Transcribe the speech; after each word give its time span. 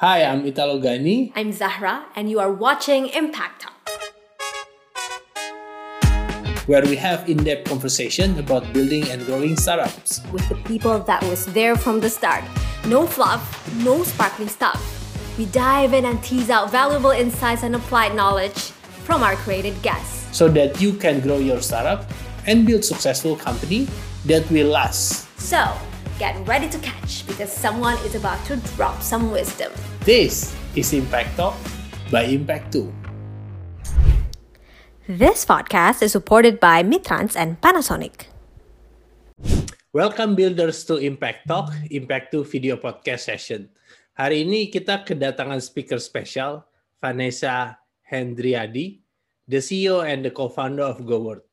Hi, 0.00 0.24
I'm 0.24 0.46
Italo 0.46 0.80
Gani. 0.80 1.30
I'm 1.36 1.52
Zahra, 1.52 2.06
and 2.16 2.30
you 2.30 2.40
are 2.40 2.50
watching 2.50 3.08
Impact 3.08 3.60
Talk, 3.60 3.76
where 6.64 6.80
we 6.80 6.96
have 6.96 7.28
in-depth 7.28 7.68
conversation 7.68 8.38
about 8.38 8.64
building 8.72 9.04
and 9.12 9.20
growing 9.26 9.60
startups 9.60 10.24
with 10.32 10.48
the 10.48 10.54
people 10.64 11.00
that 11.00 11.22
was 11.24 11.44
there 11.52 11.76
from 11.76 12.00
the 12.00 12.08
start. 12.08 12.42
No 12.86 13.06
fluff, 13.06 13.44
no 13.84 14.02
sparkling 14.02 14.48
stuff. 14.48 14.80
We 15.36 15.44
dive 15.52 15.92
in 15.92 16.06
and 16.06 16.16
tease 16.24 16.48
out 16.48 16.72
valuable 16.72 17.12
insights 17.12 17.62
and 17.62 17.76
applied 17.76 18.16
knowledge 18.16 18.72
from 19.04 19.22
our 19.22 19.36
created 19.36 19.76
guests. 19.82 20.34
So 20.34 20.48
that 20.48 20.80
you 20.80 20.94
can 20.94 21.20
grow 21.20 21.36
your 21.36 21.60
startup 21.60 22.08
and 22.46 22.64
build 22.66 22.86
successful 22.86 23.36
company 23.36 23.86
that 24.24 24.50
will 24.50 24.68
last. 24.68 25.28
So, 25.38 25.60
get 26.20 26.36
ready 26.44 26.68
to 26.68 26.76
catch 26.84 27.24
because 27.24 27.48
someone 27.48 27.96
is 28.04 28.12
about 28.12 28.36
to 28.44 28.60
drop 28.76 29.00
some 29.00 29.32
wisdom. 29.32 29.72
This 30.04 30.52
is 30.76 30.92
Impact 30.92 31.32
Talk 31.32 31.56
by 32.12 32.28
Impact 32.28 32.76
2. 32.76 32.92
This 35.08 35.48
podcast 35.48 36.04
is 36.04 36.12
supported 36.12 36.60
by 36.60 36.84
Mitrans 36.84 37.32
and 37.32 37.56
Panasonic. 37.64 38.28
Welcome 39.96 40.36
builders 40.36 40.84
to 40.92 41.00
Impact 41.00 41.48
Talk, 41.48 41.72
Impact 41.88 42.36
2 42.36 42.44
video 42.44 42.76
podcast 42.76 43.24
session. 43.24 43.72
Hari 44.12 44.44
ini 44.44 44.68
kita 44.68 45.08
kedatangan 45.08 45.64
speaker 45.64 45.96
spesial, 45.96 46.68
Vanessa 47.00 47.80
Hendriadi, 48.04 49.00
the 49.48 49.64
CEO 49.64 50.04
and 50.04 50.20
the 50.20 50.30
co-founder 50.30 50.84
of 50.84 51.00
GoWork. 51.00 51.48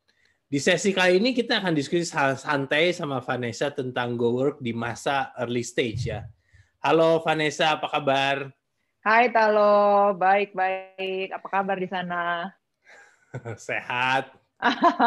Di 0.48 0.64
sesi 0.64 0.96
kali 0.96 1.20
ini 1.20 1.36
kita 1.36 1.60
akan 1.60 1.76
diskusi 1.76 2.08
santai 2.08 2.96
sama 2.96 3.20
Vanessa 3.20 3.68
tentang 3.68 4.16
GoWork 4.16 4.64
di 4.64 4.72
masa 4.72 5.36
early 5.36 5.60
stage 5.60 6.08
ya. 6.08 6.24
Halo 6.80 7.20
Vanessa, 7.20 7.76
apa 7.76 7.92
kabar? 7.92 8.48
Hai 9.04 9.28
Talo, 9.28 10.16
baik-baik. 10.16 11.36
Apa 11.36 11.48
kabar 11.52 11.76
di 11.76 11.92
sana? 11.92 12.48
Sehat. 13.60 14.32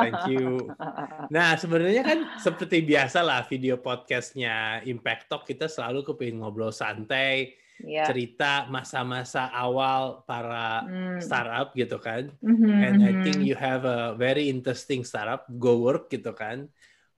Thank 0.04 0.28
you. 0.28 0.68
Nah, 1.32 1.56
sebenarnya 1.56 2.04
kan 2.04 2.18
seperti 2.36 2.84
biasa 2.84 3.24
lah 3.24 3.40
video 3.48 3.80
podcastnya 3.80 4.84
Impact 4.84 5.32
Talk 5.32 5.48
kita 5.48 5.72
selalu 5.72 6.04
kepingin 6.04 6.44
ngobrol 6.44 6.68
santai, 6.68 7.56
yeah. 7.84 8.06
cerita 8.06 8.66
masa-masa 8.68 9.48
awal 9.52 10.24
para 10.28 10.84
mm. 10.84 11.18
startup 11.20 11.72
gitu 11.76 11.96
kan. 12.00 12.28
Mm-hmm, 12.40 12.84
And 12.84 12.96
I 13.00 13.12
think 13.24 13.40
mm-hmm. 13.40 13.50
you 13.50 13.56
have 13.56 13.82
a 13.84 14.14
very 14.16 14.48
interesting 14.48 15.04
startup, 15.04 15.48
Go 15.60 15.80
Work 15.84 16.12
gitu 16.12 16.32
kan. 16.36 16.68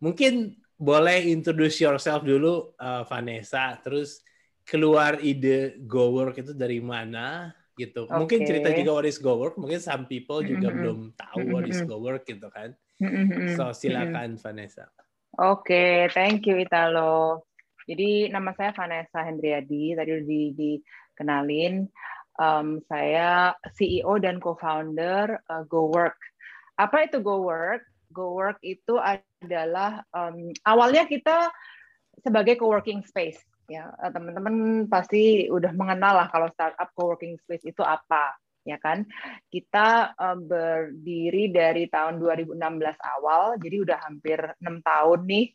Mungkin 0.03 0.59
boleh 0.79 1.31
introduce 1.31 1.79
yourself 1.79 2.27
dulu 2.27 2.75
uh, 2.79 3.07
Vanessa, 3.07 3.79
terus 3.79 4.23
keluar 4.67 5.19
ide 5.23 5.79
Go 5.87 6.15
Work 6.15 6.43
itu 6.43 6.53
dari 6.55 6.83
mana 6.83 7.55
gitu. 7.79 8.07
Okay. 8.07 8.19
Mungkin 8.19 8.41
cerita 8.47 8.69
juga 8.75 8.91
what 8.99 9.07
is 9.07 9.19
Go 9.19 9.39
Work, 9.39 9.57
mungkin 9.59 9.81
some 9.83 10.05
people 10.11 10.43
juga 10.43 10.71
mm-hmm. 10.71 10.79
belum 10.83 10.99
tahu 11.15 11.39
what 11.55 11.67
is 11.67 11.81
Go 11.87 12.03
Work 12.03 12.27
gitu 12.27 12.51
kan. 12.51 12.75
Mm-hmm. 13.03 13.59
So 13.59 13.71
silakan 13.75 14.39
mm-hmm. 14.39 14.43
Vanessa. 14.43 14.87
Oke, 15.41 15.65
okay, 15.73 15.93
thank 16.13 16.45
you 16.45 16.61
Italo. 16.61 17.47
Jadi 17.87 18.31
nama 18.31 18.55
saya 18.55 18.71
Vanessa 18.75 19.27
Hendriadi, 19.27 19.99
tadi 19.99 20.11
udah 20.15 20.27
di, 20.27 20.43
dikenalin. 20.55 21.87
Um, 22.33 22.81
saya 22.89 23.53
CEO 23.77 24.17
dan 24.17 24.41
co-founder 24.41 25.37
uh, 25.53 25.65
GoWork. 25.69 26.17
Apa 26.81 27.05
itu 27.05 27.21
GoWork? 27.21 27.85
GoWork 28.13 28.61
itu 28.65 28.97
adalah 28.97 30.05
um, 30.13 30.53
awalnya 30.65 31.05
kita 31.05 31.53
sebagai 32.21 32.61
co-working 32.61 33.03
space. 33.05 33.41
Ya, 33.71 33.89
teman-teman 34.13 34.85
pasti 34.91 35.49
udah 35.49 35.73
mengenal 35.73 36.25
lah 36.25 36.29
kalau 36.29 36.49
startup 36.53 36.93
co-working 36.93 37.41
space 37.41 37.73
itu 37.73 37.81
apa, 37.81 38.37
ya 38.69 38.77
kan? 38.77 39.09
Kita 39.49 40.13
um, 40.17 40.45
berdiri 40.45 41.49
dari 41.49 41.89
tahun 41.89 42.21
2016 42.21 42.59
awal, 43.17 43.57
jadi 43.61 43.77
udah 43.81 43.99
hampir 44.05 44.39
enam 44.61 44.85
tahun 44.85 45.21
nih. 45.25 45.47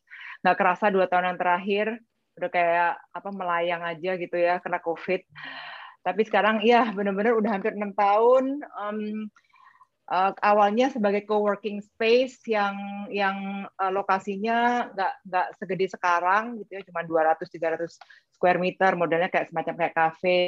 Nggak 0.41 0.57
kerasa 0.57 0.89
dua 0.89 1.05
tahun 1.09 1.33
yang 1.33 1.39
terakhir 1.41 1.88
udah 2.37 2.49
kayak 2.53 2.91
apa 3.11 3.29
melayang 3.33 3.81
aja 3.83 4.15
gitu 4.15 4.37
ya 4.37 4.61
kena 4.61 4.77
covid. 4.79 5.25
Tapi 6.05 6.21
sekarang 6.23 6.63
ya 6.63 6.93
benar-benar 6.95 7.35
udah 7.35 7.51
hampir 7.57 7.75
enam 7.75 7.91
tahun 7.91 8.63
um, 8.79 9.27
uh, 10.11 10.31
awalnya 10.39 10.87
sebagai 10.91 11.27
co-working 11.27 11.83
space 11.83 12.39
yang 12.47 12.75
yang 13.11 13.67
uh, 13.75 13.91
lokasinya 13.91 14.89
nggak 14.95 15.13
nggak 15.27 15.47
segede 15.59 15.85
sekarang 15.91 16.63
gitu 16.63 16.79
ya 16.79 16.81
cuma 16.87 17.03
200 17.03 17.43
300 17.43 17.91
square 18.31 18.59
meter 18.59 18.95
modelnya 18.95 19.27
kayak 19.27 19.51
semacam 19.51 19.73
kayak 19.75 19.95
kafe 19.95 20.41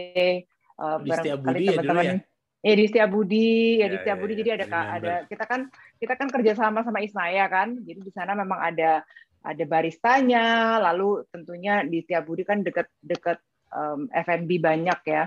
uh, 0.80 0.98
di 1.04 1.10
barangkali 1.12 1.60
ya 1.60 1.72
teman-teman 1.76 2.06
ya, 2.06 2.16
ya? 2.64 2.76
di 2.76 2.86
Setiabudi 2.88 3.52
ya, 3.80 3.80
ya 3.80 3.88
di 3.88 3.98
Setiabudi 4.00 4.34
ya, 4.34 4.38
ya, 4.38 4.44
jadi 4.44 4.52
ada 4.56 4.66
ada 5.00 5.16
kita 5.28 5.44
kan 5.48 5.62
kita 6.00 6.14
kan 6.16 6.28
kerjasama 6.32 6.80
sama 6.84 7.00
Isnaya 7.04 7.48
kan. 7.48 7.76
Jadi 7.84 8.00
di 8.04 8.12
sana 8.12 8.36
memang 8.36 8.60
ada 8.60 9.04
ada 9.50 9.64
baristanya, 9.66 10.78
lalu 10.78 11.26
tentunya 11.34 11.82
di 11.82 12.06
Budi 12.06 12.46
kan 12.46 12.62
dekat-dekat 12.62 13.42
um, 13.74 14.06
F&B 14.14 14.62
banyak 14.62 15.00
ya. 15.10 15.26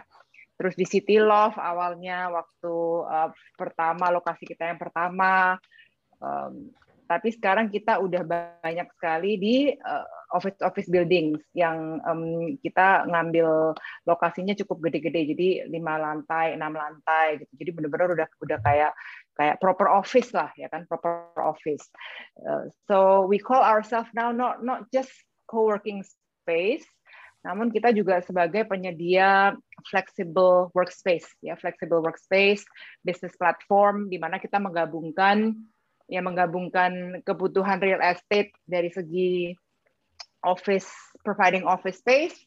Terus 0.55 0.79
di 0.79 0.87
City 0.87 1.19
Love 1.19 1.59
awalnya 1.59 2.31
waktu 2.31 2.75
uh, 3.03 3.35
pertama 3.59 4.15
lokasi 4.15 4.47
kita 4.47 4.71
yang 4.71 4.79
pertama, 4.79 5.59
um, 6.23 6.71
tapi 7.11 7.35
sekarang 7.35 7.69
kita 7.69 7.99
udah 7.99 8.23
banyak 8.25 8.89
sekali 8.97 9.37
di 9.37 9.57
uh, 9.75 10.07
office 10.33 10.57
office 10.65 10.89
buildings 10.89 11.43
yang 11.53 12.01
um, 12.09 12.57
kita 12.63 13.05
ngambil 13.05 13.77
lokasinya 14.09 14.57
cukup 14.57 14.89
gede-gede. 14.89 15.35
Jadi 15.35 15.49
lima 15.69 16.01
lantai 16.01 16.57
enam 16.57 16.73
lantai 16.73 17.43
gitu. 17.43 17.53
Jadi 17.59 17.71
benar-benar 17.75 18.09
udah 18.17 18.29
udah 18.41 18.59
kayak 18.65 18.93
kayak 19.39 19.59
proper 19.61 19.89
office 19.89 20.31
lah 20.37 20.53
ya 20.61 20.69
kan 20.69 20.85
proper 20.87 21.33
office. 21.41 21.89
Uh, 22.37 22.69
so 22.89 23.25
we 23.25 23.41
call 23.41 23.61
ourselves 23.61 24.11
now 24.13 24.31
not 24.31 24.61
not 24.61 24.89
just 24.93 25.11
co-working 25.49 26.05
space 26.45 26.85
namun 27.43 27.75
kita 27.75 27.91
juga 27.91 28.23
sebagai 28.23 28.63
penyedia 28.71 29.51
flexible 29.91 30.71
workspace 30.79 31.27
ya 31.43 31.59
flexible 31.59 31.99
workspace 31.99 32.63
business 33.03 33.35
platform 33.35 34.07
di 34.07 34.15
mana 34.15 34.39
kita 34.39 34.63
menggabungkan 34.63 35.59
yang 36.07 36.25
menggabungkan 36.27 37.19
kebutuhan 37.27 37.83
real 37.83 37.99
estate 37.99 38.55
dari 38.63 38.95
segi 38.95 39.59
office 40.47 40.87
providing 41.27 41.67
office 41.67 41.99
space 41.99 42.39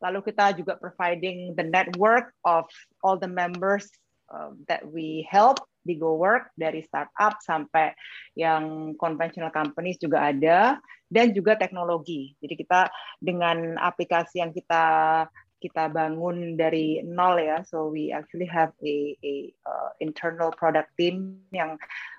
lalu 0.00 0.24
kita 0.24 0.56
juga 0.56 0.80
providing 0.80 1.52
the 1.52 1.66
network 1.68 2.32
of 2.48 2.64
all 3.04 3.20
the 3.20 3.28
members 3.28 3.84
uh, 4.32 4.52
that 4.68 4.84
we 4.86 5.26
help 5.28 5.60
di 5.84 5.96
Go 5.96 6.20
Work 6.20 6.52
dari 6.52 6.84
startup 6.84 7.40
sampai 7.40 7.96
yang 8.36 8.92
conventional 9.00 9.48
companies 9.48 9.96
juga 9.96 10.28
ada 10.28 10.76
dan 11.08 11.32
juga 11.32 11.56
teknologi. 11.56 12.36
Jadi 12.44 12.54
kita 12.60 12.92
dengan 13.20 13.80
aplikasi 13.80 14.44
yang 14.44 14.52
kita 14.52 15.24
kita 15.58 15.90
bangun 15.90 16.54
dari 16.54 17.02
nol 17.02 17.34
ya. 17.42 17.66
So 17.66 17.90
we 17.90 18.14
actually 18.14 18.46
have 18.46 18.70
a, 18.84 19.18
a 19.26 19.50
uh, 19.66 19.90
internal 19.98 20.54
product 20.54 20.94
team 20.94 21.42
yang 21.50 21.74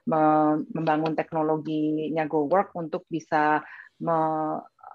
me 0.09 0.21
membangun 0.75 1.15
teknologinya 1.15 2.27
GoWork 2.27 2.75
untuk 2.75 3.07
bisa 3.07 3.63
me, 4.03 4.17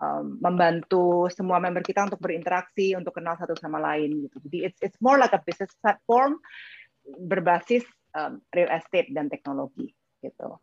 um, 0.00 0.36
membantu 0.44 1.32
semua 1.32 1.56
member 1.56 1.80
kita 1.80 2.04
untuk 2.04 2.20
berinteraksi, 2.20 2.92
untuk 2.92 3.16
kenal 3.16 3.38
satu 3.40 3.56
sama 3.56 3.80
lain 3.80 4.28
gitu. 4.28 4.36
Jadi 4.44 4.58
it's 4.68 4.78
it's 4.84 5.00
more 5.00 5.16
like 5.16 5.32
a 5.32 5.40
business 5.40 5.72
platform 5.80 6.36
berbasis 7.04 7.84
um, 8.16 8.40
real 8.52 8.70
estate 8.72 9.12
dan 9.12 9.28
teknologi 9.28 9.92
gitu. 10.24 10.56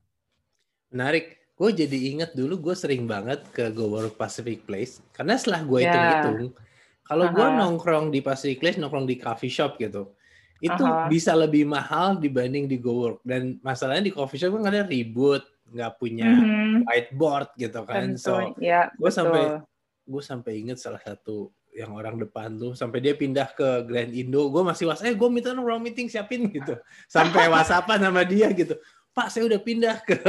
Menarik. 0.90 1.40
Gue 1.56 1.70
jadi 1.78 1.94
inget 1.94 2.34
dulu 2.34 2.58
gue 2.58 2.76
sering 2.76 3.06
banget 3.06 3.46
ke 3.54 3.70
GoWork 3.70 4.18
Pacific 4.18 4.66
Place 4.66 4.98
karena 5.14 5.38
setelah 5.38 5.62
gue 5.62 5.80
ya. 5.86 5.94
hitung-hitung 5.94 6.38
yeah 6.50 6.70
kalau 7.12 7.28
uh 7.28 7.32
-huh. 7.36 7.38
gue 7.38 7.48
nongkrong 7.60 8.08
di 8.08 8.24
Pacific 8.24 8.64
Place, 8.64 8.80
nongkrong 8.80 9.04
di 9.04 9.20
coffee 9.20 9.52
shop 9.52 9.76
gitu, 9.76 10.16
itu 10.64 10.80
uh 10.80 11.04
-huh. 11.04 11.08
bisa 11.12 11.36
lebih 11.36 11.68
mahal 11.68 12.16
dibanding 12.16 12.72
di 12.72 12.80
GoWork. 12.80 13.20
Dan 13.28 13.60
masalahnya 13.60 14.08
di 14.08 14.14
coffee 14.16 14.40
shop 14.40 14.56
kan 14.56 14.72
ada 14.72 14.88
ribut, 14.88 15.44
nggak 15.76 15.92
punya 16.00 16.32
mm 16.32 16.40
-hmm. 16.40 16.74
whiteboard 16.88 17.52
gitu 17.60 17.84
kan. 17.84 18.16
Tentu. 18.16 18.24
So 18.24 18.34
ya, 18.64 18.88
gue 18.96 19.12
sampai 19.12 19.60
gue 20.08 20.24
sampai 20.24 20.52
inget 20.64 20.80
salah 20.80 21.04
satu 21.04 21.52
yang 21.72 21.96
orang 21.96 22.20
depan 22.20 22.60
tuh 22.60 22.76
sampai 22.76 23.00
dia 23.00 23.16
pindah 23.16 23.52
ke 23.56 23.88
Grand 23.88 24.12
Indo. 24.12 24.52
Gue 24.52 24.64
masih 24.64 24.92
was 24.92 25.02
eh 25.04 25.16
gue 25.16 25.30
minta 25.32 25.56
ruang 25.56 25.80
meeting 25.80 26.12
siapin 26.12 26.48
gitu. 26.52 26.76
Sampai 27.08 27.48
whatsappan 27.48 28.04
sama 28.04 28.28
dia 28.28 28.52
gitu. 28.52 28.76
Pak 29.12 29.32
saya 29.32 29.48
udah 29.48 29.60
pindah 29.60 30.04
ke 30.04 30.20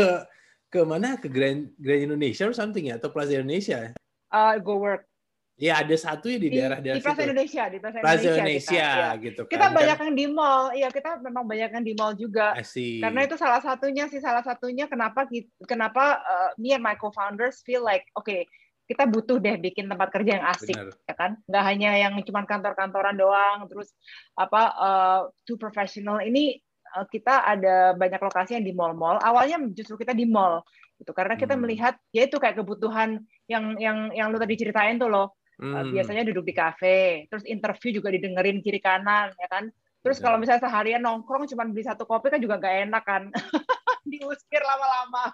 ke 0.73 0.81
mana? 0.87 1.19
Ke 1.19 1.27
Grand 1.27 1.71
Grand 1.79 2.07
Indonesia 2.07 2.47
or 2.47 2.55
something 2.55 2.91
ya? 2.91 2.99
Atau 2.99 3.11
Plaza 3.11 3.35
Indonesia 3.35 3.95
uh, 4.33 4.57
go 4.59 4.81
work. 4.81 5.05
Iya 5.53 5.85
ada 5.85 5.95
satu 5.95 6.33
ya 6.33 6.41
di, 6.41 6.49
daerah 6.49 6.81
daerah 6.81 6.99
di 6.99 7.05
Plaza 7.05 7.23
Indonesia 7.23 7.63
di 7.69 7.79
Plaza, 7.79 7.99
Plaza 8.01 8.25
Indonesia, 8.25 8.41
Indonesia 8.41 8.73
kita, 8.73 9.05
ya. 9.05 9.23
gitu 9.23 9.41
kan. 9.45 9.53
Kita 9.53 9.67
banyak 9.69 9.99
yang 10.01 10.15
di 10.17 10.27
mall, 10.27 10.65
iya 10.73 10.89
kita 10.89 11.11
memang 11.21 11.45
banyak 11.45 11.71
yang 11.77 11.85
di 11.85 11.95
mall 11.95 12.13
juga. 12.17 12.57
Karena 12.57 13.21
itu 13.23 13.37
salah 13.37 13.61
satunya 13.61 14.05
sih 14.09 14.19
salah 14.19 14.43
satunya 14.43 14.89
kenapa 14.89 15.29
kenapa 15.69 16.25
uh, 16.25 16.51
me 16.57 16.73
and 16.73 16.83
my 16.83 16.97
co-founders 16.97 17.61
feel 17.63 17.85
like 17.85 18.09
oke 18.17 18.27
okay, 18.27 18.49
kita 18.93 19.09
butuh 19.09 19.41
deh 19.41 19.57
bikin 19.57 19.89
tempat 19.89 20.13
kerja 20.13 20.37
yang 20.37 20.47
asik 20.53 20.77
Benar. 20.77 20.93
ya 21.09 21.15
kan? 21.17 21.31
Nggak 21.49 21.65
hanya 21.65 21.91
yang 21.97 22.13
cuma 22.29 22.45
kantor-kantoran 22.45 23.17
doang 23.17 23.65
terus 23.73 23.97
apa 24.37 24.63
uh, 24.77 25.21
too 25.49 25.57
professional. 25.57 26.21
Ini 26.21 26.61
uh, 26.93 27.09
kita 27.09 27.49
ada 27.49 27.97
banyak 27.97 28.21
lokasi 28.21 28.61
yang 28.61 28.67
di 28.69 28.77
mall-mall. 28.77 29.17
Awalnya 29.25 29.73
justru 29.73 29.97
kita 29.97 30.13
di 30.13 30.29
mall 30.29 30.61
gitu. 31.01 31.17
Karena 31.17 31.41
kita 31.41 31.57
hmm. 31.57 31.63
melihat 31.65 31.95
ya 32.13 32.29
itu 32.29 32.37
kayak 32.37 32.61
kebutuhan 32.61 33.25
yang 33.49 33.81
yang 33.81 34.13
yang 34.13 34.29
lu 34.29 34.37
tadi 34.37 34.61
ceritain 34.61 35.01
tuh 35.01 35.09
loh. 35.09 35.33
Hmm. 35.57 35.73
uh, 35.73 35.85
biasanya 35.89 36.25
duduk 36.29 36.49
di 36.49 36.57
kafe 36.57 37.29
terus 37.29 37.45
interview 37.45 38.01
juga 38.01 38.09
didengerin 38.13 38.61
kiri 38.61 38.81
kanan 38.85 39.33
ya 39.41 39.49
kan? 39.49 39.73
Terus 40.03 40.19
kalau 40.19 40.37
misalnya 40.37 40.67
seharian 40.67 40.99
nongkrong 40.99 41.47
cuma 41.47 41.63
beli 41.63 41.87
satu 41.87 42.03
kopi 42.03 42.29
kan 42.29 42.43
juga 42.43 42.59
gak 42.59 42.91
enak 42.91 43.05
kan? 43.07 43.23
Diusir 44.11 44.63
lama-lama. 44.67 45.31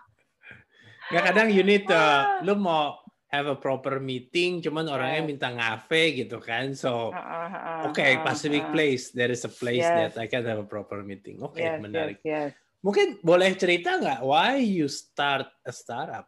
Gak 1.09 1.25
kadang 1.33 1.49
you 1.49 1.65
need 1.65 1.89
to, 1.89 1.97
lu 2.45 2.53
mau 2.53 3.01
have 3.29 3.47
a 3.47 3.57
proper 3.57 4.01
meeting, 4.01 4.65
cuman 4.65 4.89
orangnya 4.89 5.21
minta 5.21 5.49
ngafe 5.53 6.25
gitu 6.25 6.41
kan. 6.41 6.73
So, 6.73 7.13
oke, 7.13 7.93
okay, 7.93 8.17
Pacific 8.25 8.65
Place, 8.73 9.13
there 9.13 9.29
is 9.29 9.45
a 9.45 9.53
place 9.53 9.85
yes. 9.85 10.17
that 10.17 10.25
I 10.25 10.27
can 10.27 10.49
have 10.49 10.65
a 10.65 10.69
proper 10.69 11.05
meeting. 11.05 11.45
Oke, 11.45 11.61
okay, 11.61 11.77
yes, 11.77 11.81
menarik. 11.81 12.19
Yes, 12.25 12.53
yes. 12.57 12.81
Mungkin 12.81 13.21
boleh 13.21 13.53
cerita 13.59 14.01
nggak 14.01 14.25
why 14.25 14.57
you 14.65 14.89
start 14.89 15.45
a 15.69 15.73
startup? 15.75 16.25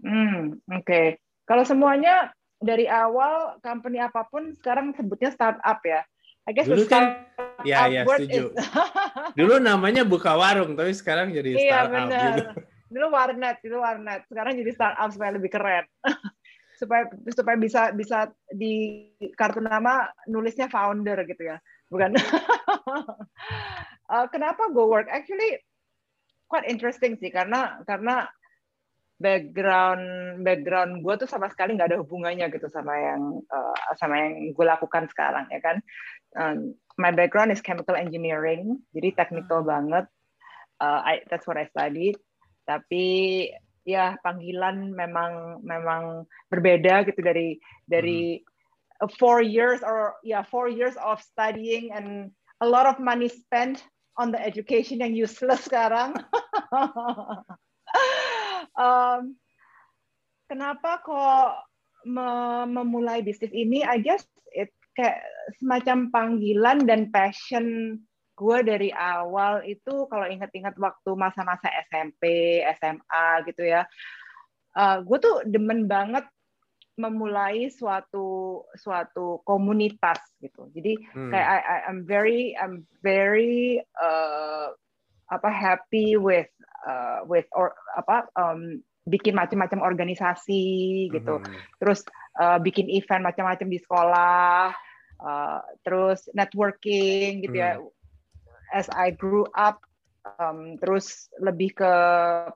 Hmm, 0.00 0.56
oke. 0.72 0.84
Okay. 0.88 1.20
Kalau 1.44 1.68
semuanya 1.68 2.32
dari 2.56 2.88
awal 2.88 3.60
company 3.60 4.00
apa 4.00 4.24
pun 4.24 4.56
sekarang 4.56 4.96
sebutnya 4.96 5.28
startup 5.36 5.84
ya. 5.84 6.00
I 6.44 6.52
guess 6.52 6.68
Dulu 6.68 6.84
kan, 6.88 7.28
ya 7.64 7.88
ya 7.92 8.08
setuju. 8.08 8.56
Is... 8.56 8.68
Dulu 9.40 9.60
namanya 9.60 10.04
buka 10.04 10.32
warung, 10.32 10.76
tapi 10.76 10.96
sekarang 10.96 11.32
jadi 11.32 11.56
iya, 11.56 11.60
startup. 11.60 11.92
Iya 11.92 12.04
benar. 12.08 12.36
Gitu 12.40 12.73
dulu 12.94 13.10
warnet 13.10 13.58
itu 13.66 13.74
warnet. 13.74 14.22
Sekarang 14.30 14.54
jadi 14.54 14.70
startup 14.70 15.10
supaya 15.10 15.34
lebih 15.34 15.50
keren. 15.50 15.86
Supaya 16.74 17.06
supaya 17.30 17.54
bisa 17.54 17.94
bisa 17.94 18.34
di 18.50 19.06
kartu 19.38 19.62
nama 19.62 20.10
nulisnya 20.26 20.66
founder 20.66 21.22
gitu 21.22 21.54
ya. 21.54 21.62
Bukan. 21.86 22.18
Uh, 24.10 24.26
kenapa 24.34 24.74
go 24.74 24.90
work? 24.90 25.06
Actually 25.06 25.62
quite 26.50 26.66
interesting 26.66 27.14
sih. 27.14 27.30
Karena 27.30 27.78
karena 27.86 28.26
background 29.22 30.42
background 30.42 31.06
gue 31.06 31.14
tuh 31.22 31.30
sama 31.30 31.46
sekali 31.46 31.78
nggak 31.78 31.94
ada 31.94 32.02
hubungannya 32.02 32.50
gitu 32.50 32.66
sama 32.66 32.90
yang 32.98 33.22
uh, 33.54 33.94
sama 33.94 34.18
yang 34.18 34.50
gue 34.50 34.66
lakukan 34.66 35.06
sekarang 35.14 35.46
ya 35.54 35.62
kan? 35.62 35.78
Um, 36.34 36.74
my 36.98 37.14
background 37.14 37.54
is 37.54 37.62
chemical 37.62 37.94
engineering. 37.94 38.82
Jadi 38.90 39.14
technical 39.14 39.62
hmm. 39.62 39.70
banget. 39.70 40.04
Uh, 40.82 41.06
I, 41.06 41.22
that's 41.30 41.46
what 41.46 41.54
I 41.54 41.70
studied 41.70 42.18
tapi 42.64 43.48
ya 43.84 44.16
panggilan 44.24 44.96
memang 44.96 45.60
memang 45.60 46.24
berbeda 46.48 47.04
gitu 47.04 47.20
dari 47.20 47.60
dari 47.84 48.40
hmm. 48.40 49.12
four 49.20 49.44
years 49.44 49.84
or 49.84 50.16
ya 50.24 50.40
yeah, 50.40 50.42
four 50.48 50.72
years 50.72 50.96
of 51.04 51.20
studying 51.20 51.92
and 51.92 52.32
a 52.64 52.68
lot 52.68 52.88
of 52.88 52.96
money 52.96 53.28
spent 53.28 53.84
on 54.16 54.30
the 54.30 54.40
education 54.40 55.02
yang 55.02 55.12
useless 55.12 55.64
sekarang. 55.68 56.14
um, 58.78 59.34
kenapa 60.46 61.02
kok 61.02 61.66
memulai 62.06 63.24
bisnis 63.24 63.50
ini? 63.50 63.82
I 63.82 63.98
guess 63.98 64.24
it 64.54 64.70
kayak 64.94 65.20
semacam 65.58 66.14
panggilan 66.14 66.86
dan 66.86 67.10
passion 67.10 67.98
gue 68.34 68.58
dari 68.66 68.90
awal 68.90 69.62
itu 69.62 70.10
kalau 70.10 70.26
inget-inget 70.26 70.74
waktu 70.76 71.10
masa-masa 71.14 71.70
SMP, 71.86 72.22
SMA 72.78 73.26
gitu 73.46 73.62
ya, 73.62 73.86
uh, 74.74 74.98
gue 75.06 75.18
tuh 75.22 75.46
demen 75.46 75.86
banget 75.86 76.26
memulai 76.94 77.70
suatu 77.74 78.62
suatu 78.78 79.42
komunitas 79.42 80.18
gitu. 80.38 80.70
Jadi 80.70 80.94
hmm. 81.14 81.30
kayak 81.34 81.48
I, 81.48 81.58
I, 81.58 81.78
I'm 81.90 82.06
very 82.06 82.54
I'm 82.54 82.86
very 83.02 83.82
uh, 83.98 84.70
apa 85.30 85.50
happy 85.50 86.14
with 86.14 86.50
uh, 86.86 87.26
with 87.26 87.50
or 87.50 87.74
apa 87.98 88.30
um, 88.38 88.78
bikin 89.10 89.34
macam-macam 89.34 89.82
organisasi 89.82 91.10
gitu. 91.10 91.42
Hmm. 91.42 91.54
Terus 91.82 92.06
uh, 92.38 92.62
bikin 92.62 92.86
event 92.90 93.26
macam-macam 93.26 93.66
di 93.66 93.78
sekolah. 93.82 94.70
Uh, 95.14 95.62
terus 95.86 96.26
networking 96.34 97.42
gitu 97.42 97.58
ya. 97.58 97.78
hmm. 97.78 97.86
ya 97.86 97.93
as 98.74 98.90
I 98.90 99.14
grew 99.14 99.46
up 99.54 99.78
um, 100.42 100.74
terus 100.82 101.30
lebih 101.38 101.78
ke 101.78 101.92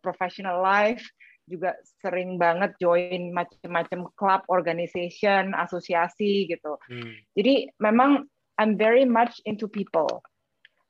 professional 0.03 0.59
life 0.59 1.07
juga 1.49 1.73
sering 2.05 2.37
banget 2.37 2.77
join 2.77 3.33
macam-macam 3.33 4.13
club, 4.21 4.45
organization, 4.53 5.57
asosiasi 5.57 6.45
gitu. 6.45 6.77
Hmm. 6.93 7.17
Jadi 7.33 7.73
memang 7.81 8.29
I'm 8.61 8.77
very 8.77 9.09
much 9.09 9.41
into 9.49 9.65
people 9.65 10.21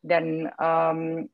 dan 0.03 0.51
um, 0.59 1.31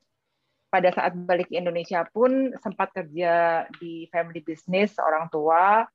pada 0.69 0.91
saat 0.91 1.15
balik 1.15 1.49
ke 1.49 1.57
Indonesia 1.57 2.03
pun 2.11 2.51
sempat 2.59 2.91
kerja 2.91 3.65
di 3.79 4.11
family 4.11 4.43
business 4.43 4.99
orang 4.99 5.31
tua 5.31 5.87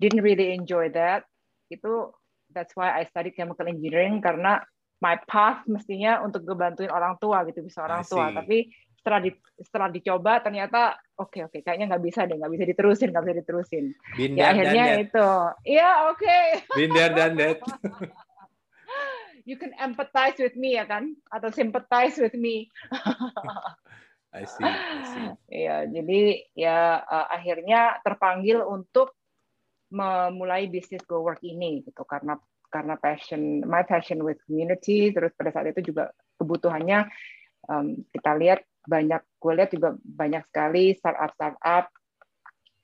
didn't 0.00 0.24
really 0.24 0.56
enjoy 0.56 0.88
that 0.88 1.28
itu 1.68 2.08
that's 2.56 2.72
why 2.72 2.96
I 2.96 3.04
studied 3.04 3.36
chemical 3.36 3.68
engineering 3.68 4.24
karena 4.24 4.64
my 5.02 5.20
path 5.28 5.64
mestinya 5.68 6.24
untuk 6.24 6.44
ngebantuin 6.44 6.88
orang 6.88 7.20
tua 7.20 7.44
gitu 7.48 7.60
bisa 7.60 7.84
orang 7.84 8.02
tua. 8.06 8.32
tapi 8.32 8.72
setelah 8.96 9.20
di, 9.22 9.30
setelah 9.62 9.88
dicoba 9.92 10.42
ternyata 10.42 10.98
oke 11.14 11.30
okay, 11.30 11.40
oke 11.46 11.54
okay, 11.54 11.60
kayaknya 11.62 11.94
nggak 11.94 12.04
bisa 12.04 12.26
deh 12.26 12.34
nggak 12.34 12.52
bisa 12.58 12.64
diterusin 12.66 13.08
nggak 13.14 13.24
bisa 13.24 13.36
diterusin. 13.38 13.84
Ya 14.34 14.50
akhirnya 14.50 14.84
itu. 14.98 15.28
Iya 15.62 15.90
oke. 16.10 16.18
Okay. 16.18 16.44
binder 16.74 17.10
dan 17.14 17.38
that 17.38 17.62
you 19.46 19.54
can 19.54 19.70
empathize 19.78 20.36
with 20.42 20.58
me 20.58 20.74
ya 20.74 20.84
kan? 20.84 21.14
Atau 21.30 21.54
sympathize 21.54 22.18
with 22.18 22.34
me. 22.34 22.66
I 24.36 24.44
see, 24.44 24.66
I 24.66 25.00
see. 25.06 25.28
Iya, 25.48 25.76
jadi 25.88 26.20
ya 26.52 27.00
uh, 27.00 27.26
akhirnya 27.32 28.02
terpanggil 28.04 28.60
untuk 28.60 29.16
memulai 29.88 30.68
bisnis 30.68 31.06
go 31.06 31.22
work 31.24 31.40
ini 31.40 31.86
gitu. 31.86 32.04
Karena 32.04 32.36
karena 32.68 32.94
passion 32.98 33.62
my 33.64 33.82
passion 33.86 34.22
with 34.22 34.38
community 34.44 35.10
terus 35.14 35.32
pada 35.34 35.50
saat 35.54 35.72
itu 35.72 35.92
juga 35.92 36.10
kebutuhannya 36.40 37.06
um, 37.70 38.06
kita 38.12 38.32
lihat 38.36 38.60
banyak 38.86 39.22
gue 39.42 39.52
lihat 39.52 39.70
juga 39.74 39.88
banyak 39.98 40.42
sekali 40.50 40.94
startup 40.94 41.32
startup 41.34 41.86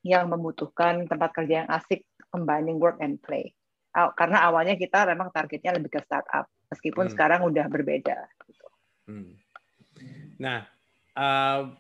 yang 0.02 0.26
membutuhkan 0.26 1.06
tempat 1.06 1.31
kerja 1.31 1.55
yang 1.62 1.70
asik 1.70 2.02
combining 2.34 2.82
work 2.82 2.99
and 2.99 3.23
play 3.23 3.55
karena 3.93 4.49
awalnya 4.49 4.75
kita 4.75 5.05
memang 5.05 5.29
targetnya 5.31 5.76
lebih 5.76 5.93
ke 5.93 6.00
startup 6.02 6.49
meskipun 6.73 7.06
hmm. 7.06 7.12
sekarang 7.12 7.44
udah 7.44 7.67
berbeda 7.69 8.19
gitu. 8.49 8.66
hmm. 9.06 9.33
nah 10.40 10.64
uh, 11.14 11.71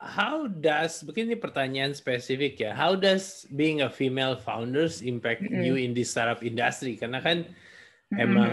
how 0.00 0.48
does 0.48 1.04
begini 1.04 1.36
pertanyaan 1.36 1.92
spesifik 1.92 2.56
ya 2.64 2.72
how 2.72 2.96
does 2.96 3.44
being 3.52 3.84
a 3.84 3.90
female 3.92 4.32
founders 4.32 5.04
impact 5.04 5.44
mm 5.44 5.52
-hmm. 5.52 5.64
you 5.68 5.74
in 5.76 5.92
this 5.92 6.08
startup 6.08 6.40
industry 6.40 6.96
karena 6.96 7.20
kan 7.20 7.44
mm 7.44 8.16
-hmm. 8.16 8.24
emang 8.24 8.52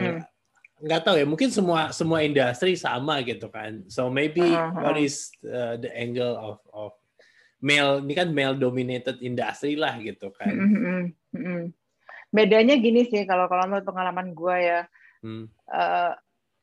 nggak 0.84 1.02
tahu 1.08 1.16
ya 1.16 1.24
mungkin 1.24 1.48
semua 1.48 1.96
semua 1.96 2.20
industri 2.28 2.76
sama 2.76 3.24
gitu 3.24 3.48
kan 3.48 3.88
so 3.88 4.12
maybe 4.12 4.44
uh 4.44 4.68
-huh. 4.68 4.84
what 4.84 5.00
is 5.00 5.32
uh, 5.48 5.80
the 5.80 5.88
angle 5.96 6.36
of 6.36 6.60
of 6.76 6.92
male 7.64 8.04
ini 8.04 8.14
kan 8.20 8.36
male 8.36 8.60
dominated 8.60 9.16
industry 9.24 9.80
lah 9.80 9.96
gitu 10.04 10.28
kan 10.36 10.52
mm 10.52 10.68
-hmm. 10.76 11.02
Mm 11.40 11.40
-hmm. 11.40 11.62
bedanya 12.36 12.76
gini 12.76 13.08
sih 13.08 13.24
kalau 13.24 13.48
kalau 13.48 13.64
menurut 13.72 13.88
pengalaman 13.88 14.36
gue 14.36 14.58
ya 14.60 14.82
hmm. 15.24 15.46
uh, 15.72 16.12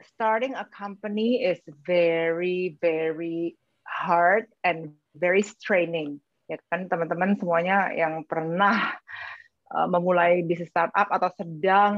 starting 0.02 0.52
a 0.58 0.66
company 0.68 1.40
is 1.40 1.62
very 1.86 2.76
very 2.82 3.56
hard 3.90 4.46
and 4.62 4.94
very 5.18 5.42
straining. 5.42 6.22
Ya 6.46 6.62
kan 6.70 6.86
teman-teman 6.86 7.34
semuanya 7.38 7.90
yang 7.90 8.22
pernah 8.26 8.94
uh, 9.74 9.86
memulai 9.90 10.46
bisnis 10.46 10.70
startup 10.70 11.10
atau 11.10 11.30
sedang 11.34 11.94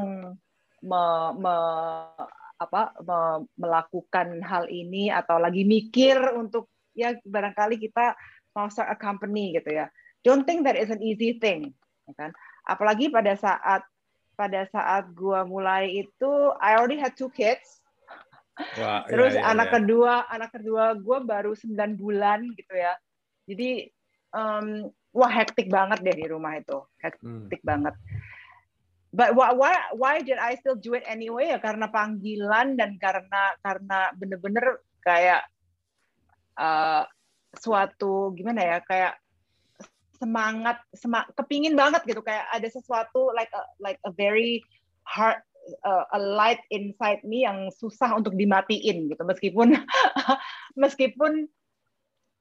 me, 0.81 1.05
me, 1.37 1.57
apa, 2.57 2.83
me, 3.01 3.49
melakukan 3.61 4.41
hal 4.45 4.69
ini 4.69 5.13
atau 5.13 5.37
lagi 5.37 5.65
mikir 5.65 6.17
untuk 6.37 6.73
ya 6.97 7.17
barangkali 7.25 7.81
kita 7.81 8.17
mau 8.53 8.69
start 8.69 8.93
a 8.93 8.97
company 8.97 9.57
gitu 9.57 9.73
ya. 9.73 9.89
Don't 10.25 10.45
think 10.45 10.65
that 10.69 10.77
is 10.77 10.93
an 10.93 11.01
easy 11.01 11.37
thing 11.37 11.73
ya 12.09 12.13
kan? 12.17 12.31
Apalagi 12.69 13.11
pada 13.11 13.35
saat 13.35 13.83
pada 14.33 14.65
saat 14.71 15.13
gua 15.13 15.45
mulai 15.45 16.07
itu 16.07 16.33
I 16.61 16.79
already 16.79 16.97
had 16.97 17.17
two 17.19 17.29
kids 17.33 17.82
Wah, 18.53 19.09
iya, 19.09 19.09
Terus 19.09 19.35
iya, 19.37 19.49
anak 19.49 19.69
iya. 19.73 19.75
kedua, 19.81 20.13
anak 20.29 20.51
kedua 20.53 20.85
gue 20.97 21.19
baru 21.25 21.53
9 21.57 21.97
bulan 21.97 22.45
gitu 22.53 22.75
ya. 22.77 22.93
Jadi 23.49 23.89
um, 24.37 24.93
wah 25.17 25.33
hektik 25.33 25.73
banget 25.73 26.05
deh 26.05 26.17
di 26.17 26.27
rumah 26.29 26.61
itu, 26.61 26.79
hektik 27.01 27.61
hmm. 27.65 27.69
banget. 27.69 27.95
But 29.13 29.37
why, 29.37 29.53
why 29.53 29.77
why 29.93 30.15
did 30.25 30.41
I 30.41 30.57
still 30.57 30.77
do 30.77 30.97
it 30.97 31.05
anyway 31.05 31.53
ya 31.53 31.61
karena 31.61 31.85
panggilan 31.93 32.81
dan 32.81 32.97
karena 32.97 33.53
karena 33.61 34.09
bener-bener 34.17 34.81
kayak 35.05 35.45
uh, 36.57 37.05
suatu 37.53 38.33
gimana 38.33 38.65
ya 38.65 38.79
kayak 38.81 39.21
semangat 40.17 40.81
semang, 40.97 41.29
kepingin 41.37 41.77
banget 41.77 42.01
gitu 42.09 42.25
kayak 42.25 42.49
ada 42.49 42.69
sesuatu 42.73 43.35
like 43.37 43.53
a, 43.53 43.63
like 43.83 44.01
a 44.09 44.13
very 44.17 44.65
hard 45.05 45.43
uh, 45.85 46.05
a 46.13 46.19
light 46.19 46.63
inside 46.71 47.23
me 47.27 47.47
yang 47.47 47.71
susah 47.75 48.13
untuk 48.15 48.35
dimatiin 48.35 49.11
gitu. 49.11 49.23
Meskipun 49.23 49.75
meskipun 50.83 51.47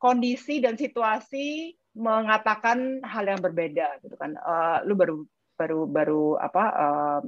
kondisi 0.02 0.60
dan 0.64 0.76
situasi 0.76 1.78
mengatakan 1.94 3.04
hal 3.04 3.28
yang 3.28 3.42
berbeda 3.42 4.02
gitu 4.02 4.16
kan. 4.18 4.34
Uh, 4.42 4.82
lu 4.88 4.96
baru 4.98 5.16
baru 5.60 5.82
baru 5.86 6.24
apa 6.42 6.64
uh, 6.74 7.22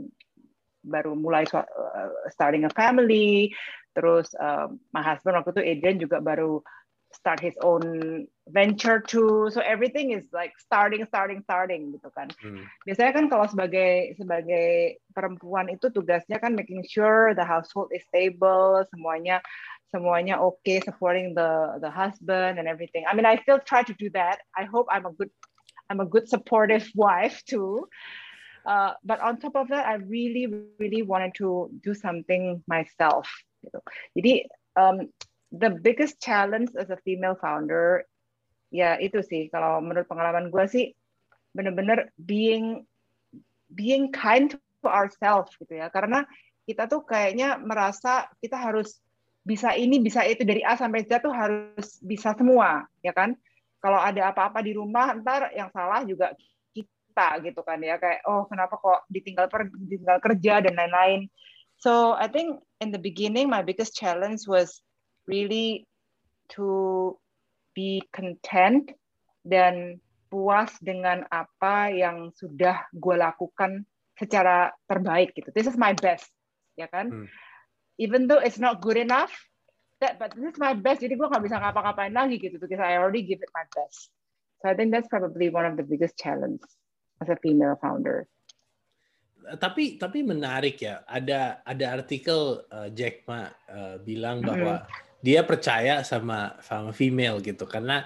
baru 0.83 1.15
mulai 1.15 1.45
uh, 1.53 2.09
starting 2.33 2.67
a 2.67 2.71
family 2.73 3.53
terus 3.93 4.33
uh, 4.41 4.67
my 4.91 5.05
husband 5.05 5.37
waktu 5.37 5.53
itu 5.53 5.63
Adrian 5.63 5.97
juga 6.01 6.17
baru 6.19 6.59
start 7.23 7.39
his 7.39 7.55
own 7.63 8.27
venture 8.51 8.99
too. 8.99 9.47
So 9.55 9.63
everything 9.63 10.11
is 10.11 10.27
like 10.35 10.51
starting, 10.59 11.07
starting, 11.07 11.39
starting 11.47 11.95
gitu 11.95 12.11
kan. 12.11 12.27
Hmm. 12.43 12.67
Biasanya 12.83 13.15
kan 13.15 13.25
kalau 13.31 13.47
sebagai 13.47 14.19
sebagai 14.19 14.99
perempuan 15.15 15.71
itu 15.71 15.87
tugasnya 15.87 16.43
kan 16.43 16.51
making 16.51 16.83
sure 16.83 17.31
the 17.31 17.47
household 17.47 17.95
is 17.95 18.03
stable, 18.11 18.83
semuanya 18.91 19.39
semuanya 19.95 20.35
oke, 20.35 20.59
okay, 20.67 20.83
supporting 20.83 21.31
the 21.31 21.79
the 21.79 21.87
husband 21.87 22.59
and 22.59 22.67
everything. 22.67 23.07
I 23.07 23.15
mean, 23.15 23.23
I 23.23 23.39
still 23.39 23.63
try 23.63 23.87
to 23.87 23.95
do 23.95 24.11
that. 24.19 24.43
I 24.59 24.67
hope 24.67 24.91
I'm 24.91 25.07
a 25.07 25.15
good 25.15 25.31
I'm 25.87 26.03
a 26.03 26.09
good 26.09 26.27
supportive 26.27 26.83
wife 26.99 27.39
too. 27.47 27.87
Uh, 28.67 28.95
but 29.03 29.19
on 29.19 29.39
top 29.39 29.55
of 29.55 29.67
that, 29.71 29.87
I 29.87 29.99
really, 30.07 30.47
really 30.79 31.03
wanted 31.03 31.35
to 31.39 31.71
do 31.83 31.95
something 31.95 32.63
myself. 32.67 33.27
Gitu. 33.63 33.79
Jadi 34.15 34.33
um, 34.75 35.07
the 35.53 35.69
biggest 35.69 36.17
challenge 36.17 36.73
as 36.73 36.89
a 36.89 36.97
female 37.05 37.37
founder 37.37 38.03
ya 38.73 38.97
itu 38.97 39.21
sih 39.21 39.53
kalau 39.53 39.77
menurut 39.77 40.09
pengalaman 40.09 40.49
gue 40.49 40.65
sih 40.65 40.85
bener-bener 41.53 42.09
being 42.17 42.81
being 43.69 44.09
kind 44.09 44.57
to 44.81 44.89
ourselves 44.89 45.53
gitu 45.61 45.77
ya. 45.77 45.87
Karena 45.93 46.25
kita 46.65 46.89
tuh 46.89 47.05
kayaknya 47.05 47.61
merasa 47.61 48.27
kita 48.41 48.57
harus 48.57 48.97
bisa 49.43 49.75
ini 49.75 49.99
bisa 49.99 50.23
itu 50.23 50.41
dari 50.47 50.63
A 50.63 50.73
sampai 50.79 51.03
Z 51.03 51.21
tuh 51.21 51.33
harus 51.33 52.01
bisa 52.01 52.33
semua 52.33 52.89
ya 53.05 53.13
kan? 53.13 53.37
Kalau 53.77 53.99
ada 53.99 54.31
apa-apa 54.31 54.63
di 54.63 54.73
rumah 54.73 55.11
ntar 55.19 55.51
yang 55.51 55.67
salah 55.69 56.01
juga 56.07 56.31
kita 56.73 57.43
gitu 57.45 57.61
kan 57.61 57.77
ya. 57.83 58.01
Kayak 58.01 58.25
oh 58.25 58.49
kenapa 58.49 58.79
kok 58.79 59.05
ditinggal 59.11 59.47
per, 59.51 59.69
ditinggal 59.69 60.17
kerja 60.17 60.63
dan 60.65 60.73
lain-lain. 60.73 61.29
So 61.83 62.15
I 62.15 62.31
think 62.31 62.63
in 62.79 62.95
the 62.95 63.01
beginning 63.01 63.51
my 63.51 63.61
biggest 63.61 63.93
challenge 63.93 64.47
was 64.47 64.79
really 65.27 65.87
to 66.53 67.15
be 67.73 68.05
content 68.13 68.93
dan 69.43 69.99
puas 70.29 70.73
dengan 70.81 71.25
apa 71.29 71.93
yang 71.93 72.33
sudah 72.33 72.89
gue 72.93 73.15
lakukan 73.17 73.85
secara 74.17 74.73
terbaik 74.89 75.33
gitu. 75.37 75.49
This 75.53 75.69
is 75.69 75.77
my 75.77 75.93
best, 75.93 76.29
ya 76.73 76.89
kan? 76.89 77.09
Hmm. 77.09 77.27
Even 78.01 78.25
though 78.25 78.41
it's 78.41 78.57
not 78.57 78.81
good 78.81 78.97
enough, 78.97 79.29
that 80.01 80.17
but 80.17 80.33
this 80.33 80.53
is 80.53 80.57
my 80.57 80.73
best. 80.73 81.05
Jadi 81.05 81.13
gue 81.13 81.27
nggak 81.29 81.43
bisa 81.45 81.61
ngapa-ngapain 81.61 82.13
lagi 82.13 82.41
gitu, 82.41 82.57
because 82.57 82.81
I 82.81 82.97
already 82.97 83.21
give 83.21 83.41
it 83.41 83.51
my 83.53 83.65
best. 83.77 84.09
So 84.61 84.71
I 84.71 84.73
think 84.73 84.89
that's 84.89 85.09
probably 85.11 85.53
one 85.53 85.69
of 85.69 85.77
the 85.77 85.85
biggest 85.85 86.17
challenge 86.17 86.63
as 87.21 87.29
a 87.29 87.37
female 87.37 87.77
founder. 87.77 88.25
Tapi 89.43 89.99
tapi 89.99 90.23
menarik 90.23 90.79
ya. 90.79 91.03
Ada 91.03 91.61
ada 91.67 91.85
artikel 91.99 92.63
uh, 92.71 92.87
Jack 92.95 93.27
Ma 93.27 93.51
uh, 93.67 93.99
bilang 94.01 94.39
bahwa 94.41 94.81
mm 94.81 94.85
-hmm 94.87 95.11
dia 95.23 95.39
percaya 95.47 96.03
sama 96.03 96.59
sama 96.59 96.91
female 96.91 97.39
gitu 97.39 97.63
karena 97.63 98.03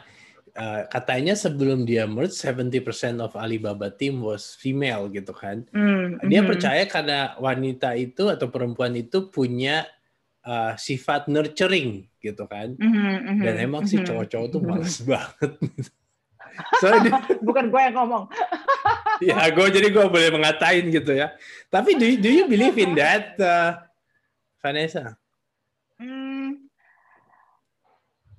uh, 0.58 0.82
katanya 0.90 1.34
sebelum 1.34 1.82
dia 1.82 2.06
merge 2.06 2.38
70% 2.38 3.18
of 3.22 3.34
Alibaba 3.34 3.90
team 3.90 4.22
was 4.22 4.58
female 4.58 5.10
gitu 5.10 5.34
kan. 5.34 5.66
Mm, 5.74 6.22
dia 6.30 6.42
mm. 6.46 6.48
percaya 6.50 6.84
karena 6.86 7.34
wanita 7.42 7.98
itu 7.98 8.30
atau 8.30 8.50
perempuan 8.54 8.94
itu 8.98 9.34
punya 9.34 9.90
uh, 10.46 10.74
sifat 10.78 11.30
nurturing 11.30 12.10
gitu 12.22 12.44
kan. 12.50 12.74
Mm, 12.78 13.42
mm, 13.42 13.42
Dan 13.46 13.56
emang 13.62 13.84
mm, 13.86 13.90
sih 13.90 14.00
cowok-cowok 14.02 14.48
tuh 14.54 14.62
males 14.62 14.98
mm. 15.02 15.06
banget. 15.14 15.52
so, 16.82 16.90
dia, 17.02 17.14
bukan 17.48 17.66
gue 17.70 17.82
yang 17.82 17.96
ngomong. 17.98 18.24
ya, 19.30 19.38
gue 19.54 19.68
jadi 19.70 19.88
gue 19.94 20.06
boleh 20.10 20.30
mengatain 20.34 20.90
gitu 20.90 21.14
ya. 21.14 21.34
Tapi 21.70 21.98
do 21.98 22.06
you, 22.06 22.18
do 22.18 22.30
you 22.30 22.46
believe 22.50 22.78
in 22.82 22.98
that, 22.98 23.38
uh, 23.38 23.78
Vanessa? 24.62 25.18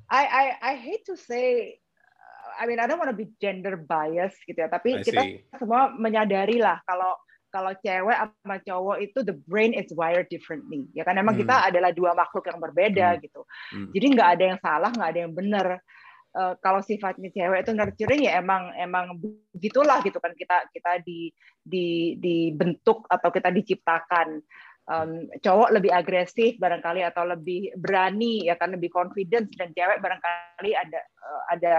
I 0.08 0.24
I 0.24 0.44
I 0.60 0.74
hate 0.76 1.04
to 1.08 1.16
say 1.16 1.76
I 2.58 2.66
mean 2.66 2.80
I 2.80 2.88
don't 2.88 2.98
want 2.98 3.12
to 3.12 3.16
be 3.16 3.30
gender 3.38 3.76
bias 3.78 4.34
gitu 4.48 4.58
ya, 4.58 4.68
tapi 4.72 5.04
kita 5.04 5.22
semua 5.60 5.94
menyadari 5.94 6.58
lah 6.58 6.80
kalau 6.88 7.14
kalau 7.48 7.72
cewek 7.80 8.16
sama 8.16 8.60
cowok 8.60 8.96
itu 9.00 9.18
the 9.24 9.36
brain 9.48 9.72
is 9.72 9.88
wired 9.96 10.28
differently 10.28 10.84
ya 10.92 11.00
kan 11.04 11.16
emang 11.16 11.36
hmm. 11.36 11.48
kita 11.48 11.72
adalah 11.72 11.90
dua 11.96 12.12
makhluk 12.12 12.44
yang 12.44 12.60
berbeda 12.60 13.08
hmm. 13.16 13.20
gitu 13.24 13.40
hmm. 13.72 13.88
jadi 13.96 14.06
nggak 14.12 14.28
ada 14.36 14.44
yang 14.52 14.58
salah 14.60 14.90
nggak 14.92 15.10
ada 15.16 15.20
yang 15.24 15.32
benar 15.32 15.66
uh, 16.36 16.54
kalau 16.60 16.84
sifatnya 16.84 17.32
cewek 17.32 17.64
itu 17.64 17.72
nurturing 17.72 18.22
ya 18.28 18.36
emang 18.36 18.68
emang 18.76 19.16
begitulah 19.56 20.04
gitu 20.04 20.20
kan 20.20 20.36
kita 20.36 20.68
kita 20.76 21.00
di 21.00 21.32
di 21.64 22.16
dibentuk 22.20 23.08
atau 23.08 23.32
kita 23.32 23.48
diciptakan 23.48 24.44
um, 24.88 25.28
cowok 25.44 25.70
lebih 25.76 25.92
agresif 25.92 26.56
barangkali 26.56 27.04
atau 27.04 27.28
lebih 27.28 27.76
berani 27.76 28.48
ya 28.48 28.56
kan 28.56 28.72
lebih 28.72 28.88
confidence 28.88 29.52
dan 29.54 29.70
cewek 29.76 30.00
barangkali 30.00 30.72
ada 30.74 31.00
uh, 31.20 31.42
ada 31.52 31.74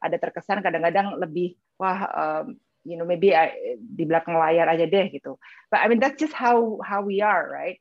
ada 0.00 0.16
terkesan 0.16 0.64
kadang-kadang 0.64 1.20
lebih 1.20 1.54
wah 1.76 2.08
um, 2.16 2.56
you 2.88 2.96
know 2.96 3.04
maybe 3.04 3.36
I, 3.36 3.76
di 3.76 4.08
belakang 4.08 4.34
layar 4.36 4.66
aja 4.72 4.88
deh 4.88 5.12
gitu. 5.12 5.36
But 5.68 5.84
I 5.84 5.86
mean 5.92 6.00
that's 6.00 6.18
just 6.18 6.34
how 6.34 6.80
how 6.80 7.04
we 7.04 7.20
are, 7.20 7.44
right? 7.46 7.78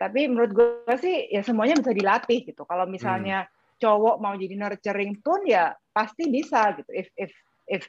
Tapi 0.00 0.26
menurut 0.26 0.52
gue 0.56 0.96
sih 0.98 1.30
ya 1.30 1.46
semuanya 1.46 1.78
bisa 1.78 1.94
dilatih 1.94 2.46
gitu. 2.48 2.66
Kalau 2.66 2.88
misalnya 2.90 3.46
hmm. 3.46 3.78
cowok 3.78 4.16
mau 4.18 4.34
jadi 4.34 4.54
nurturing 4.58 5.22
pun 5.22 5.46
ya 5.46 5.76
pasti 5.94 6.26
bisa 6.28 6.74
gitu. 6.78 6.90
If 6.90 7.08
if 7.14 7.32
if 7.70 7.82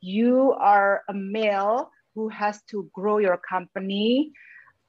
you 0.00 0.54
are 0.56 1.02
a 1.10 1.16
male 1.16 1.90
who 2.14 2.32
has 2.32 2.64
to 2.70 2.88
grow 2.96 3.20
your 3.20 3.36
company 3.42 4.32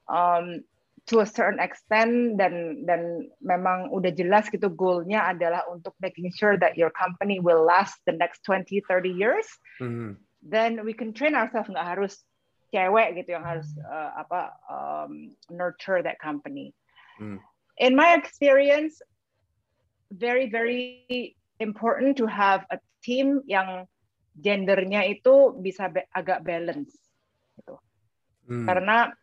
um, 0.08 0.63
to 1.07 1.23
a 1.23 1.27
certain 1.27 1.59
extent 1.63 2.35
dan 2.35 2.83
dan 2.83 3.31
memang 3.39 3.87
udah 3.95 4.11
jelas 4.11 4.51
gitu 4.51 4.67
goalnya 4.67 5.23
adalah 5.23 5.63
untuk 5.71 5.95
making 6.03 6.27
sure 6.35 6.59
that 6.59 6.75
your 6.75 6.91
company 6.91 7.39
will 7.39 7.63
last 7.63 7.95
the 8.03 8.15
next 8.15 8.43
20 8.43 8.83
30 8.83 9.07
years 9.15 9.47
mm-hmm. 9.79 10.19
then 10.43 10.83
we 10.83 10.91
can 10.91 11.15
train 11.15 11.31
ourselves 11.31 11.71
nggak 11.71 11.87
harus 11.87 12.27
cewek 12.75 13.15
gitu 13.23 13.39
yang 13.39 13.47
harus 13.47 13.71
uh, 13.87 14.19
apa 14.19 14.51
um, 14.67 15.31
nurture 15.47 16.03
that 16.03 16.19
company 16.19 16.75
mm. 17.15 17.39
in 17.79 17.95
my 17.95 18.11
experience 18.11 18.99
very 20.11 20.51
very 20.51 21.31
important 21.63 22.19
to 22.19 22.27
have 22.27 22.67
a 22.67 22.77
team 22.99 23.39
yang 23.47 23.87
gendernya 24.35 25.07
itu 25.07 25.55
bisa 25.63 25.87
be 25.87 26.03
agak 26.11 26.43
balance 26.43 26.91
gitu 27.55 27.79
mm. 28.51 28.67
karena 28.67 29.15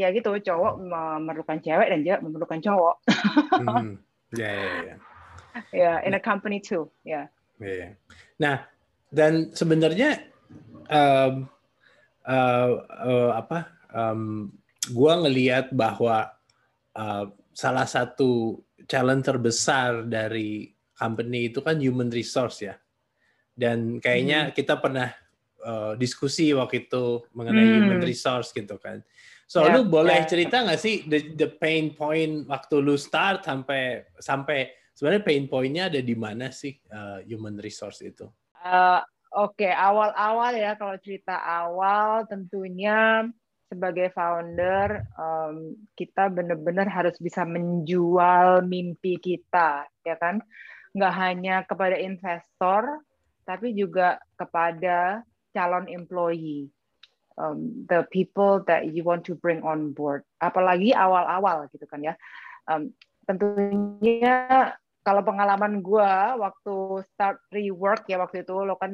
ya 0.00 0.08
gitu 0.16 0.32
cowok 0.32 0.80
memerlukan 0.80 1.60
cewek 1.60 1.88
dan 1.92 2.00
cewek 2.00 2.20
memerlukan 2.24 2.60
cowok. 2.64 2.96
hmm. 3.60 3.94
Ya, 4.30 4.50
ya, 4.54 4.70
ya. 4.86 4.96
Ya, 5.74 5.92
in 6.06 6.14
a 6.14 6.22
company 6.22 6.62
too, 6.62 6.86
ya. 7.02 7.26
Yeah. 7.26 7.26
Yeah, 7.60 7.76
yeah. 7.76 7.92
Nah, 8.38 8.56
dan 9.10 9.52
sebenarnya 9.52 10.30
um, 10.86 11.50
uh, 12.24 12.72
uh, 12.86 13.30
apa? 13.34 13.68
Um, 13.90 14.54
gua 14.94 15.18
ngelihat 15.20 15.74
bahwa 15.74 16.30
uh, 16.94 17.24
salah 17.50 17.84
satu 17.84 18.62
challenge 18.86 19.26
terbesar 19.26 20.06
dari 20.06 20.72
company 20.94 21.50
itu 21.50 21.60
kan 21.60 21.76
human 21.82 22.08
resource 22.08 22.64
ya. 22.64 22.78
Dan 23.52 24.00
kayaknya 24.00 24.48
hmm. 24.48 24.52
kita 24.56 24.78
pernah 24.80 25.12
uh, 25.66 25.92
diskusi 25.98 26.54
waktu 26.56 26.88
itu 26.88 27.26
mengenai 27.36 27.66
hmm. 27.66 27.76
human 27.82 28.02
resource 28.02 28.54
gitu 28.56 28.80
kan. 28.80 29.04
So 29.50 29.66
yeah, 29.66 29.82
lu 29.82 29.90
boleh 29.90 30.22
yeah. 30.22 30.30
cerita 30.30 30.62
nggak 30.62 30.78
sih 30.78 31.10
the, 31.10 31.34
the 31.34 31.50
pain 31.50 31.90
point 31.98 32.46
waktu 32.46 32.78
lu 32.78 32.94
start 32.94 33.42
sampai 33.42 34.06
sampai 34.22 34.70
sebenarnya 34.94 35.26
pain 35.26 35.50
pointnya 35.50 35.90
ada 35.90 35.98
di 35.98 36.14
mana 36.14 36.54
sih 36.54 36.70
uh, 36.94 37.18
human 37.26 37.58
resource 37.58 37.98
itu? 38.06 38.30
Uh, 38.62 39.02
Oke, 39.30 39.66
okay. 39.66 39.72
awal-awal 39.74 40.54
ya 40.58 40.74
kalau 40.74 40.98
cerita 40.98 41.38
awal 41.38 42.26
tentunya 42.26 43.26
sebagai 43.70 44.10
founder 44.10 45.06
um, 45.14 45.78
kita 45.94 46.26
benar-benar 46.26 46.90
harus 46.90 47.14
bisa 47.22 47.46
menjual 47.46 48.66
mimpi 48.66 49.22
kita, 49.22 49.86
ya 50.02 50.18
kan? 50.18 50.42
Nggak 50.94 51.14
hanya 51.14 51.56
kepada 51.62 51.94
investor, 51.94 53.06
tapi 53.46 53.70
juga 53.74 54.18
kepada 54.34 55.22
calon 55.54 55.86
employee 55.86 56.70
um, 57.38 57.86
the 57.86 58.06
people 58.10 58.64
that 58.66 58.90
you 58.90 59.04
want 59.04 59.22
to 59.26 59.36
bring 59.38 59.62
on 59.62 59.92
board. 59.92 60.26
Apalagi 60.42 60.96
awal-awal 60.96 61.68
gitu 61.70 61.86
kan 61.86 62.02
ya. 62.02 62.14
Um, 62.66 62.94
tentunya 63.28 64.72
kalau 65.00 65.22
pengalaman 65.24 65.80
gue 65.80 66.12
waktu 66.38 66.76
start 67.14 67.40
rework 67.50 68.04
ya 68.10 68.20
waktu 68.20 68.44
itu 68.44 68.52
lo 68.52 68.76
kan 68.76 68.92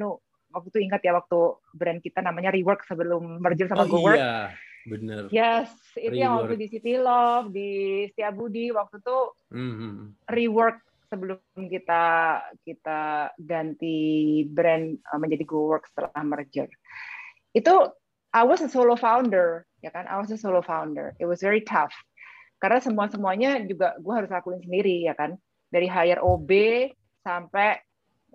waktu 0.56 0.68
itu 0.72 0.78
ingat 0.88 1.00
ya 1.04 1.12
waktu 1.12 1.38
brand 1.76 2.00
kita 2.00 2.24
namanya 2.24 2.48
Rework 2.54 2.86
sebelum 2.88 3.42
merger 3.44 3.68
sama 3.68 3.84
oh, 3.84 3.90
GoWork. 3.90 4.16
Iya, 4.16 4.38
bener. 4.88 5.22
Yes, 5.28 5.68
itu 5.98 6.16
Rework. 6.16 6.22
yang 6.22 6.32
waktu 6.40 6.54
di 6.56 6.66
City 6.72 6.94
Love, 6.96 7.46
di 7.52 7.70
Setiabudi 8.08 8.72
waktu 8.72 8.96
itu 9.04 9.18
mm-hmm. 9.52 9.94
Rework 10.32 10.78
sebelum 11.06 11.38
kita 11.68 12.04
kita 12.64 13.30
ganti 13.38 13.98
brand 14.48 14.96
uh, 15.12 15.18
menjadi 15.20 15.44
GoWork 15.44 15.84
setelah 15.92 16.22
merger. 16.24 16.70
Itu 17.52 17.92
I 18.36 18.44
was 18.44 18.60
a 18.60 18.68
solo 18.68 19.00
founder, 19.00 19.64
ya 19.80 19.88
kan? 19.88 20.04
I 20.04 20.20
was 20.20 20.28
a 20.28 20.36
solo 20.36 20.60
founder. 20.60 21.16
It 21.16 21.24
was 21.24 21.40
very 21.40 21.64
tough. 21.64 21.96
Karena 22.60 22.84
semua 22.84 23.08
semuanya 23.08 23.56
juga 23.64 23.96
gue 23.96 24.12
harus 24.12 24.28
lakuin 24.28 24.60
sendiri, 24.60 25.08
ya 25.08 25.16
kan? 25.16 25.40
Dari 25.72 25.88
hire 25.88 26.20
OB 26.20 26.50
sampai 27.24 27.80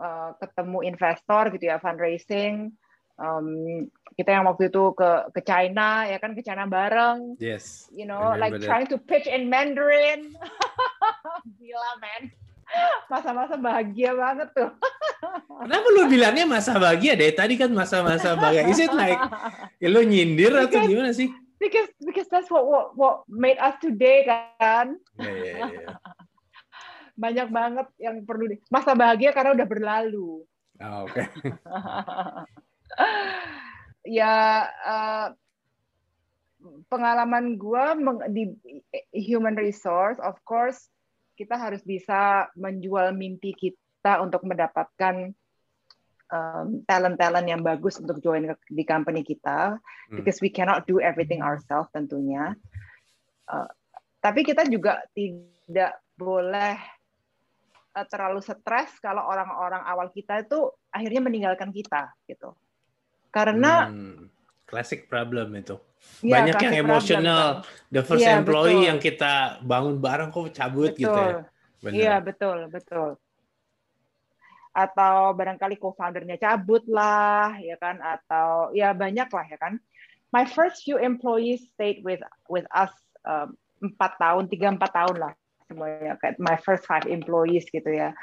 uh, 0.01 0.33
ketemu 0.41 0.89
investor 0.89 1.53
gitu 1.53 1.69
ya, 1.69 1.77
fundraising. 1.77 2.73
Um, 3.21 3.85
kita 4.17 4.33
yang 4.33 4.49
waktu 4.49 4.73
itu 4.73 4.97
ke 4.97 5.29
ke 5.37 5.41
China, 5.45 6.09
ya 6.09 6.17
kan? 6.17 6.33
Ke 6.33 6.41
China 6.41 6.65
bareng. 6.65 7.37
Yes. 7.37 7.85
You 7.93 8.09
know, 8.09 8.33
like 8.33 8.57
that. 8.57 8.65
trying 8.65 8.89
to 8.89 8.97
pitch 8.97 9.29
in 9.29 9.53
Mandarin. 9.53 10.33
Gila, 11.61 11.91
man 12.01 12.33
masa-masa 13.11 13.55
bahagia 13.59 14.15
banget 14.15 14.49
tuh. 14.55 14.71
Kenapa 15.21 15.87
lu 15.93 16.09
bilangnya 16.09 16.45
masa 16.49 16.73
bahagia 16.81 17.13
deh? 17.13 17.29
Tadi 17.29 17.53
kan 17.53 17.69
masa-masa 17.69 18.33
bahagia. 18.33 18.65
Is 18.65 18.81
it 18.81 18.89
like 18.89 19.21
ya 19.77 19.87
lu 19.93 20.01
nyindir 20.01 20.53
because, 20.57 20.73
atau 20.73 20.89
gimana 20.89 21.11
sih? 21.13 21.29
Because 21.61 21.89
because 22.01 22.27
that's 22.33 22.49
what 22.49 22.65
what, 22.65 22.97
what 22.97 23.15
made 23.29 23.61
us 23.61 23.77
today 23.77 24.25
kan. 24.25 24.97
Yeah, 25.21 25.35
yeah, 25.37 25.57
yeah. 25.69 25.97
Banyak 27.13 27.47
banget 27.53 27.87
yang 28.01 28.25
perlu 28.25 28.49
di 28.49 28.57
masa 28.73 28.97
bahagia 28.97 29.29
karena 29.29 29.53
udah 29.53 29.67
berlalu. 29.69 30.41
Oh, 30.81 31.05
Oke. 31.05 31.21
Okay. 31.21 31.25
ya 34.17 34.65
uh, 34.65 35.27
pengalaman 36.89 37.61
gue 37.61 37.85
di 38.33 38.43
human 39.13 39.53
resource, 39.53 40.17
of 40.17 40.41
course 40.41 40.89
kita 41.37 41.57
harus 41.57 41.81
bisa 41.81 42.49
menjual 42.53 43.17
mimpi 43.17 43.53
kita 43.57 43.80
untuk 44.21 44.41
mendapatkan 44.45 45.33
um, 46.31 46.81
talent-talent 46.85 47.47
yang 47.47 47.61
bagus 47.61 48.01
untuk 48.01 48.17
join 48.23 48.49
di 48.69 48.83
company 48.85 49.21
kita, 49.21 49.77
hmm. 50.09 50.17
because 50.17 50.41
we 50.41 50.49
cannot 50.49 50.85
do 50.89 50.97
everything 50.97 51.45
ourselves 51.45 51.89
tentunya. 51.93 52.57
Uh, 53.45 53.69
tapi 54.21 54.45
kita 54.45 54.65
juga 54.69 55.01
tidak 55.13 56.01
boleh 56.17 56.77
uh, 57.97 58.05
terlalu 58.09 58.41
stres 58.41 58.93
kalau 59.01 59.25
orang-orang 59.25 59.81
awal 59.85 60.09
kita 60.09 60.45
itu 60.45 60.69
akhirnya 60.89 61.21
meninggalkan 61.21 61.69
kita 61.69 62.13
gitu. 62.25 62.53
Karena 63.29 63.89
hmm, 63.89 64.27
classic 64.65 65.07
problem 65.07 65.53
itu. 65.57 65.77
Ya, 66.25 66.41
banyak 66.41 66.57
yang 66.65 66.75
emosional 66.81 67.61
the 67.93 68.01
first 68.01 68.25
ya, 68.25 68.41
employee 68.41 68.73
betul. 68.73 68.89
yang 68.89 68.97
kita 68.97 69.33
bangun 69.61 70.01
bareng 70.01 70.33
kok 70.33 70.49
cabut 70.49 70.97
betul. 70.97 70.97
gitu 70.97 71.21
ya 71.21 71.45
iya 71.89 72.15
betul 72.21 72.69
betul 72.69 73.17
atau 74.71 75.35
barangkali 75.35 75.75
co-foundernya 75.75 76.39
cabut 76.39 76.83
lah 76.87 77.55
ya 77.59 77.75
kan? 77.77 77.99
Atau 77.99 78.71
ya 78.75 78.95
banyak 78.95 79.29
lah 79.29 79.45
ya 79.47 79.57
kan? 79.59 79.79
My 80.31 80.47
first 80.47 80.87
few 80.87 80.95
employees 80.95 81.67
stayed 81.75 82.03
with 82.07 82.23
with 82.47 82.63
us 82.71 82.91
um, 83.27 83.59
empat 83.83 84.15
um, 84.15 84.19
tahun 84.19 84.43
tiga 84.47 84.67
empat 84.71 84.91
tahun 84.95 85.17
lah 85.19 85.33
semuanya 85.67 86.19
kayak 86.19 86.39
my 86.39 86.55
first 86.59 86.87
five 86.87 87.03
employees 87.07 87.67
gitu 87.67 87.91
ya. 87.91 88.15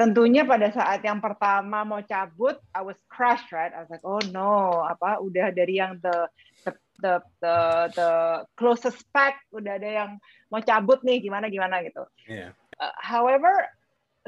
Tentunya 0.00 0.48
pada 0.48 0.72
saat 0.72 1.04
yang 1.04 1.20
pertama 1.20 1.84
mau 1.84 2.00
cabut 2.00 2.56
I 2.72 2.82
was 2.82 2.96
crushed 3.12 3.52
right? 3.52 3.70
I 3.70 3.84
was 3.84 3.90
like 3.92 4.02
oh 4.02 4.22
no. 4.34 4.82
Apa 4.86 5.22
udah 5.22 5.54
dari 5.54 5.78
yang 5.78 6.02
the 6.02 6.26
the 6.66 6.72
the 6.98 7.14
the, 7.38 7.56
the 7.94 8.10
closest 8.58 9.06
pack 9.14 9.38
udah 9.54 9.78
ada 9.78 9.90
yang 10.04 10.10
mau 10.50 10.58
cabut 10.64 10.98
nih 11.06 11.22
gimana 11.22 11.46
gimana 11.46 11.84
gitu. 11.86 12.02
Yeah. 12.26 12.58
uh, 12.80 12.94
however 12.96 13.52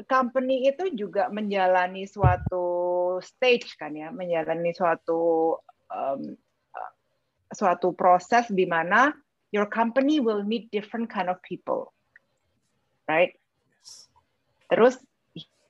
company 0.09 0.65
itu 0.67 0.89
juga 0.97 1.29
menjalani 1.29 2.09
suatu 2.09 2.65
stage 3.21 3.77
kan 3.77 3.93
ya 3.93 4.09
menjalani 4.09 4.73
suatu 4.73 5.53
um, 5.93 6.21
suatu 7.53 7.93
proses 7.93 8.49
di 8.49 8.65
mana 8.65 9.13
your 9.53 9.69
company 9.69 10.17
will 10.17 10.41
meet 10.41 10.73
different 10.73 11.05
kind 11.07 11.29
of 11.29 11.37
people 11.45 11.93
right? 13.07 13.35
Terus 14.71 14.97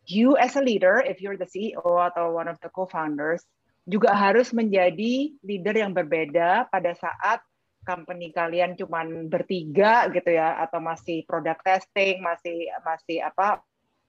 you 0.07 0.35
as 0.37 0.55
a 0.55 0.63
leader, 0.63 1.01
if 1.03 1.21
you're 1.21 1.39
the 1.39 1.49
CEO 1.49 1.83
atau 1.83 2.35
one 2.35 2.47
of 2.47 2.59
the 2.61 2.69
co-founders, 2.69 3.43
juga 3.83 4.15
harus 4.15 4.55
menjadi 4.55 5.35
leader 5.43 5.75
yang 5.75 5.91
berbeda 5.91 6.71
pada 6.71 6.95
saat 6.95 7.43
company 7.83 8.31
kalian 8.31 8.79
cuma 8.79 9.03
bertiga 9.27 10.07
gitu 10.07 10.31
ya 10.31 10.55
atau 10.63 10.79
masih 10.79 11.27
product 11.27 11.67
testing 11.67 12.23
masih 12.23 12.71
masih 12.79 13.19
apa 13.19 13.59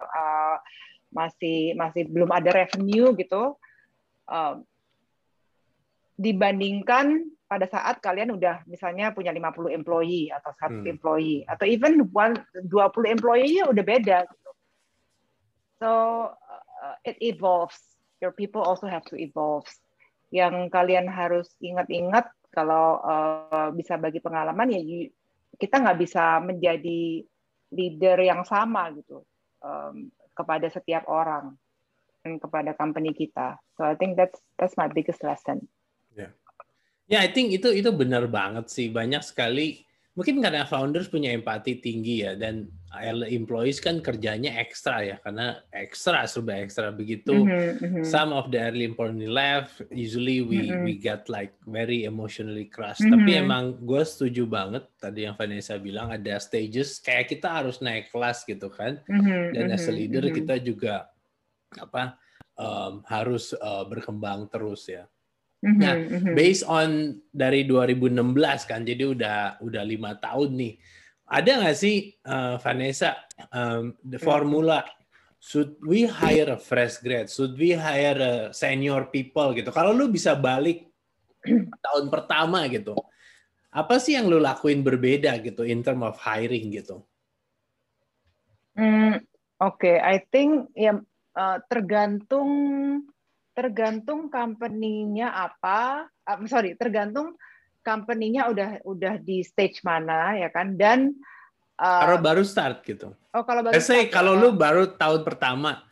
uh, 0.01 0.57
masih 1.15 1.79
masih 1.79 2.11
belum 2.11 2.31
ada 2.35 2.51
revenue 2.51 3.15
gitu 3.15 3.55
uh, 4.31 4.55
dibandingkan 6.19 7.31
pada 7.45 7.71
saat 7.71 8.03
kalian 8.03 8.35
udah 8.35 8.67
misalnya 8.67 9.15
punya 9.15 9.31
50 9.31 9.71
employee 9.71 10.33
atau 10.33 10.51
100 10.51 10.83
hmm. 10.83 10.93
employee 10.99 11.41
atau 11.47 11.65
even 11.69 12.03
one, 12.11 12.35
20 12.67 13.15
employee 13.15 13.63
udah 13.63 13.85
beda 13.85 14.27
So 15.85 16.33
uh, 16.33 16.97
it 17.05 17.21
evolves. 17.21 17.77
Your 18.25 18.33
people 18.33 18.63
also 18.63 18.87
have 18.87 19.05
to 19.13 19.21
evolve. 19.21 19.69
Yang 20.33 20.73
kalian 20.73 21.07
harus 21.13 21.53
ingat-ingat 21.61 22.31
kalau 22.49 23.03
uh, 23.03 23.69
bisa 23.75 23.99
bagi 23.99 24.23
pengalaman 24.23 24.71
ya 24.71 24.81
kita 25.59 25.83
nggak 25.83 25.99
bisa 25.99 26.39
menjadi 26.41 27.23
leader 27.75 28.19
yang 28.23 28.47
sama 28.47 28.89
gitu 28.95 29.27
um, 29.65 30.13
kepada 30.37 30.69
setiap 30.69 31.09
orang 31.09 31.57
dan 32.21 32.37
kepada 32.37 32.77
company 32.77 33.17
kita. 33.17 33.57
So 33.81 33.89
I 33.89 33.97
think 33.97 34.21
that's 34.21 34.37
that's 34.61 34.77
my 34.77 34.93
biggest 34.93 35.25
lesson. 35.25 35.65
Yeah. 36.13 36.31
yeah, 37.09 37.21
I 37.25 37.33
think 37.33 37.57
itu 37.57 37.73
itu 37.73 37.89
benar 37.91 38.29
banget 38.29 38.69
sih. 38.69 38.93
Banyak 38.93 39.25
sekali 39.25 39.83
mungkin 40.15 40.39
karena 40.45 40.69
founders 40.69 41.11
punya 41.11 41.35
empati 41.35 41.83
tinggi 41.83 42.23
ya 42.23 42.39
dan 42.39 42.71
employees 43.29 43.83
kan 43.83 43.99
kerjanya 43.99 44.59
ekstra 44.63 45.03
ya 45.03 45.17
karena 45.23 45.59
ekstra 45.75 46.29
serba 46.29 46.61
ekstra 46.61 46.95
begitu 46.95 47.45
mm 47.45 47.79
-hmm, 47.81 48.05
some 48.07 48.31
of 48.31 48.53
the 48.55 48.59
early 48.61 48.87
employee 48.87 49.27
left 49.27 49.83
usually 49.91 50.45
we 50.45 50.65
mm 50.65 50.71
-hmm. 50.71 50.83
we 50.87 50.93
get 50.95 51.27
like 51.27 51.55
very 51.67 52.07
emotionally 52.07 52.69
crushed 52.69 53.03
mm 53.03 53.11
-hmm. 53.11 53.15
tapi 53.19 53.31
emang 53.35 53.65
gue 53.83 54.03
setuju 54.05 54.45
banget 54.47 54.85
tadi 55.01 55.27
yang 55.27 55.35
Vanessa 55.35 55.75
bilang 55.81 56.15
ada 56.15 56.39
stages 56.39 57.03
kayak 57.03 57.33
kita 57.33 57.51
harus 57.51 57.83
naik 57.83 58.13
kelas 58.15 58.47
gitu 58.47 58.71
kan 58.71 59.03
mm 59.09 59.21
-hmm, 59.21 59.45
dan 59.57 59.67
as 59.75 59.87
a 59.87 59.95
leader 59.95 60.23
mm 60.23 60.31
-hmm. 60.31 60.39
kita 60.43 60.55
juga 60.63 60.95
apa 61.75 62.15
um, 62.55 63.03
harus 63.11 63.51
uh, 63.59 63.83
berkembang 63.89 64.47
terus 64.47 64.87
ya 64.87 65.11
Mm-hmm, 65.65 65.81
nah, 65.81 65.97
mm-hmm. 65.97 66.35
based 66.37 66.65
on 66.69 67.17
dari 67.33 67.65
2016 67.65 68.21
kan, 68.69 68.85
jadi 68.85 69.17
udah 69.17 69.65
udah 69.65 69.83
lima 69.83 70.13
tahun 70.21 70.61
nih. 70.61 70.75
Ada 71.25 71.51
nggak 71.65 71.77
sih 71.77 72.13
uh, 72.29 72.61
Vanessa 72.61 73.17
um, 73.49 73.97
the 74.05 74.21
formula 74.21 74.85
should 75.45 75.77
we 75.85 76.09
hire 76.09 76.57
a 76.57 76.61
fresh 76.61 77.05
grad, 77.05 77.29
should 77.29 77.53
we 77.61 77.77
hire 77.77 78.17
a 78.17 78.33
senior 78.57 79.13
people 79.13 79.53
gitu? 79.53 79.69
Kalau 79.69 79.93
lu 79.93 80.09
bisa 80.09 80.33
balik 80.33 80.89
tahun 81.85 82.09
pertama 82.09 82.65
gitu, 82.73 82.97
apa 83.69 84.01
sih 84.01 84.17
yang 84.17 84.33
lu 84.33 84.41
lakuin 84.41 84.81
berbeda 84.81 85.37
gitu 85.45 85.69
in 85.69 85.85
term 85.85 86.01
of 86.01 86.17
hiring 86.17 86.73
gitu? 86.73 87.05
Mm, 88.81 89.21
Oke, 89.61 89.85
okay. 89.85 89.97
I 90.01 90.25
think 90.33 90.73
ya 90.73 90.97
uh, 91.37 91.59
tergantung 91.69 92.51
tergantung 93.55 94.33
company-nya 94.33 95.31
apa, 95.31 96.09
uh, 96.09 96.39
sorry, 96.49 96.75
tergantung 96.75 97.37
company-nya 97.85 98.49
udah 98.49 98.71
udah 98.83 99.15
di 99.21 99.45
stage 99.45 99.85
mana 99.85 100.35
ya 100.41 100.49
kan 100.49 100.75
dan 100.75 101.13
uh, 101.77 102.03
kalau 102.09 102.19
baru 102.19 102.43
start 102.43 102.81
gitu. 102.83 103.13
Oh, 103.37 103.45
kalau 103.45 103.61
baru 103.61 103.77
start. 103.77 104.09
kalau 104.09 104.35
ya. 104.35 104.41
lu 104.41 104.49
baru 104.57 104.97
tahun 104.97 105.21
pertama, 105.23 105.85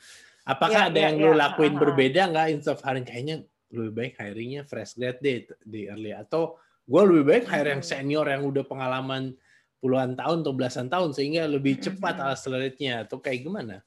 apakah 0.48 0.88
ya, 0.88 0.90
ada 0.90 0.98
ya, 0.98 1.04
yang 1.12 1.16
ya, 1.20 1.24
lu 1.28 1.30
lakuin 1.36 1.74
uh, 1.76 1.80
berbeda 1.84 2.20
nggak 2.32 2.46
instead 2.56 2.74
of 2.74 2.82
hiring 2.82 3.04
kayaknya 3.04 3.44
lebih 3.72 3.92
baik 3.92 4.12
hiringnya 4.16 4.62
fresh 4.64 4.96
grad 4.96 5.20
deh 5.20 5.48
di 5.64 5.88
early 5.88 6.12
atau 6.12 6.56
gue 6.84 7.02
lebih 7.08 7.24
baik 7.24 7.44
hire 7.46 7.78
yang 7.78 7.84
hmm. 7.84 7.92
senior 7.92 8.26
yang 8.26 8.42
udah 8.44 8.64
pengalaman 8.66 9.32
puluhan 9.78 10.16
tahun 10.16 10.44
atau 10.44 10.54
belasan 10.54 10.88
tahun 10.88 11.12
sehingga 11.12 11.44
lebih 11.46 11.78
cepat 11.80 12.16
hmm. 12.18 12.30
accelerate-nya 12.32 12.94
atau 13.06 13.20
kayak 13.20 13.44
gimana? 13.44 13.84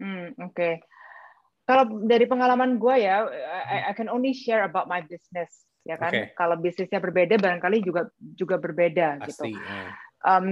Hmm, 0.00 0.32
oke. 0.40 0.56
Okay 0.56 0.74
kalau 1.62 2.02
dari 2.02 2.26
pengalaman 2.26 2.76
gue 2.76 3.06
ya, 3.06 3.24
I, 3.70 3.90
I 3.90 3.92
can 3.94 4.10
only 4.10 4.34
share 4.34 4.66
about 4.66 4.90
my 4.90 5.00
business, 5.06 5.64
ya 5.82 5.98
kan. 5.98 6.12
Okay. 6.14 6.26
Kalau 6.38 6.56
bisnisnya 6.58 7.02
berbeda, 7.02 7.38
barangkali 7.38 7.82
juga 7.82 8.10
juga 8.18 8.56
berbeda 8.58 9.22
Pasti, 9.22 9.52
gitu. 9.52 9.58
Yeah. 9.58 9.90
Um, 10.22 10.46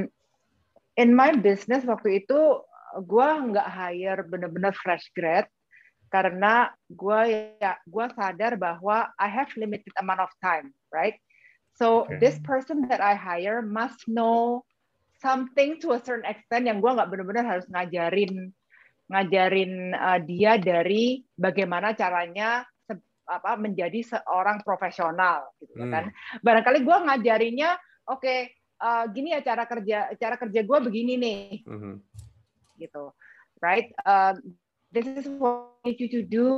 in 0.99 1.15
my 1.15 1.35
business 1.39 1.87
waktu 1.87 2.27
itu 2.27 2.39
gue 3.07 3.29
nggak 3.55 3.69
hire 3.71 4.27
benar-benar 4.27 4.75
fresh 4.75 5.07
grad, 5.15 5.47
karena 6.11 6.75
gue 6.91 7.21
ya 7.63 7.79
gue 7.87 8.07
sadar 8.19 8.59
bahwa 8.59 9.07
I 9.15 9.31
have 9.31 9.55
limited 9.55 9.95
amount 10.03 10.27
of 10.27 10.33
time, 10.43 10.75
right? 10.91 11.15
So 11.79 12.05
okay. 12.05 12.19
this 12.19 12.37
person 12.43 12.91
that 12.91 12.99
I 12.99 13.15
hire 13.15 13.63
must 13.63 14.11
know 14.11 14.67
something 15.23 15.79
to 15.87 15.95
a 15.95 16.03
certain 16.03 16.27
extent 16.27 16.67
yang 16.67 16.83
gue 16.83 16.91
nggak 16.91 17.09
benar-benar 17.09 17.47
harus 17.47 17.67
ngajarin 17.71 18.51
ngajarin 19.11 19.95
uh, 19.95 20.19
dia 20.23 20.59
dari 20.59 21.23
bagaimana 21.39 21.95
caranya 21.95 22.67
apa 23.31 23.55
menjadi 23.55 24.03
seorang 24.03 24.67
profesional 24.67 25.47
gitu 25.63 25.87
hmm. 25.87 25.93
kan. 25.95 26.05
Barangkali 26.43 26.83
gue 26.83 26.97
ngajarinnya 27.07 27.79
oke 28.11 28.19
okay, 28.19 28.51
uh, 28.83 29.07
gini 29.07 29.39
ya 29.39 29.41
cara 29.47 29.71
kerja 29.71 30.11
cara 30.19 30.35
kerja 30.35 30.61
gue 30.67 30.79
begini 30.83 31.15
nih. 31.15 31.43
Hmm. 31.63 32.03
gitu 32.81 33.15
right? 33.61 33.93
Um, 34.09 34.57
this 34.91 35.07
is 35.07 35.29
what 35.29 35.77
I 35.85 35.93
need 35.93 36.01
you 36.01 36.11
to 36.19 36.23
do. 36.25 36.49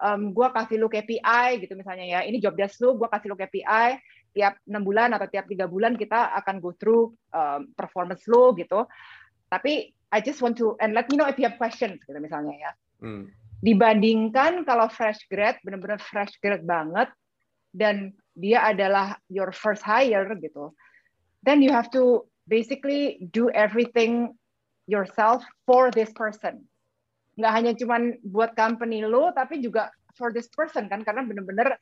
Um, 0.00 0.32
gue 0.32 0.48
kasih 0.56 0.80
lu 0.80 0.88
KPI 0.88 1.60
gitu 1.60 1.76
misalnya 1.76 2.08
ya. 2.08 2.20
Ini 2.24 2.40
job 2.40 2.56
desk 2.56 2.80
lu 2.80 2.96
gue 2.96 3.06
kasih 3.06 3.30
lu 3.30 3.36
KPI 3.36 4.00
tiap 4.32 4.56
enam 4.64 4.82
bulan 4.86 5.12
atau 5.12 5.28
tiap 5.28 5.46
tiga 5.46 5.68
bulan 5.68 5.98
kita 6.00 6.32
akan 6.40 6.58
go 6.58 6.72
through 6.80 7.12
um, 7.36 7.68
performance 7.76 8.24
lu 8.26 8.56
gitu. 8.56 8.88
Tapi 9.52 9.92
I 10.10 10.18
just 10.24 10.42
want 10.42 10.58
to 10.58 10.74
and 10.80 10.96
let 10.96 11.06
me 11.12 11.20
know 11.20 11.28
if 11.28 11.36
you 11.36 11.46
have 11.46 11.60
questions 11.60 12.00
gitu 12.02 12.18
misalnya 12.18 12.56
ya. 12.56 12.72
Hmm 13.04 13.28
dibandingkan 13.60 14.64
kalau 14.64 14.88
fresh 14.88 15.20
grad 15.28 15.60
benar-benar 15.60 16.00
fresh 16.00 16.32
grad 16.40 16.64
banget 16.64 17.12
dan 17.76 18.16
dia 18.32 18.64
adalah 18.64 19.20
your 19.28 19.52
first 19.52 19.84
hire 19.84 20.26
gitu. 20.40 20.72
Then 21.44 21.60
you 21.60 21.72
have 21.72 21.92
to 21.92 22.24
basically 22.48 23.20
do 23.32 23.52
everything 23.52 24.32
yourself 24.88 25.44
for 25.68 25.92
this 25.92 26.10
person. 26.16 26.64
Nggak 27.36 27.52
hanya 27.52 27.72
cuman 27.76 28.02
buat 28.24 28.56
company 28.56 29.04
lo 29.04 29.30
tapi 29.36 29.60
juga 29.60 29.92
for 30.16 30.32
this 30.32 30.48
person 30.50 30.88
kan 30.88 31.04
karena 31.04 31.22
benar-benar 31.22 31.76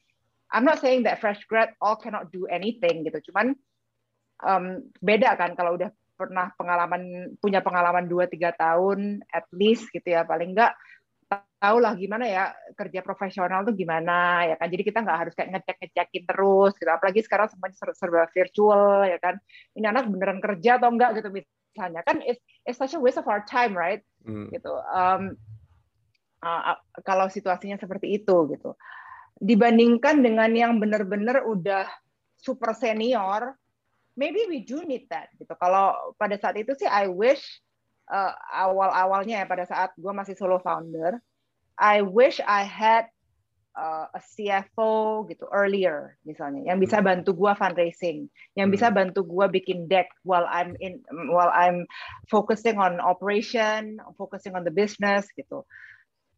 I'm 0.48 0.64
not 0.64 0.80
saying 0.80 1.04
that 1.04 1.20
fresh 1.20 1.40
grad 1.46 1.76
all 1.78 1.96
cannot 1.96 2.34
do 2.34 2.50
anything 2.50 3.06
gitu. 3.06 3.30
Cuman 3.30 3.54
um, 4.42 4.82
beda 4.98 5.38
kan 5.38 5.54
kalau 5.54 5.78
udah 5.78 5.94
pernah 6.18 6.50
pengalaman 6.58 7.32
punya 7.38 7.62
pengalaman 7.62 8.10
2 8.10 8.26
3 8.26 8.58
tahun 8.58 9.22
at 9.30 9.46
least 9.54 9.86
gitu 9.94 10.18
ya 10.18 10.26
paling 10.26 10.50
enggak 10.50 10.74
tahu 11.28 11.76
lah 11.82 11.92
gimana 11.98 12.24
ya 12.24 12.54
kerja 12.72 13.04
profesional 13.04 13.66
tuh 13.66 13.74
gimana 13.76 14.48
ya 14.48 14.56
kan? 14.56 14.68
Jadi 14.72 14.82
kita 14.82 15.04
nggak 15.04 15.18
harus 15.18 15.34
kayak 15.36 15.50
ngecek 15.58 15.76
ngecekin 15.82 16.24
terus 16.24 16.72
gitu. 16.80 16.90
Apalagi 16.90 17.20
sekarang 17.24 17.48
semuanya 17.52 17.76
serba 17.92 18.24
virtual 18.32 19.04
ya 19.04 19.18
kan? 19.20 19.34
Ini 19.76 19.86
anak 19.92 20.08
beneran 20.08 20.40
kerja 20.40 20.80
atau 20.80 20.88
enggak 20.88 21.20
gitu 21.20 21.28
misalnya. 21.30 22.00
Kan 22.06 22.24
it's, 22.24 22.40
it's 22.64 22.78
such 22.80 22.96
a 22.96 23.00
waste 23.00 23.20
of 23.20 23.28
our 23.28 23.44
time 23.44 23.76
right? 23.76 24.00
Hmm. 24.24 24.48
gitu. 24.50 24.72
Um, 24.92 25.36
uh, 26.42 26.76
kalau 27.04 27.28
situasinya 27.28 27.76
seperti 27.76 28.18
itu 28.22 28.36
gitu. 28.54 28.74
Dibandingkan 29.38 30.24
dengan 30.24 30.50
yang 30.50 30.82
benar-benar 30.82 31.46
udah 31.46 31.86
super 32.38 32.74
senior 32.74 33.54
maybe 34.18 34.42
we 34.50 34.66
do 34.66 34.82
need 34.82 35.06
that 35.14 35.30
gitu. 35.38 35.54
Kalau 35.54 35.94
pada 36.18 36.34
saat 36.34 36.58
itu 36.58 36.74
sih 36.74 36.90
I 36.90 37.06
wish 37.06 37.62
uh, 38.08 38.34
awal-awalnya 38.52 39.44
ya 39.44 39.46
pada 39.46 39.64
saat 39.68 39.92
gue 39.94 40.12
masih 40.12 40.34
solo 40.34 40.58
founder 40.58 41.20
I 41.78 42.02
wish 42.02 42.42
I 42.42 42.66
had 42.66 43.06
uh, 43.78 44.10
a 44.10 44.20
CFO 44.20 45.24
gitu 45.30 45.46
earlier 45.54 46.18
misalnya 46.26 46.66
yang 46.66 46.82
bisa 46.82 46.98
hmm. 46.98 47.06
bantu 47.06 47.30
gua 47.38 47.54
fundraising, 47.54 48.26
yang 48.58 48.68
bisa 48.74 48.90
hmm. 48.90 48.96
bantu 48.98 49.22
gua 49.22 49.46
bikin 49.46 49.86
deck 49.86 50.10
while 50.26 50.44
I'm 50.50 50.74
in 50.82 51.06
while 51.30 51.54
I'm 51.54 51.86
focusing 52.26 52.82
on 52.82 52.98
operation, 52.98 54.02
focusing 54.18 54.58
on 54.58 54.66
the 54.66 54.74
business 54.74 55.30
gitu. 55.38 55.62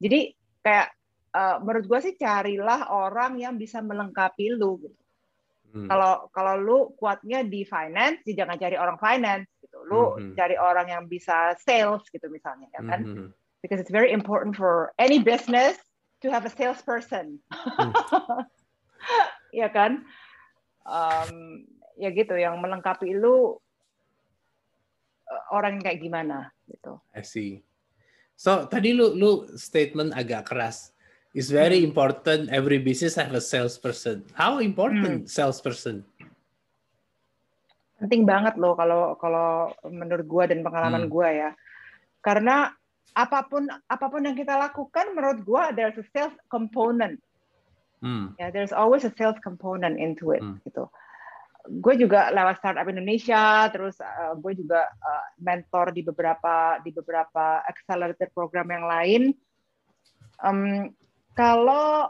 Jadi 0.04 0.36
kayak 0.60 0.92
uh, 1.32 1.56
menurut 1.64 1.88
gua 1.88 2.04
sih 2.04 2.14
carilah 2.20 2.92
orang 2.92 3.40
yang 3.40 3.56
bisa 3.56 3.80
melengkapi 3.80 4.52
lu 4.52 4.76
gitu. 4.84 5.00
Hmm. 5.72 5.88
Kalau 5.88 6.28
kalau 6.36 6.54
lu 6.60 6.78
kuatnya 7.00 7.40
di 7.46 7.64
finance, 7.64 8.28
jangan 8.28 8.60
cari 8.60 8.76
orang 8.76 9.00
finance 9.00 9.48
gitu. 9.70 9.78
Lu 9.86 10.18
hmm. 10.18 10.34
cari 10.34 10.58
orang 10.58 10.90
yang 10.90 11.06
bisa 11.06 11.54
sales 11.62 12.02
gitu 12.10 12.26
misalnya 12.26 12.66
ya 12.74 12.82
kan. 12.82 13.02
Hmm 13.06 13.30
because 13.62 13.80
it's 13.80 13.92
very 13.92 14.12
important 14.12 14.56
for 14.56 14.92
any 14.98 15.18
business 15.20 15.76
to 16.20 16.30
have 16.30 16.44
a 16.44 16.52
salesperson. 16.52 17.38
Hmm. 17.52 17.92
ya 19.60 19.68
kan? 19.68 20.04
Um, 20.84 21.64
ya 22.00 22.08
gitu 22.12 22.32
yang 22.36 22.60
melengkapi 22.60 23.12
lu 23.12 23.60
uh, 25.28 25.42
orang 25.52 25.80
kayak 25.80 26.00
gimana 26.00 26.48
gitu. 26.68 26.96
I 27.12 27.22
see. 27.22 27.60
So 28.40 28.64
tadi 28.64 28.96
lu 28.96 29.12
lu 29.12 29.48
statement 29.60 30.16
agak 30.16 30.48
keras. 30.48 30.96
It's 31.30 31.52
very 31.52 31.84
hmm. 31.84 31.92
important 31.92 32.50
every 32.50 32.80
business 32.80 33.14
have 33.14 33.36
a 33.36 33.44
salesperson. 33.44 34.26
How 34.34 34.58
important 34.58 35.24
hmm. 35.24 35.28
salesperson? 35.28 36.02
Penting 38.00 38.24
banget 38.24 38.56
loh 38.56 38.72
kalau 38.74 39.14
kalau 39.20 39.70
menurut 39.86 40.24
gua 40.24 40.44
dan 40.48 40.64
pengalaman 40.64 41.06
hmm. 41.06 41.12
gua 41.12 41.28
ya. 41.28 41.50
Karena 42.24 42.72
apa 43.14 43.42
pun 43.46 43.66
apa 43.66 44.06
pun 44.06 44.22
yang 44.22 44.38
kita 44.38 44.54
lakukan 44.54 45.14
menurut 45.18 45.42
gue 45.42 45.62
there's 45.74 45.98
a 45.98 46.06
sales 46.14 46.34
component 46.46 47.18
hmm. 48.02 48.38
ya 48.38 48.46
yeah, 48.46 48.50
there's 48.54 48.70
always 48.70 49.02
a 49.02 49.12
sales 49.18 49.38
component 49.42 49.98
into 49.98 50.30
it 50.30 50.42
hmm. 50.42 50.62
gitu 50.62 50.86
gue 51.68 51.94
juga 52.00 52.32
lewat 52.32 52.62
startup 52.62 52.88
Indonesia 52.88 53.68
terus 53.68 53.98
uh, 54.00 54.32
gue 54.38 54.52
juga 54.56 54.86
uh, 54.88 55.24
mentor 55.42 55.92
di 55.92 56.00
beberapa 56.06 56.80
di 56.80 56.90
beberapa 56.94 57.60
accelerator 57.66 58.30
program 58.32 58.70
yang 58.70 58.84
lain 58.86 59.22
um, 60.40 60.88
kalau 61.34 62.08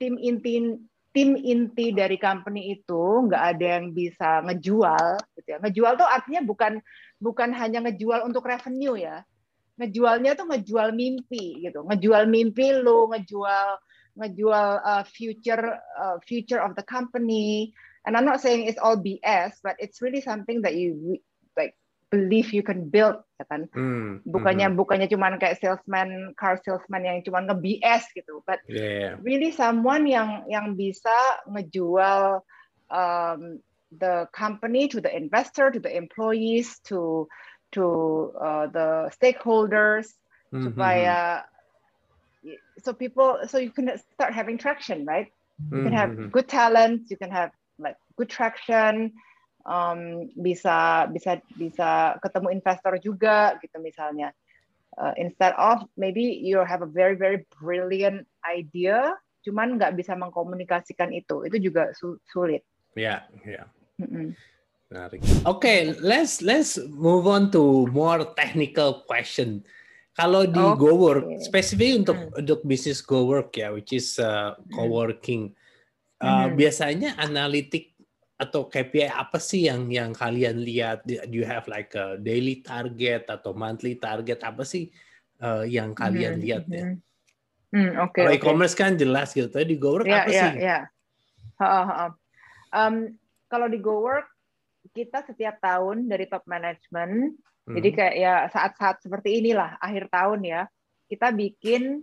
tim 0.00 0.18
inti 0.18 0.82
tim 1.12 1.36
inti 1.36 1.92
dari 1.92 2.16
company 2.16 2.80
itu 2.80 3.28
nggak 3.28 3.42
ada 3.56 3.66
yang 3.78 3.92
bisa 3.92 4.40
ngejual 4.48 5.20
gitu 5.36 5.48
ya. 5.52 5.58
Ngejual 5.60 5.92
tuh 6.00 6.08
artinya 6.08 6.40
bukan 6.40 6.72
bukan 7.20 7.52
hanya 7.52 7.84
ngejual 7.84 8.24
untuk 8.24 8.48
revenue 8.48 8.96
ya. 8.96 9.20
Ngejualnya 9.76 10.32
tuh 10.34 10.48
ngejual 10.48 10.96
mimpi 10.96 11.60
gitu. 11.60 11.84
Ngejual 11.84 12.24
mimpi 12.28 12.72
lo 12.80 13.12
ngejual 13.12 13.68
ngejual 14.16 14.68
uh, 14.80 15.04
future 15.04 15.80
uh, 16.00 16.16
future 16.24 16.64
of 16.64 16.72
the 16.76 16.84
company. 16.84 17.76
And 18.08 18.16
I'm 18.16 18.26
not 18.26 18.40
saying 18.40 18.66
it's 18.66 18.80
all 18.80 18.96
BS 18.96 19.60
but 19.60 19.76
it's 19.78 20.00
really 20.00 20.24
something 20.24 20.64
that 20.64 20.74
you 20.74 21.20
believe 22.12 22.52
you 22.52 22.60
can 22.60 22.92
build 22.92 23.24
ya 23.40 23.44
kan 23.48 23.64
mm, 23.72 24.20
bukannya 24.28 24.68
mm. 24.68 24.76
bukannya 24.76 25.08
cuman 25.08 25.40
kayak 25.40 25.56
salesman 25.58 26.36
car 26.36 26.60
salesman 26.60 27.08
yang 27.08 27.24
cuman 27.24 27.48
nge 27.48 27.56
BS 27.64 28.04
gitu 28.12 28.44
but 28.44 28.60
yeah. 28.68 29.16
really 29.24 29.48
someone 29.48 30.04
yang 30.04 30.44
yang 30.44 30.76
bisa 30.76 31.16
ngejual 31.48 32.44
um, 32.92 33.56
the 33.96 34.28
company 34.36 34.84
to 34.92 35.00
the 35.00 35.08
investor 35.08 35.72
to 35.72 35.80
the 35.80 35.88
employees 35.88 36.76
to 36.84 37.24
to 37.72 38.28
uh, 38.36 38.68
the 38.68 39.08
stakeholders 39.16 40.12
mm-hmm. 40.52 40.68
supaya 40.68 41.48
so 42.84 42.92
people 42.92 43.40
so 43.48 43.56
you 43.56 43.72
can 43.72 43.88
start 44.12 44.36
having 44.36 44.60
traction 44.60 45.08
right 45.08 45.32
you 45.72 45.80
can 45.80 45.94
have 45.94 46.12
mm-hmm. 46.12 46.28
good 46.28 46.48
talent 46.48 47.08
you 47.08 47.16
can 47.16 47.32
have 47.32 47.54
like 47.80 47.96
good 48.20 48.28
traction 48.28 49.16
um, 49.66 50.30
bisa 50.38 51.06
bisa 51.10 51.38
bisa 51.54 52.18
ketemu 52.22 52.48
investor 52.54 52.94
juga 52.98 53.58
gitu 53.62 53.78
misalnya 53.78 54.34
uh, 54.98 55.14
instead 55.18 55.54
of 55.58 55.82
maybe 55.98 56.22
you 56.22 56.60
have 56.62 56.82
a 56.82 56.90
very 56.90 57.14
very 57.14 57.44
brilliant 57.58 58.26
idea 58.46 59.14
cuman 59.42 59.78
nggak 59.78 59.98
bisa 59.98 60.14
mengkomunikasikan 60.14 61.10
itu 61.10 61.42
itu 61.46 61.70
juga 61.70 61.90
su 61.94 62.18
sulit 62.30 62.62
ya 62.94 63.22
yeah, 63.44 63.46
ya 63.46 63.52
yeah. 63.62 63.66
mm 63.98 64.08
-mm. 64.08 64.28
Oke, 64.92 65.16
okay, 65.48 65.78
let's 66.04 66.44
let's 66.44 66.76
move 66.92 67.24
on 67.24 67.48
to 67.48 67.88
more 67.96 68.28
technical 68.36 69.08
question. 69.08 69.64
Kalau 70.12 70.44
di 70.44 70.60
okay. 70.60 70.76
GoWork, 70.76 71.40
spesifik 71.40 72.04
untuk 72.04 72.18
hmm. 72.20 72.40
untuk 72.44 72.60
bisnis 72.68 73.00
GoWork 73.00 73.56
ya, 73.56 73.72
which 73.72 73.96
is 73.96 74.20
uh, 74.20 74.52
co-working, 74.76 75.56
uh, 76.20 76.44
hmm. 76.44 76.60
biasanya 76.60 77.16
analitik 77.16 77.91
atau 78.42 78.66
KPI 78.66 79.06
apa 79.06 79.38
sih 79.38 79.70
yang 79.70 79.86
yang 79.86 80.10
kalian 80.10 80.58
lihat? 80.58 81.06
Do 81.06 81.30
you 81.30 81.46
have 81.46 81.70
like 81.70 81.94
a 81.94 82.18
daily 82.18 82.58
target 82.60 83.30
atau 83.30 83.54
monthly 83.54 83.94
target 84.02 84.42
apa 84.42 84.66
sih 84.66 84.90
uh, 85.38 85.62
yang 85.62 85.94
kalian 85.94 86.38
hmm, 86.38 86.42
lihat 86.42 86.64
ya? 86.66 86.84
Hmm, 86.90 86.98
hmm 87.70 87.90
okay, 88.10 88.22
Kalau 88.26 88.32
okay. 88.34 88.42
e-commerce 88.42 88.74
kan 88.74 88.98
jelas 88.98 89.30
gitu. 89.30 89.46
Tapi 89.46 89.66
di 89.70 89.78
GoWork 89.78 90.06
yeah, 90.10 90.18
apa 90.18 90.30
yeah, 90.30 90.42
sih? 90.42 90.52
Yeah. 90.58 90.82
Ha, 91.62 91.66
ha, 91.66 91.82
ha. 91.86 92.06
Um, 92.74 93.14
kalau 93.46 93.70
di 93.70 93.78
GoWork 93.78 94.26
kita 94.90 95.22
setiap 95.22 95.62
tahun 95.62 96.10
dari 96.10 96.26
top 96.26 96.42
management, 96.50 97.38
hmm. 97.38 97.74
jadi 97.78 97.88
kayak 97.94 98.14
ya 98.18 98.34
saat-saat 98.50 99.06
seperti 99.06 99.38
inilah 99.38 99.78
akhir 99.78 100.10
tahun 100.10 100.42
ya, 100.42 100.62
kita 101.06 101.30
bikin 101.30 102.02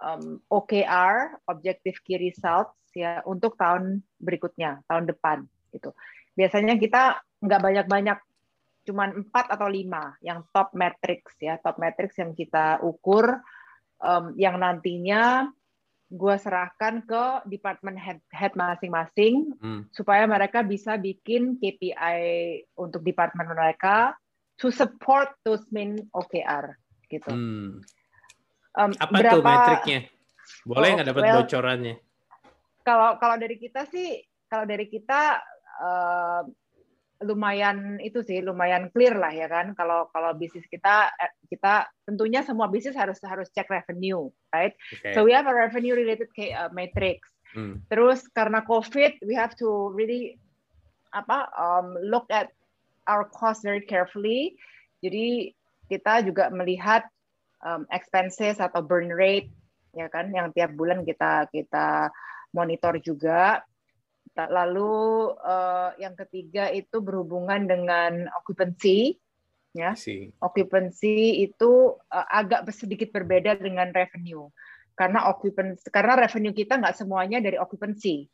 um, 0.00 0.40
OKR 0.48 1.44
(Objective 1.46 2.00
Key 2.00 2.16
Results) 2.16 2.74
ya 2.96 3.20
untuk 3.28 3.60
tahun 3.60 4.00
berikutnya, 4.22 4.80
tahun 4.88 5.12
depan 5.12 5.44
gitu. 5.74 5.90
Biasanya 6.38 6.78
kita 6.78 7.18
nggak 7.42 7.60
banyak-banyak, 7.60 8.18
cuman 8.86 9.26
empat 9.26 9.50
atau 9.50 9.66
lima 9.66 10.14
yang 10.22 10.46
top 10.54 10.70
metrics 10.78 11.34
ya, 11.42 11.58
top 11.58 11.82
metrics 11.82 12.14
yang 12.22 12.32
kita 12.32 12.78
ukur 12.80 13.42
um, 13.98 14.32
yang 14.38 14.62
nantinya 14.62 15.50
gue 16.14 16.36
serahkan 16.38 17.02
ke 17.02 17.24
department 17.50 17.98
head 17.98 18.20
head 18.30 18.54
masing-masing 18.54 19.50
hmm. 19.58 19.90
supaya 19.90 20.28
mereka 20.30 20.62
bisa 20.62 20.94
bikin 20.94 21.58
KPI 21.58 22.20
untuk 22.78 23.02
department 23.02 23.50
mereka 23.50 24.14
to 24.60 24.70
support 24.70 25.34
those 25.42 25.64
main 25.74 25.98
OKR 26.14 26.78
gitu. 27.10 27.30
Hmm. 27.32 27.82
Um, 28.74 28.90
Apa 28.98 29.10
berapa, 29.10 29.34
tuh 29.34 29.42
metriknya? 29.42 30.00
Boleh 30.62 30.88
oh, 30.90 30.94
nggak 30.94 31.06
oh, 31.06 31.10
dapat 31.10 31.22
well, 31.22 31.36
bocorannya? 31.42 31.94
Kalau 32.84 33.10
kalau 33.18 33.36
dari 33.40 33.56
kita 33.56 33.88
sih, 33.88 34.22
kalau 34.46 34.64
dari 34.68 34.86
kita 34.86 35.40
uh, 35.80 36.42
lumayan 37.24 38.02
itu 38.04 38.20
sih 38.20 38.44
lumayan 38.44 38.92
clear 38.92 39.16
lah 39.16 39.32
ya 39.32 39.48
kan. 39.48 39.72
Kalau 39.78 40.10
kalau 40.12 40.36
bisnis 40.36 40.66
kita 40.68 41.08
eh, 41.16 41.32
kita 41.48 41.88
tentunya 42.04 42.44
semua 42.44 42.68
bisnis 42.68 42.98
harus 42.98 43.16
harus 43.24 43.48
cek 43.54 43.70
revenue 43.70 44.28
right? 44.52 44.74
Okay. 45.00 45.14
so 45.16 45.24
we 45.24 45.32
have 45.32 45.48
a 45.48 45.54
revenue 45.54 45.96
related 45.96 46.28
uh, 46.54 46.70
matrix. 46.70 47.24
Hmm. 47.54 47.78
terus 47.86 48.26
karena 48.34 48.66
covid 48.66 49.14
we 49.22 49.30
have 49.30 49.54
to 49.54 49.94
really 49.94 50.34
apa 51.14 51.46
um, 51.54 51.94
look 52.02 52.26
at 52.34 52.50
our 53.06 53.24
cost 53.30 53.62
very 53.62 53.84
carefully. 53.84 54.58
Jadi 55.04 55.54
kita 55.86 56.24
juga 56.26 56.50
melihat 56.50 57.06
um, 57.62 57.86
expenses 57.94 58.58
atau 58.58 58.82
burn 58.82 59.12
rate 59.12 59.54
ya 59.94 60.10
kan 60.10 60.34
yang 60.34 60.50
tiap 60.50 60.74
bulan 60.74 61.06
kita 61.06 61.46
kita 61.54 62.10
monitor 62.50 62.98
juga 62.98 63.62
Lalu 64.34 65.30
uh, 65.46 65.94
yang 66.02 66.18
ketiga 66.18 66.66
itu 66.74 66.98
berhubungan 66.98 67.70
dengan 67.70 68.26
occupancy, 68.34 69.14
ya. 69.70 69.94
Occupancy 70.42 71.46
itu 71.46 71.94
uh, 72.10 72.26
agak 72.34 72.66
sedikit 72.74 73.14
berbeda 73.14 73.54
dengan 73.62 73.94
revenue, 73.94 74.50
karena 74.98 75.30
occupancy 75.30 75.86
karena 75.94 76.26
revenue 76.26 76.50
kita 76.50 76.82
nggak 76.82 76.98
semuanya 76.98 77.38
dari 77.38 77.54
occupancy. 77.62 78.26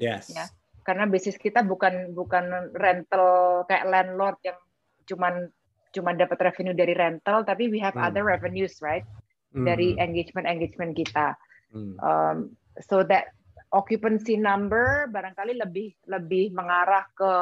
Yes. 0.00 0.32
Ya. 0.32 0.48
Karena 0.88 1.04
bisnis 1.04 1.36
kita 1.36 1.60
bukan 1.60 2.16
bukan 2.16 2.72
rental 2.72 3.68
kayak 3.68 3.92
landlord 3.92 4.40
yang 4.40 4.56
cuman 5.04 5.52
cuma 5.92 6.16
dapat 6.16 6.40
revenue 6.40 6.72
dari 6.72 6.96
rental, 6.96 7.44
tapi 7.44 7.68
we 7.68 7.76
have 7.76 7.92
hmm. 7.92 8.08
other 8.08 8.24
revenues, 8.24 8.80
right? 8.80 9.04
Hmm. 9.52 9.68
Dari 9.68 10.00
engagement 10.00 10.48
engagement 10.48 10.96
kita. 10.96 11.36
Hmm. 11.76 11.92
Um, 12.00 12.36
so 12.80 13.04
that 13.04 13.35
occupancy 13.74 14.38
number 14.38 15.10
barangkali 15.10 15.58
lebih 15.58 15.94
lebih 16.06 16.54
mengarah 16.54 17.04
ke 17.16 17.32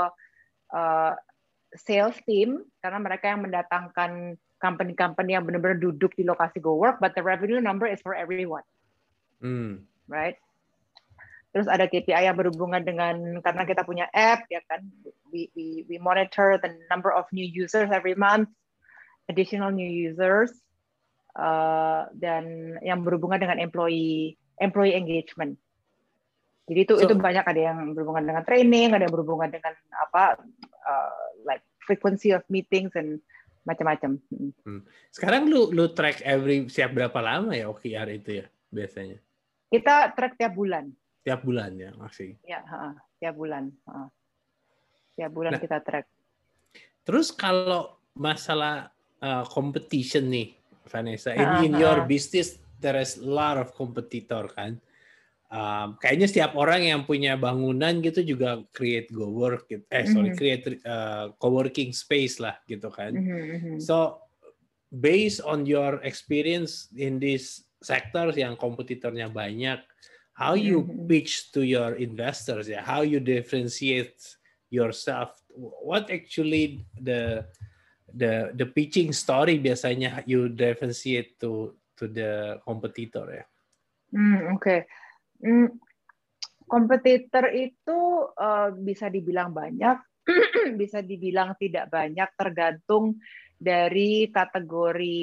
uh, 0.73 1.13
sales 1.75 2.17
team 2.25 2.63
karena 2.81 2.99
mereka 3.03 3.35
yang 3.35 3.43
mendatangkan 3.45 4.39
company-company 4.63 5.37
yang 5.37 5.45
benar-benar 5.45 5.77
duduk 5.77 6.17
di 6.17 6.25
lokasi 6.25 6.57
go 6.63 6.79
work, 6.79 6.97
but 6.97 7.13
the 7.13 7.21
revenue 7.21 7.61
number 7.61 7.85
is 7.85 8.01
for 8.01 8.17
everyone, 8.17 8.65
mm. 9.45 9.85
right? 10.09 10.41
Terus 11.53 11.69
ada 11.69 11.85
KPI 11.87 12.27
yang 12.27 12.35
berhubungan 12.35 12.83
dengan 12.83 13.39
karena 13.45 13.63
kita 13.69 13.85
punya 13.85 14.09
app 14.11 14.49
ya 14.49 14.65
kan, 14.67 14.89
we, 15.31 15.53
we, 15.53 15.85
we 15.87 15.97
monitor 16.01 16.57
the 16.59 16.73
number 16.89 17.13
of 17.13 17.29
new 17.31 17.45
users 17.45 17.93
every 17.93 18.17
month, 18.17 18.49
additional 19.29 19.71
new 19.71 19.87
users, 19.87 20.51
uh, 21.37 22.09
dan 22.17 22.75
yang 22.83 23.05
berhubungan 23.05 23.39
dengan 23.39 23.61
employee 23.61 24.35
employee 24.59 24.97
engagement. 24.97 25.61
Jadi 26.65 26.81
itu 26.81 26.95
so, 26.97 27.05
itu 27.05 27.15
banyak 27.17 27.45
ada 27.45 27.61
yang 27.61 27.93
berhubungan 27.93 28.25
dengan 28.25 28.43
training, 28.49 28.97
ada 28.97 29.05
yang 29.05 29.15
berhubungan 29.15 29.53
dengan 29.53 29.77
apa 30.01 30.41
uh, 30.89 31.25
like 31.45 31.61
frequency 31.85 32.33
of 32.33 32.41
meetings 32.49 32.97
and 32.97 33.21
macam-macam. 33.69 34.17
Hmm. 34.33 34.53
hmm. 34.65 34.81
Sekarang 35.13 35.49
lu 35.49 35.69
lu 35.73 35.93
track 35.93 36.25
every 36.25 36.69
siap 36.73 36.97
berapa 36.97 37.17
lama 37.21 37.53
ya 37.53 37.69
OKR 37.69 38.09
itu 38.17 38.41
ya 38.41 38.47
biasanya? 38.73 39.21
Kita 39.69 40.17
track 40.17 40.41
tiap 40.41 40.57
bulan. 40.57 40.89
Tiap 41.25 41.41
bulan 41.45 41.73
ya 41.77 41.91
masih. 41.97 42.37
Ya, 42.45 42.65
uh, 42.65 42.97
tiap 43.21 43.35
bulan. 43.37 43.73
Uh. 43.89 44.09
Tiap 45.17 45.31
bulan 45.33 45.57
nah, 45.57 45.61
kita 45.61 45.81
track. 45.85 46.09
Terus 47.05 47.29
kalau 47.33 48.01
masalah 48.17 48.89
uh, 49.21 49.45
competition 49.49 50.33
nih, 50.33 50.57
Vanessa, 50.89 51.33
in, 51.37 51.49
uh, 51.49 51.61
in 51.65 51.73
your 51.77 52.05
business 52.09 52.61
there 52.81 53.01
is 53.01 53.17
a 53.17 53.25
lot 53.25 53.57
of 53.57 53.73
competitor 53.73 54.49
kan? 54.53 54.81
Um, 55.55 55.89
kayaknya 56.03 56.27
setiap 56.27 56.53
orang 56.59 56.83
yang 56.91 57.01
punya 57.07 57.39
bangunan 57.39 58.03
gitu 58.03 58.27
juga 58.27 58.61
create 58.75 59.09
go 59.15 59.31
work 59.31 59.71
gitu. 59.71 59.87
eh 59.89 60.05
sorry 60.11 60.35
-hmm. 60.35 60.39
create 60.39 60.65
uh, 60.83 61.31
co-working 61.39 61.95
space 61.95 62.43
lah 62.43 62.59
gitu 62.67 62.91
kan 62.91 63.15
mm 63.15 63.25
-hmm. 63.25 63.77
so 63.79 64.19
based 64.91 65.39
on 65.47 65.63
your 65.63 66.03
experience 66.03 66.91
in 66.99 67.23
this 67.23 67.63
sector 67.79 68.35
yang 68.35 68.59
kompetitornya 68.59 69.31
banyak 69.31 69.79
how 70.35 70.59
you 70.59 70.83
-hmm. 70.83 71.07
pitch 71.07 71.55
to 71.55 71.63
your 71.63 71.95
investors 71.95 72.67
ya 72.67 72.83
how 72.83 73.07
you 73.07 73.23
differentiate 73.23 74.19
yourself 74.75 75.31
what 75.87 76.11
actually 76.11 76.83
the 76.99 77.47
the 78.11 78.51
the 78.59 78.67
pitching 78.67 79.15
story 79.15 79.59
biasanya 79.59 80.23
you 80.27 80.51
differentiate 80.51 81.39
to 81.39 81.75
to 81.95 82.11
the 82.11 82.59
competitor 82.67 83.27
ya 83.31 83.45
mm, 84.11 84.55
oke 84.55 84.59
okay 84.59 84.81
Hmm, 85.45 85.69
kompetitor 86.65 87.53
itu 87.53 88.33
uh, 88.33 88.73
bisa 88.73 89.13
dibilang 89.13 89.53
banyak, 89.53 90.01
bisa 90.81 91.05
dibilang 91.05 91.53
tidak 91.61 91.93
banyak, 91.93 92.29
tergantung 92.33 93.21
dari 93.61 94.29
kategori 94.33 95.21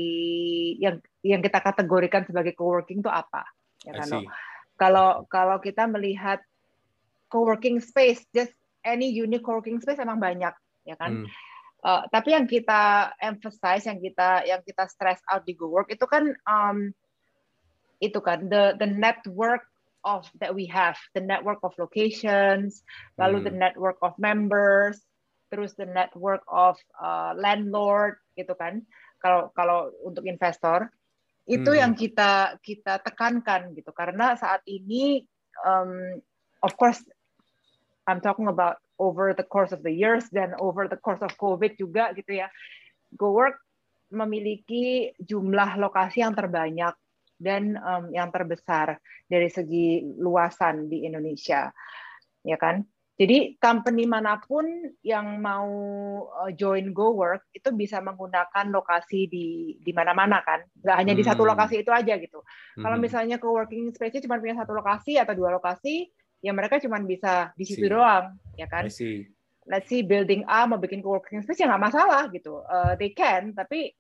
yang 0.78 1.02
yang 1.26 1.42
kita 1.42 1.60
kategorikan 1.60 2.24
sebagai 2.26 2.54
coworking 2.54 3.02
itu 3.02 3.12
apa. 3.12 3.50
Ya 3.82 3.98
kan? 3.98 4.30
Kalau 4.78 5.26
kalau 5.26 5.58
kita 5.58 5.90
melihat 5.90 6.42
coworking 7.30 7.82
space, 7.82 8.22
just 8.30 8.54
any 8.86 9.10
unique 9.10 9.46
coworking 9.46 9.82
space 9.82 10.02
emang 10.02 10.22
banyak, 10.22 10.54
ya 10.86 10.96
kan. 10.98 11.26
Hmm. 11.26 11.28
Uh, 11.82 12.06
tapi 12.14 12.38
yang 12.38 12.46
kita 12.46 13.10
emphasize, 13.18 13.90
yang 13.90 13.98
kita 13.98 14.46
yang 14.46 14.62
kita 14.62 14.86
stress 14.86 15.18
out 15.26 15.42
di 15.50 15.58
GoWork 15.58 15.90
itu 15.90 16.06
kan 16.06 16.30
um, 16.46 16.94
itu 17.98 18.22
kan 18.22 18.46
the 18.50 18.78
the 18.78 18.86
network 18.86 19.66
of 20.04 20.26
that 20.40 20.54
we 20.54 20.66
have 20.66 20.98
the 21.14 21.22
network 21.22 21.60
of 21.62 21.74
locations 21.78 22.84
lalu 23.18 23.42
hmm. 23.42 23.46
the 23.50 23.56
network 23.56 23.98
of 24.02 24.14
members 24.18 25.02
terus 25.52 25.76
the 25.76 25.88
network 25.88 26.42
of 26.48 26.80
uh, 26.98 27.36
landlord 27.36 28.18
gitu 28.40 28.56
kan 28.56 28.82
kalau 29.20 29.52
kalau 29.54 29.92
untuk 30.02 30.26
investor 30.26 30.90
itu 31.50 31.72
hmm. 31.74 31.80
yang 31.82 31.94
kita 31.94 32.56
kita 32.64 33.02
tekankan 33.04 33.74
gitu 33.76 33.92
karena 33.92 34.38
saat 34.40 34.64
ini 34.70 35.26
um, 35.66 36.22
of 36.64 36.74
course 36.78 37.02
I'm 38.10 38.24
talking 38.24 38.50
about 38.50 38.82
over 39.02 39.34
the 39.34 39.46
course 39.46 39.74
of 39.74 39.82
the 39.82 39.94
years 39.94 40.30
dan 40.30 40.54
over 40.62 40.86
the 40.86 40.98
course 40.98 41.22
of 41.26 41.34
COVID 41.38 41.78
juga 41.78 42.14
gitu 42.14 42.42
ya 42.42 42.48
GoWork 43.18 43.58
memiliki 44.14 45.16
jumlah 45.18 45.80
lokasi 45.80 46.22
yang 46.22 46.36
terbanyak 46.36 46.94
dan 47.42 47.74
um, 47.82 48.14
yang 48.14 48.30
terbesar 48.30 49.02
dari 49.26 49.50
segi 49.50 50.06
luasan 50.22 50.86
di 50.86 51.10
Indonesia, 51.10 51.74
ya 52.46 52.58
kan? 52.62 52.86
Jadi 53.22 53.54
company 53.62 54.10
mana 54.10 54.42
pun 54.42 54.66
yang 55.06 55.38
mau 55.42 55.70
uh, 56.26 56.50
join 56.58 56.90
GoWork 56.90 57.54
itu 57.54 57.70
bisa 57.74 58.02
menggunakan 58.02 58.66
lokasi 58.74 59.30
di 59.30 59.78
di 59.78 59.92
mana-mana 59.94 60.42
kan, 60.42 60.66
nggak 60.82 60.98
hanya 60.98 61.14
di 61.14 61.22
satu 61.22 61.46
hmm. 61.46 61.52
lokasi 61.54 61.86
itu 61.86 61.94
aja 61.94 62.18
gitu. 62.18 62.42
Hmm. 62.42 62.82
Kalau 62.82 62.98
misalnya 62.98 63.38
coworking 63.38 63.94
space 63.94 64.26
cuma 64.26 64.42
punya 64.42 64.58
satu 64.58 64.74
lokasi 64.74 65.22
atau 65.22 65.38
dua 65.38 65.54
lokasi, 65.54 66.10
ya 66.42 66.50
mereka 66.50 66.82
cuma 66.82 66.98
bisa 66.98 67.54
di 67.54 67.66
situ 67.66 67.86
doang, 67.90 68.38
ya 68.58 68.66
kan? 68.66 68.90
Let's 69.70 69.94
see 69.94 70.02
building 70.02 70.42
A 70.50 70.66
mau 70.66 70.82
bikin 70.82 71.06
coworking 71.06 71.46
space 71.46 71.62
ya 71.62 71.70
nggak 71.70 71.94
masalah 71.94 72.26
gitu, 72.34 72.66
uh, 72.66 72.98
they 72.98 73.14
can, 73.14 73.54
tapi 73.54 73.94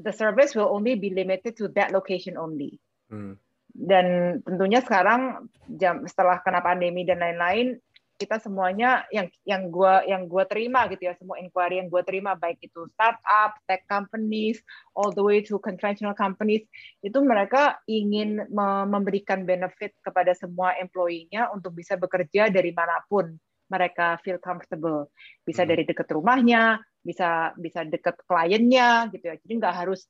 the 0.00 0.12
service 0.12 0.56
will 0.56 0.70
only 0.72 0.96
be 0.96 1.12
limited 1.12 1.56
to 1.58 1.68
that 1.76 1.92
location 1.92 2.40
only. 2.40 2.80
Hmm. 3.12 3.36
Dan 3.72 4.38
tentunya 4.44 4.84
sekarang 4.84 5.48
jam 5.80 6.04
setelah 6.04 6.44
kena 6.44 6.60
pandemi 6.60 7.08
dan 7.08 7.20
lain-lain 7.20 7.80
kita 8.20 8.38
semuanya 8.38 9.02
yang 9.10 9.26
yang 9.42 9.66
gua 9.66 10.04
yang 10.06 10.30
gua 10.30 10.46
terima 10.46 10.86
gitu 10.86 11.10
ya 11.10 11.18
semua 11.18 11.42
inquiry 11.42 11.82
yang 11.82 11.90
gua 11.90 12.06
terima 12.06 12.38
baik 12.38 12.62
itu 12.62 12.86
startup, 12.94 13.58
tech 13.66 13.82
companies, 13.90 14.62
all 14.94 15.10
the 15.10 15.24
way 15.24 15.42
to 15.42 15.58
conventional 15.58 16.14
companies 16.14 16.62
itu 17.02 17.18
mereka 17.18 17.82
ingin 17.90 18.46
memberikan 18.86 19.42
benefit 19.42 19.98
kepada 20.06 20.36
semua 20.38 20.78
employee-nya 20.78 21.50
untuk 21.50 21.74
bisa 21.74 21.98
bekerja 21.98 22.46
dari 22.52 22.70
mana 22.70 23.02
pun 23.10 23.34
mereka 23.72 24.20
feel 24.20 24.36
comfortable. 24.38 25.08
Bisa 25.42 25.64
hmm. 25.64 25.70
dari 25.72 25.82
dekat 25.88 26.08
rumahnya, 26.12 26.76
bisa 27.02 27.50
bisa 27.58 27.82
dekat 27.82 28.18
kliennya 28.26 29.10
gitu 29.10 29.24
ya. 29.26 29.36
Jadi 29.38 29.52
nggak 29.58 29.76
harus 29.86 30.06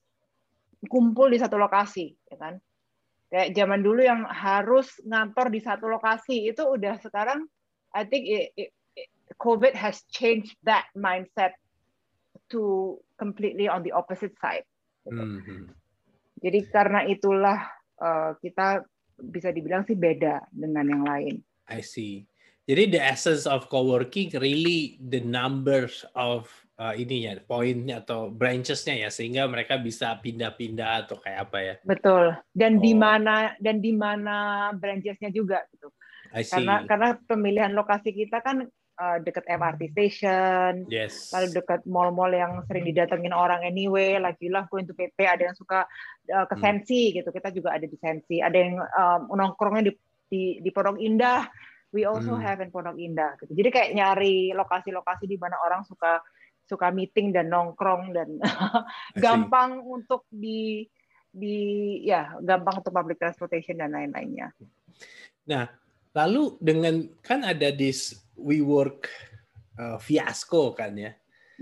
kumpul 0.87 1.33
di 1.33 1.40
satu 1.40 1.57
lokasi, 1.57 2.12
ya 2.28 2.37
kan? 2.37 2.55
Kayak 3.33 3.57
zaman 3.57 3.81
dulu 3.81 4.05
yang 4.05 4.28
harus 4.28 4.92
ngantor 5.09 5.48
di 5.48 5.61
satu 5.64 5.88
lokasi 5.88 6.52
itu 6.52 6.62
udah 6.68 7.00
sekarang 7.00 7.48
I 7.92 8.05
think 8.09 8.28
it, 8.28 8.52
it, 8.57 8.70
it, 8.96 9.09
COVID 9.40 9.72
has 9.76 10.05
changed 10.12 10.57
that 10.64 10.88
mindset 10.96 11.57
to 12.52 12.96
completely 13.16 13.68
on 13.68 13.85
the 13.85 13.92
opposite 13.92 14.37
side. 14.40 14.68
Gitu. 15.05 15.16
Mm 15.16 15.40
-hmm. 15.40 15.62
Jadi 16.42 16.59
karena 16.68 17.07
itulah 17.09 17.59
uh, 18.00 18.37
kita 18.40 18.85
bisa 19.22 19.55
dibilang 19.55 19.87
sih 19.87 19.94
beda 19.94 20.44
dengan 20.50 20.85
yang 20.88 21.05
lain. 21.07 21.35
I 21.70 21.81
see. 21.81 22.26
Jadi 22.66 22.94
the 22.98 23.02
essence 23.02 23.46
of 23.46 23.66
co-working 23.66 24.31
really 24.38 24.98
the 25.02 25.22
numbers 25.22 26.07
of 26.14 26.46
uh, 26.83 26.95
ini 26.99 27.31
ya 27.31 27.38
poinnya 27.47 28.03
atau 28.03 28.27
branchesnya 28.35 29.07
ya 29.07 29.09
sehingga 29.14 29.47
mereka 29.47 29.79
bisa 29.79 30.18
pindah-pindah 30.18 31.07
atau 31.07 31.23
kayak 31.23 31.38
apa 31.49 31.59
ya? 31.62 31.75
Betul. 31.87 32.35
Dan 32.51 32.79
oh. 32.79 32.83
di 32.83 32.92
mana 32.99 33.55
dan 33.62 33.79
di 33.79 33.95
mana 33.95 34.68
branchesnya 34.75 35.31
juga 35.31 35.62
gitu. 35.71 35.95
Karena 36.33 36.83
karena 36.88 37.09
pemilihan 37.29 37.73
lokasi 37.77 38.11
kita 38.16 38.40
kan 38.40 38.64
uh, 38.99 39.18
dekat 39.21 39.45
MRT 39.47 39.92
station, 39.92 40.88
yes. 40.88 41.29
lalu 41.29 41.61
dekat 41.61 41.85
mall-mall 41.85 42.33
yang 42.33 42.64
sering 42.64 42.88
didatengin 42.88 43.37
orang 43.37 43.61
anyway, 43.62 44.16
lagi 44.16 44.49
lah 44.49 44.64
going 44.73 44.88
to 44.88 44.97
PP, 44.97 45.29
ada 45.29 45.53
yang 45.53 45.57
suka 45.57 45.85
uh, 46.33 46.47
ke 46.49 46.57
hmm. 46.57 46.62
Sensi 46.64 47.03
hmm. 47.12 47.14
gitu, 47.21 47.29
kita 47.37 47.49
juga 47.53 47.77
ada 47.77 47.85
di 47.85 48.01
Sensi, 48.01 48.40
ada 48.40 48.57
yang 48.57 48.81
um, 48.81 49.21
nongkrongnya 49.37 49.92
di, 49.92 49.92
di 50.33 50.42
di 50.64 50.71
Pondok 50.73 50.97
Indah, 51.05 51.45
we 51.92 52.09
also 52.09 52.33
hmm. 52.33 52.40
have 52.40 52.64
in 52.64 52.73
Pondok 52.73 52.97
Indah 52.97 53.37
gitu. 53.37 53.53
Jadi 53.53 53.68
kayak 53.68 53.90
nyari 53.92 54.57
lokasi-lokasi 54.57 55.29
di 55.29 55.37
mana 55.37 55.61
orang 55.61 55.85
suka 55.85 56.16
suka 56.66 56.94
meeting 56.94 57.35
dan 57.35 57.51
nongkrong 57.51 58.14
dan 58.14 58.38
gampang 59.25 59.83
untuk 59.83 60.25
di 60.31 60.87
di 61.33 61.57
ya 62.05 62.37
gampang 62.44 62.85
untuk 62.85 62.92
public 62.92 63.18
transportation 63.18 63.81
dan 63.81 63.96
lain-lainnya. 63.96 64.53
Nah, 65.48 65.66
lalu 66.12 66.61
dengan 66.61 67.09
kan 67.25 67.42
ada 67.42 67.72
di 67.72 67.88
WeWork 68.37 69.09
uh, 69.81 69.98
fiasco 69.98 70.77
kan 70.77 70.92
ya. 70.94 71.12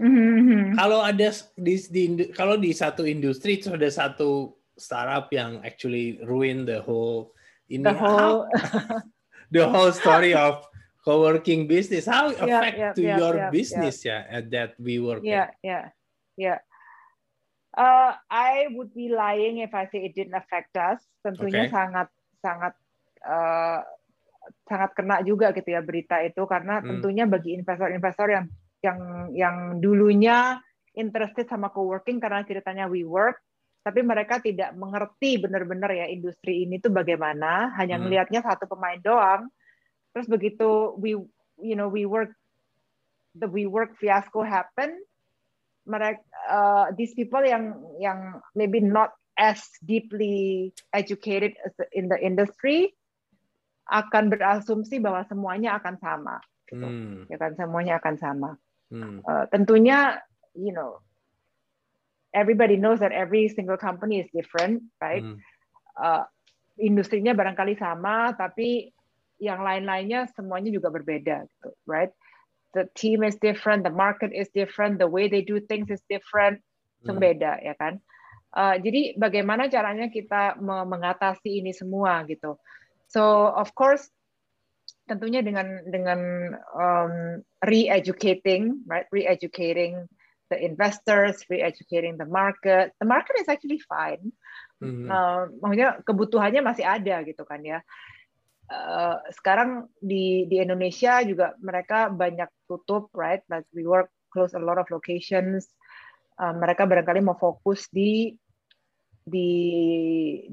Mm-hmm. 0.01 0.81
Kalau 0.81 1.05
ada 1.05 1.29
di, 1.55 1.75
di 1.93 2.03
kalau 2.33 2.57
di 2.57 2.73
satu 2.73 3.05
industri 3.05 3.61
itu 3.61 3.71
ada 3.71 3.87
satu 3.91 4.57
startup 4.81 5.29
yang 5.29 5.61
actually 5.61 6.17
ruin 6.25 6.65
the 6.65 6.81
whole 6.81 7.37
ini 7.69 7.85
the 7.85 7.93
whole 7.93 8.49
the 9.55 9.61
whole 9.61 9.93
story 9.93 10.33
of 10.33 10.65
co-working 11.05 11.65
business 11.65 12.05
how 12.05 12.29
yeah, 12.31 12.45
affect 12.45 12.77
yeah, 12.79 12.93
to 12.93 13.03
yeah, 13.03 13.19
your 13.19 13.35
yeah, 13.37 13.51
business 13.51 13.97
yeah. 14.05 14.27
ya 14.29 14.37
at 14.37 14.45
that 14.53 14.71
we 14.77 15.01
work 15.01 15.25
yeah 15.25 15.49
yeah 15.65 15.93
yeah 16.37 16.59
uh, 17.77 18.17
I 18.29 18.69
would 18.75 18.93
be 18.93 19.09
lying 19.09 19.65
if 19.65 19.73
I 19.73 19.89
say 19.89 20.05
it 20.05 20.15
didn't 20.17 20.37
affect 20.37 20.77
us 20.77 21.01
tentunya 21.25 21.69
okay. 21.69 21.73
sangat 21.73 22.09
sangat 22.41 22.75
uh, 23.25 23.81
sangat 24.67 24.91
kena 24.97 25.23
juga 25.23 25.53
gitu 25.53 25.69
ya 25.69 25.81
berita 25.85 26.21
itu 26.25 26.43
karena 26.49 26.81
hmm. 26.81 26.89
tentunya 26.89 27.25
bagi 27.29 27.55
investor-investor 27.55 28.29
yang 28.33 28.47
yang 28.81 28.99
yang 29.37 29.57
dulunya 29.79 30.59
interested 30.97 31.47
sama 31.47 31.69
co-working 31.71 32.19
karena 32.19 32.43
ceritanya 32.43 32.89
we 32.89 33.05
work 33.05 33.39
tapi 33.81 34.05
mereka 34.05 34.37
tidak 34.45 34.77
mengerti 34.77 35.41
benar-benar 35.41 35.89
ya 35.97 36.07
industri 36.13 36.69
ini 36.69 36.77
tuh 36.85 36.93
bagaimana, 36.93 37.73
hanya 37.81 37.97
hmm. 37.97 38.05
melihatnya 38.05 38.41
satu 38.45 38.69
pemain 38.69 39.01
doang. 39.01 39.49
Terus 40.15 40.27
begitu 40.27 40.95
we 40.99 41.15
you 41.61 41.77
know 41.79 41.87
we 41.87 42.07
work 42.07 42.35
the 43.39 43.47
we 43.47 43.67
work 43.67 43.95
fiasco 43.99 44.43
happen, 44.43 44.91
mereka 45.87 46.23
uh, 46.51 46.87
these 46.99 47.15
people 47.15 47.43
yang 47.43 47.79
yang 48.03 48.43
maybe 48.59 48.83
not 48.83 49.15
as 49.39 49.63
deeply 49.87 50.71
educated 50.93 51.55
as 51.65 51.75
in 51.95 52.11
the 52.11 52.19
industry 52.19 52.93
akan 53.91 54.31
berasumsi 54.31 55.03
bahwa 55.03 55.27
semuanya 55.27 55.79
akan 55.79 55.99
sama, 55.99 56.39
gitu. 56.71 56.87
hmm. 56.87 57.27
ya 57.27 57.37
kan 57.39 57.55
semuanya 57.59 57.99
akan 57.99 58.15
sama. 58.19 58.51
Hmm. 58.91 59.23
Uh, 59.27 59.47
tentunya 59.51 60.19
you 60.55 60.71
know 60.71 61.03
everybody 62.31 62.79
knows 62.79 63.03
that 63.03 63.11
every 63.11 63.51
single 63.51 63.79
company 63.79 64.23
is 64.23 64.31
different, 64.31 64.83
right? 65.03 65.23
Hmm. 65.23 65.39
Uh, 65.99 66.23
industrinya 66.79 67.35
barangkali 67.35 67.75
sama, 67.77 68.33
tapi 68.39 68.95
yang 69.41 69.65
lain-lainnya 69.65 70.29
semuanya 70.37 70.71
juga 70.71 70.93
berbeda, 70.93 71.49
gitu, 71.49 71.73
right? 71.89 72.13
The 72.77 72.87
team 72.95 73.27
is 73.27 73.35
different, 73.41 73.83
the 73.83 73.91
market 73.91 74.31
is 74.31 74.47
different, 74.55 75.03
the 75.03 75.11
way 75.11 75.27
they 75.27 75.43
do 75.43 75.59
things 75.59 75.91
is 75.91 76.05
different, 76.07 76.63
hmm. 77.03 77.19
beda, 77.19 77.59
ya 77.65 77.75
kan? 77.75 77.99
Uh, 78.55 78.79
jadi 78.79 79.19
bagaimana 79.19 79.67
caranya 79.67 80.13
kita 80.13 80.61
mengatasi 80.63 81.65
ini 81.65 81.75
semua, 81.75 82.23
gitu? 82.29 82.61
So 83.11 83.51
of 83.51 83.75
course, 83.75 84.07
tentunya 85.11 85.43
dengan 85.43 85.83
dengan 85.91 86.21
um, 86.71 87.43
re-educating, 87.67 88.87
right? 88.87 89.11
Re-educating 89.11 90.07
the 90.51 90.59
investors, 90.59 91.43
re-educating 91.51 92.19
the 92.19 92.27
market. 92.27 92.95
The 93.03 93.07
market 93.11 93.43
is 93.43 93.51
actually 93.51 93.83
fine. 93.83 94.31
Mm-hmm. 94.79 95.11
Uh, 95.11 95.51
maksudnya 95.59 95.91
kebutuhannya 96.07 96.63
masih 96.63 96.87
ada 96.87 97.27
gitu 97.27 97.43
kan 97.43 97.63
ya. 97.67 97.83
Uh, 98.71 99.19
sekarang 99.35 99.91
di 99.99 100.47
di 100.47 100.63
Indonesia 100.63 101.19
juga 101.27 101.59
mereka 101.59 102.07
banyak 102.07 102.47
tutup, 102.71 103.11
right? 103.19 103.43
Like 103.51 103.67
we 103.75 103.83
work 103.83 104.15
close 104.31 104.55
a 104.55 104.63
lot 104.63 104.79
of 104.79 104.87
locations. 104.95 105.67
Uh, 106.39 106.55
mereka 106.55 106.87
barangkali 106.87 107.19
mau 107.19 107.35
fokus 107.35 107.91
di 107.91 108.31
di 109.27 109.51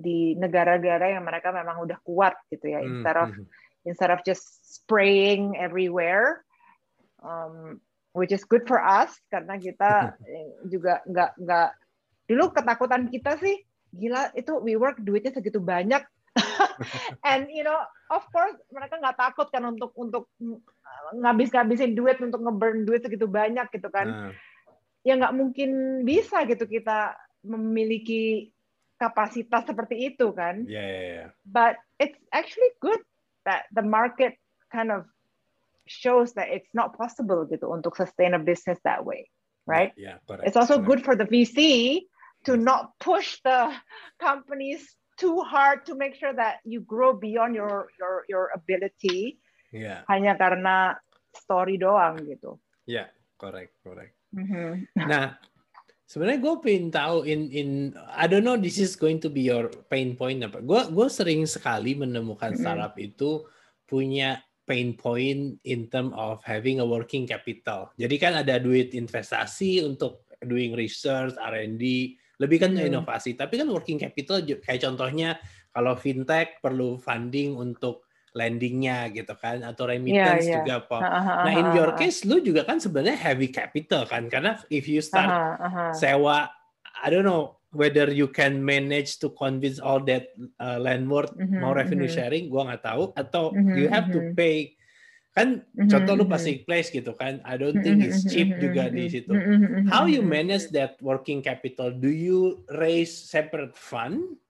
di 0.01 0.33
negara-negara 0.33 1.13
yang 1.13 1.23
mereka 1.29 1.53
memang 1.53 1.77
udah 1.85 2.01
kuat 2.01 2.33
gitu 2.49 2.73
ya, 2.73 2.81
mm-hmm. 2.81 3.05
instead 3.05 3.17
of 3.21 3.29
instead 3.85 4.11
of 4.11 4.19
just 4.25 4.43
spraying 4.81 5.53
everywhere. 5.61 6.41
Um, 7.21 7.81
which 8.17 8.33
is 8.33 8.41
good 8.49 8.65
for 8.65 8.81
us 8.81 9.13
karena 9.29 9.61
kita 9.61 10.17
juga 10.73 11.05
nggak 11.05 11.37
nggak 11.37 11.69
dulu 12.25 12.49
ketakutan 12.49 13.13
kita 13.13 13.37
sih 13.37 13.61
gila 13.93 14.33
itu 14.33 14.57
we 14.59 14.73
work 14.73 14.97
duitnya 14.97 15.29
segitu 15.31 15.61
banyak 15.61 16.01
and 17.29 17.49
you 17.51 17.63
know 17.65 17.77
of 18.13 18.23
course 18.31 18.55
mereka 18.69 18.99
nggak 19.01 19.17
takut 19.17 19.47
kan 19.49 19.63
untuk 19.65 19.91
untuk 19.97 20.29
ngabis-ngabisin 21.17 21.95
duit 21.97 22.19
untuk 22.19 22.41
ngeburn 22.43 22.83
duit 22.83 23.03
segitu 23.03 23.25
banyak 23.25 23.67
gitu 23.71 23.89
kan 23.89 24.31
uh. 24.31 24.31
ya 25.07 25.17
nggak 25.17 25.35
mungkin 25.35 26.03
bisa 26.03 26.43
gitu 26.45 26.67
kita 26.67 27.15
memiliki 27.45 28.51
kapasitas 28.97 29.69
seperti 29.69 30.13
itu 30.13 30.33
kan 30.33 30.65
yeah, 30.65 30.83
yeah, 30.83 31.05
yeah. 31.05 31.29
but 31.45 31.77
it's 32.01 32.17
actually 32.33 32.69
good 32.81 32.99
that 33.45 33.69
the 33.71 33.85
market 33.85 34.35
kind 34.73 34.91
of 34.91 35.07
shows 35.87 36.33
that 36.33 36.51
it's 36.51 36.69
not 36.75 36.93
possible 36.93 37.47
gitu 37.47 37.71
untuk 37.71 37.95
sustain 37.95 38.35
a 38.35 38.41
business 38.41 38.77
that 38.83 39.07
way, 39.07 39.31
right? 39.65 39.95
Yeah, 39.95 40.19
yeah 40.27 40.43
it's 40.43 40.59
also 40.59 40.77
good 40.77 41.01
for 41.01 41.15
the 41.15 41.25
VC 41.25 42.03
to 42.45 42.59
not 42.59 42.93
push 42.99 43.39
the 43.41 43.71
companies 44.19 44.83
too 45.17 45.41
hard 45.41 45.83
to 45.89 45.97
make 45.97 46.15
sure 46.15 46.31
that 46.31 46.61
you 46.63 46.85
grow 46.85 47.11
beyond 47.11 47.57
your 47.57 47.89
your 47.97 48.23
your 48.29 48.45
ability. 48.53 49.41
Yeah. 49.73 50.05
Hanya 50.07 50.37
karena 50.37 50.95
story 51.33 51.75
doang 51.75 52.23
gitu. 52.23 52.55
Ya, 52.87 52.93
yeah, 53.03 53.07
correct, 53.35 53.75
correct. 53.83 54.15
Mm-hmm. 54.31 54.87
Nah, 55.11 55.35
sebenarnya 56.07 56.39
gue 56.39 56.55
pengen 56.63 56.87
tahu 56.93 57.27
in 57.27 57.51
in 57.51 57.69
I 58.15 58.31
don't 58.31 58.47
know 58.47 58.55
this 58.55 58.79
is 58.79 58.95
going 58.95 59.19
to 59.25 59.29
be 59.29 59.49
your 59.49 59.67
pain 59.91 60.15
point 60.15 60.39
apa. 60.45 60.63
Gue 60.63 60.87
gue 60.87 61.07
sering 61.11 61.43
sekali 61.49 61.97
menemukan 61.97 62.55
mm-hmm. 62.55 62.63
startup 62.63 62.95
itu 62.95 63.43
punya 63.89 64.39
pain 64.67 64.95
point 64.99 65.59
in 65.63 65.87
term 65.87 66.11
of 66.11 66.43
having 66.43 66.83
a 66.83 66.87
working 66.87 67.23
capital. 67.23 67.91
Jadi 67.95 68.15
kan 68.19 68.35
ada 68.35 68.59
duit 68.59 68.91
investasi 68.91 69.79
untuk 69.79 70.27
doing 70.43 70.75
research, 70.75 71.33
R&D, 71.39 71.83
lebih 72.37 72.57
kan 72.61 72.71
hmm. 72.73 72.89
inovasi. 72.89 73.33
Tapi 73.33 73.57
kan 73.61 73.67
working 73.69 73.97
capital 74.01 74.41
kayak 74.41 74.81
contohnya 74.81 75.37
kalau 75.73 75.93
fintech 75.97 76.61
perlu 76.61 76.97
funding 76.97 77.57
untuk 77.57 78.07
lendingnya 78.37 79.09
gitu 79.09 79.33
kan 79.33 79.65
atau 79.65 79.89
remittance 79.89 80.45
yeah, 80.45 80.53
yeah. 80.53 80.57
juga 80.61 80.73
apa. 80.85 80.97
Uh, 81.01 81.09
uh, 81.09 81.43
nah 81.49 81.53
in 81.57 81.67
your 81.73 81.91
case 81.97 82.21
lu 82.21 82.37
juga 82.37 82.61
kan 82.61 82.77
sebenarnya 82.77 83.17
heavy 83.17 83.49
capital 83.49 84.05
kan 84.05 84.29
karena 84.29 84.61
if 84.69 84.85
you 84.85 85.01
start 85.01 85.57
sewa 85.97 86.45
I 87.01 87.09
don't 87.09 87.25
know 87.25 87.57
whether 87.73 88.09
you 88.13 88.29
can 88.29 88.61
manage 88.61 89.17
to 89.25 89.33
convince 89.33 89.81
all 89.81 89.99
that 90.05 90.33
uh, 90.61 90.77
landlord 90.77 91.33
mm-hmm, 91.33 91.65
mau 91.65 91.73
revenue 91.73 92.05
mm-hmm. 92.05 92.13
sharing 92.13 92.45
gua 92.53 92.69
nggak 92.73 92.85
tahu 92.85 93.03
atau 93.17 93.49
mm-hmm, 93.53 93.75
you 93.75 93.85
have 93.89 94.07
to 94.13 94.21
mm-hmm. 94.21 94.37
pay 94.37 94.76
kan 95.37 95.61
mm-hmm, 95.61 95.85
contoh 95.85 96.13
lu 96.17 96.25
pasti 96.25 96.65
place 96.65 96.89
gitu 96.89 97.13
kan 97.13 97.37
I 97.45 97.61
don't 97.61 97.77
think 97.85 98.01
it's 98.01 98.25
cheap 98.25 98.57
juga 98.57 98.89
di 98.89 99.05
situ. 99.05 99.29
How 99.93 100.09
you 100.09 100.25
manage 100.25 100.73
that 100.73 100.97
working 100.97 101.45
capital? 101.45 101.93
Do 101.93 102.09
you 102.09 102.65
raise 102.73 103.13
separate 103.13 103.77
fund? 103.77 104.41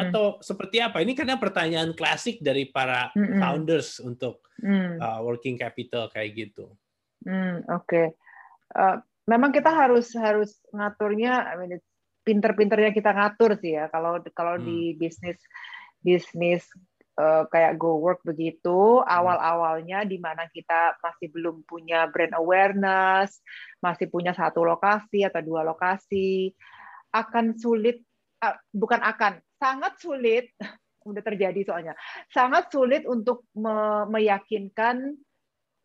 Atau 0.00 0.40
seperti 0.40 0.80
apa? 0.80 1.04
Ini 1.04 1.12
karena 1.12 1.36
pertanyaan 1.36 1.92
klasik 1.92 2.40
dari 2.40 2.72
para 2.72 3.12
founders 3.12 4.00
untuk 4.00 4.48
uh, 4.64 5.20
working 5.20 5.60
capital 5.60 6.08
kayak 6.08 6.48
gitu. 6.48 6.72
Mm, 7.28 7.68
oke. 7.68 7.84
Okay. 7.84 8.06
uh, 8.72 8.96
memang 9.28 9.52
kita 9.52 9.68
harus 9.68 10.16
harus 10.16 10.56
ngaturnya 10.72 11.52
I 11.52 11.54
mean 11.60 11.72
pinter-pinternya 12.24 12.96
kita 12.96 13.12
ngatur 13.12 13.60
sih 13.60 13.76
ya. 13.76 13.92
Kalau 13.92 14.20
kalau 14.32 14.56
hmm. 14.56 14.64
di 14.64 14.78
bisnis 14.96 15.36
bisnis 16.00 16.64
uh, 17.18 17.44
kayak 17.50 17.76
go 17.76 17.98
work 17.98 18.22
begitu 18.22 19.02
hmm. 19.02 19.04
awal-awalnya 19.04 20.06
di 20.06 20.16
mana 20.22 20.46
kita 20.54 20.96
masih 21.02 21.28
belum 21.34 21.66
punya 21.66 22.06
brand 22.08 22.32
awareness 22.38 23.42
masih 23.82 24.06
punya 24.08 24.32
satu 24.32 24.62
lokasi 24.62 25.26
atau 25.26 25.42
dua 25.42 25.66
lokasi 25.66 26.54
akan 27.10 27.58
sulit 27.58 28.00
uh, 28.40 28.54
bukan 28.70 29.02
akan 29.02 29.42
sangat 29.58 29.98
sulit 29.98 30.46
udah 31.08 31.22
terjadi 31.24 31.60
soalnya 31.64 31.94
sangat 32.30 32.70
sulit 32.70 33.02
untuk 33.08 33.48
me 33.56 34.06
meyakinkan 34.12 35.16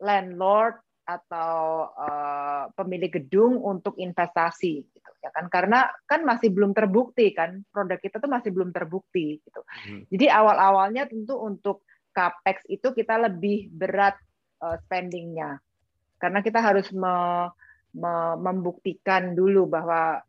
landlord 0.02 0.78
atau 1.04 1.88
uh, 1.92 2.72
pemilik 2.72 3.12
gedung 3.12 3.60
untuk 3.60 3.92
investasi 4.00 4.88
gitu 4.88 5.10
ya 5.20 5.28
kan 5.32 5.52
karena 5.52 5.88
kan 6.08 6.24
masih 6.24 6.48
belum 6.48 6.72
terbukti 6.72 7.32
kan 7.36 7.60
produk 7.68 8.00
kita 8.00 8.20
tuh 8.20 8.28
masih 8.32 8.52
belum 8.52 8.72
terbukti 8.72 9.40
gitu 9.44 9.60
hmm. 9.64 10.08
jadi 10.08 10.32
awal 10.32 10.56
awalnya 10.56 11.04
tentu 11.04 11.36
untuk 11.36 11.84
capex 12.16 12.64
itu 12.72 12.92
kita 12.96 13.20
lebih 13.20 13.68
berat 13.68 14.16
uh, 14.64 14.80
spendingnya 14.88 15.60
karena 16.16 16.40
kita 16.40 16.64
harus 16.64 16.88
me, 16.92 17.48
me, 17.92 18.12
membuktikan 18.40 19.36
dulu 19.36 19.68
bahwa 19.68 20.24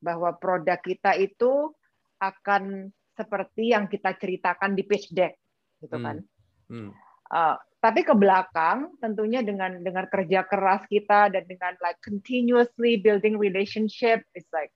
bahwa 0.00 0.30
produk 0.36 0.80
kita 0.80 1.20
itu 1.20 1.72
akan 2.20 2.92
seperti 3.12 3.76
yang 3.76 3.88
kita 3.92 4.16
ceritakan 4.16 4.72
di 4.72 4.88
pitch 4.88 5.12
deck 5.12 5.36
gitu 5.84 6.00
kan 6.00 6.24
hmm. 6.72 6.88
Hmm. 6.88 6.90
Uh, 7.28 7.56
tapi 7.84 8.00
ke 8.00 8.16
belakang 8.16 8.96
tentunya 8.96 9.44
dengan 9.44 9.76
dengan 9.84 10.08
kerja 10.08 10.48
keras 10.48 10.88
kita 10.88 11.28
dan 11.28 11.44
dengan 11.44 11.76
like 11.84 12.00
continuously 12.00 12.96
building 12.96 13.36
relationship 13.36 14.24
it's 14.32 14.48
like 14.56 14.72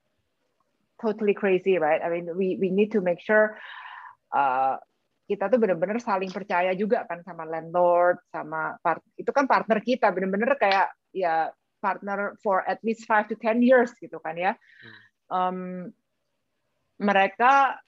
totally 1.01 1.33
crazy 1.33 1.81
right? 1.81 2.05
I 2.05 2.13
mean 2.13 2.29
we 2.37 2.61
we 2.61 2.69
need 2.69 2.93
to 2.93 3.01
make 3.01 3.25
sure 3.25 3.57
uh, 4.37 4.77
kita 5.25 5.49
tuh 5.49 5.57
benar-benar 5.57 6.05
saling 6.05 6.29
percaya 6.29 6.77
juga 6.77 7.09
kan 7.09 7.25
sama 7.25 7.49
landlord 7.49 8.21
sama 8.29 8.77
part 8.85 9.01
itu 9.17 9.33
kan 9.33 9.49
partner 9.49 9.81
kita 9.81 10.13
benar-benar 10.13 10.61
kayak 10.61 10.93
ya 11.17 11.49
partner 11.81 12.37
for 12.45 12.67
at 12.69 12.83
least 12.85 13.09
five 13.09 13.25
to 13.31 13.39
ten 13.41 13.65
years 13.65 13.95
gitu 13.97 14.21
kan 14.21 14.37
ya. 14.37 14.53
Um, 15.33 15.89
mereka 16.99 17.79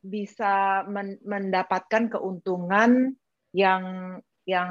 bisa 0.00 0.84
men 0.88 1.16
mendapatkan 1.24 2.12
keuntungan 2.12 3.16
yang 3.56 4.16
yang 4.48 4.70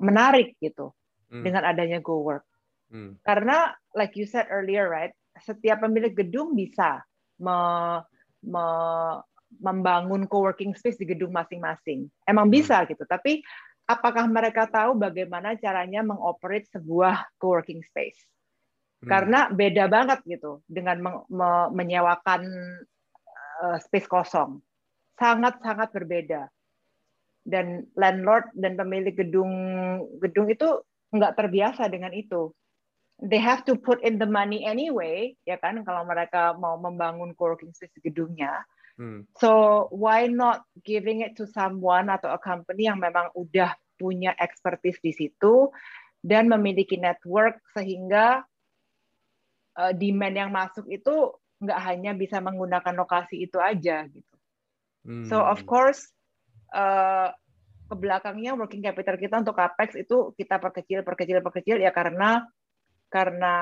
menarik 0.00 0.54
gitu 0.62 0.94
hmm. 1.28 1.44
dengan 1.44 1.66
adanya 1.68 1.98
Go 2.00 2.22
Work. 2.22 2.46
Hmm. 2.88 3.20
Karena 3.22 3.74
like 3.92 4.16
you 4.16 4.24
said 4.24 4.48
earlier, 4.48 4.88
right? 4.88 5.12
Setiap 5.38 5.84
pemilik 5.84 6.14
gedung 6.14 6.56
bisa 6.56 7.04
me, 7.38 7.56
me, 8.42 8.66
membangun 9.60 10.28
co-working 10.28 10.76
space 10.76 11.00
di 11.00 11.08
gedung 11.08 11.32
masing-masing. 11.32 12.08
Emang 12.26 12.48
hmm. 12.48 12.56
bisa 12.58 12.84
gitu, 12.88 13.04
tapi 13.08 13.40
apakah 13.88 14.28
mereka 14.28 14.68
tahu 14.68 14.96
bagaimana 14.98 15.56
caranya 15.56 16.04
mengoperate 16.04 16.68
sebuah 16.72 17.28
co-working 17.40 17.80
space? 17.86 18.18
Hmm. 19.04 19.08
Karena 19.08 19.40
beda 19.48 19.86
banget 19.86 20.20
gitu 20.26 20.60
dengan 20.66 20.96
me, 20.98 21.10
me, 21.30 21.50
menyewakan 21.72 22.42
uh, 23.62 23.76
space 23.78 24.10
kosong. 24.10 24.58
Sangat-sangat 25.18 25.90
berbeda 25.90 26.46
dan 27.48 27.88
landlord 27.96 28.52
dan 28.52 28.76
pemilik 28.76 29.16
gedung 29.16 29.52
gedung 30.20 30.52
itu 30.52 30.84
nggak 31.16 31.34
terbiasa 31.40 31.88
dengan 31.88 32.12
itu. 32.12 32.52
They 33.18 33.40
have 33.42 33.66
to 33.66 33.74
put 33.74 33.98
in 34.06 34.20
the 34.22 34.28
money 34.28 34.62
anyway, 34.62 35.34
ya 35.42 35.58
kan? 35.58 35.82
Kalau 35.82 36.06
mereka 36.06 36.54
mau 36.54 36.78
membangun 36.78 37.34
co-working 37.34 37.74
space 37.74 37.98
gedungnya. 37.98 38.62
Hmm. 38.94 39.26
So 39.40 39.86
why 39.90 40.30
not 40.30 40.62
giving 40.86 41.24
it 41.26 41.34
to 41.40 41.48
someone 41.50 42.12
atau 42.12 42.30
a 42.30 42.38
company 42.38 42.86
yang 42.86 43.02
memang 43.02 43.34
udah 43.34 43.74
punya 43.98 44.36
expertise 44.38 45.02
di 45.02 45.10
situ 45.10 45.70
dan 46.22 46.46
memiliki 46.46 46.94
network 46.94 47.58
sehingga 47.74 48.46
uh, 49.78 49.92
demand 49.94 50.34
yang 50.34 50.50
masuk 50.54 50.86
itu 50.86 51.34
nggak 51.58 51.80
hanya 51.82 52.14
bisa 52.14 52.38
menggunakan 52.38 52.94
lokasi 52.94 53.46
itu 53.46 53.58
aja 53.58 54.06
gitu. 54.06 54.36
Hmm. 55.06 55.26
So 55.26 55.42
of 55.42 55.62
course 55.66 56.10
uh, 56.74 57.28
ke 57.88 57.94
belakangnya 57.96 58.52
working 58.52 58.84
capital 58.84 59.16
kita 59.16 59.40
untuk 59.40 59.56
capex 59.56 59.96
itu 59.96 60.36
kita 60.36 60.60
perkecil 60.60 61.00
perkecil 61.00 61.40
perkecil 61.40 61.76
ya 61.80 61.88
karena 61.88 62.44
karena 63.08 63.56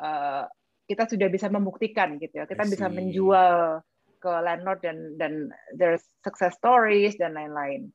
uh, 0.00 0.44
kita 0.88 1.04
sudah 1.04 1.28
bisa 1.28 1.52
membuktikan 1.52 2.16
gitu 2.16 2.42
ya 2.42 2.48
kita 2.48 2.64
bisa 2.64 2.88
menjual 2.88 3.84
ke 4.22 4.30
landlord 4.30 4.80
dan 4.80 5.18
dan 5.18 5.32
there's 5.74 6.06
success 6.22 6.54
stories 6.56 7.18
dan 7.18 7.34
lain-lain. 7.34 7.90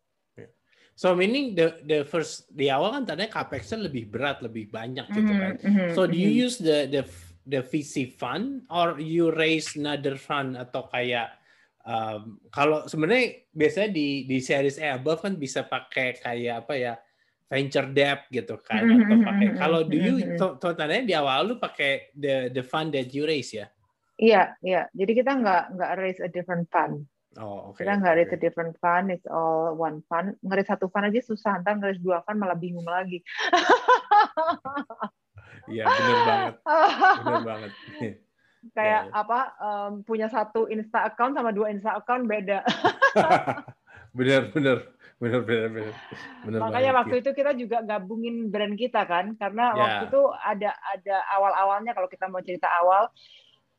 So 0.98 1.14
meaning 1.14 1.54
the 1.54 1.78
the 1.86 2.02
first 2.10 2.50
di 2.50 2.74
awal 2.74 2.90
kan 2.90 3.06
tadinya 3.06 3.30
capexnya 3.30 3.86
lebih 3.86 4.10
berat 4.10 4.42
lebih 4.42 4.74
banyak 4.74 5.06
gitu 5.14 5.30
kan. 5.30 5.54
Mm 5.62 5.72
-hmm, 5.72 5.90
so 5.94 6.10
do 6.10 6.18
you 6.18 6.34
mm-hmm. 6.34 6.46
use 6.50 6.58
the 6.58 6.90
the 6.90 7.06
the 7.46 7.62
VC 7.62 8.12
fund 8.18 8.66
or 8.68 8.98
you 8.98 9.30
raise 9.30 9.78
another 9.78 10.18
fund 10.18 10.58
atau 10.58 10.90
kayak 10.90 11.38
um, 11.88 12.38
kalau 12.52 12.84
sebenarnya 12.86 13.48
biasanya 13.56 13.90
di 13.96 14.28
di 14.28 14.38
series 14.44 14.78
A 14.84 15.00
above 15.00 15.24
kan 15.24 15.34
bisa 15.40 15.64
pakai 15.64 16.20
kayak 16.20 16.68
apa 16.68 16.74
ya 16.76 16.94
venture 17.48 17.88
debt 17.96 18.28
gitu 18.28 18.60
kan 18.60 18.84
mm-hmm, 18.84 19.08
atau 19.08 19.18
pakai 19.24 19.46
mm-hmm, 19.48 19.62
kalau 19.64 19.80
do 19.88 19.96
you 19.96 20.16
tandanya 20.60 21.06
di 21.08 21.16
awal 21.16 21.48
lu 21.48 21.56
pakai 21.56 22.12
the 22.12 22.52
the 22.52 22.62
fund 22.62 22.92
that 22.92 23.08
you 23.16 23.24
raise 23.24 23.56
ya 23.56 23.72
iya 24.20 24.52
iya 24.60 24.92
jadi 24.92 25.12
kita 25.24 25.32
nggak 25.40 25.64
nggak 25.80 25.92
raise 25.96 26.20
a 26.20 26.30
different 26.30 26.68
fund 26.68 27.08
Oh, 27.38 27.70
okay. 27.70 27.86
Kita 27.86 28.02
nggak 28.02 28.16
raise 28.18 28.34
a 28.34 28.40
different 28.42 28.74
fund, 28.82 29.14
it's 29.14 29.30
all 29.30 29.78
one 29.78 30.02
fund. 30.10 30.34
Ngeris 30.42 30.74
satu 30.74 30.90
fund 30.90 31.06
aja 31.06 31.22
susah, 31.22 31.62
ntar 31.62 31.78
ngeris 31.78 32.02
dua 32.02 32.26
fund 32.26 32.42
malah 32.42 32.58
bingung 32.58 32.88
lagi. 32.90 33.22
Iya, 35.68 35.84
benar 35.86 36.18
banget. 36.26 36.56
Benar 37.22 37.44
banget. 37.44 37.72
Kayak 38.74 39.02
yeah, 39.08 39.12
yeah. 39.12 39.22
apa 39.22 39.40
um, 39.62 39.92
punya 40.04 40.28
satu 40.28 40.68
Insta 40.68 41.06
account 41.08 41.38
sama 41.38 41.54
dua 41.56 41.72
Insta 41.72 41.96
account 41.98 42.26
beda. 42.26 42.64
bener 44.18 44.50
bener 44.50 44.78
bener 45.18 45.42
bener 45.46 45.68
bener. 45.74 45.94
bener 46.46 46.60
Makanya 46.62 46.92
banget, 46.94 47.00
waktu 47.02 47.16
ya. 47.16 47.22
itu 47.22 47.32
kita 47.34 47.52
juga 47.58 47.78
gabungin 47.86 48.54
brand 48.54 48.76
kita 48.78 49.02
kan, 49.06 49.34
karena 49.38 49.74
yeah. 49.74 49.80
waktu 49.82 50.04
itu 50.10 50.22
ada 50.42 50.72
ada 50.74 51.16
awal 51.34 51.54
awalnya 51.58 51.92
kalau 51.98 52.10
kita 52.10 52.26
mau 52.30 52.42
cerita 52.42 52.70
awal 52.82 53.10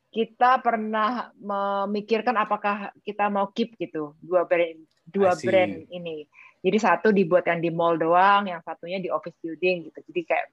kita 0.09 0.57
pernah 0.65 1.29
memikirkan 1.37 2.33
apakah 2.33 2.89
kita 3.05 3.29
mau 3.29 3.53
keep 3.53 3.77
gitu 3.77 4.17
dua 4.19 4.43
brand 4.49 4.81
dua 5.05 5.37
brand 5.37 5.85
ini. 5.89 6.25
Jadi 6.59 6.77
satu 6.81 7.15
dibuat 7.15 7.47
yang 7.47 7.63
di 7.63 7.71
mall 7.71 7.95
doang, 7.95 8.51
yang 8.51 8.59
satunya 8.59 8.99
di 8.99 9.07
office 9.07 9.37
building 9.39 9.87
gitu. 9.87 9.99
Jadi 10.11 10.21
kayak 10.27 10.45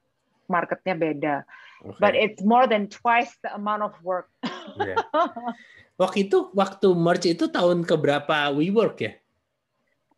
marketnya 0.48 0.94
beda. 0.94 1.36
Okay. 1.82 2.00
But 2.00 2.12
it's 2.16 2.42
more 2.42 2.66
than 2.66 2.88
twice 2.88 3.36
the 3.44 3.52
amount 3.52 3.84
of 3.84 3.92
work. 4.00 4.32
yeah. 4.80 4.98
Waktu 5.96 6.28
itu 6.28 6.52
waktu 6.52 6.92
merge 6.92 7.32
itu 7.32 7.48
tahun 7.48 7.80
ke 7.88 7.96
berapa 7.96 8.52
WeWork 8.52 8.96
ya? 9.00 9.12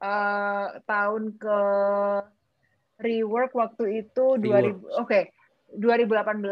Uh, 0.02 0.82
tahun 0.86 1.38
ke 1.38 1.60
rework 2.98 3.54
waktu 3.54 4.02
itu 4.06 4.24
rework. 4.42 4.74
2000 4.82 5.02
oke 5.02 5.06
okay, 5.06 5.22
2018. 5.78 6.42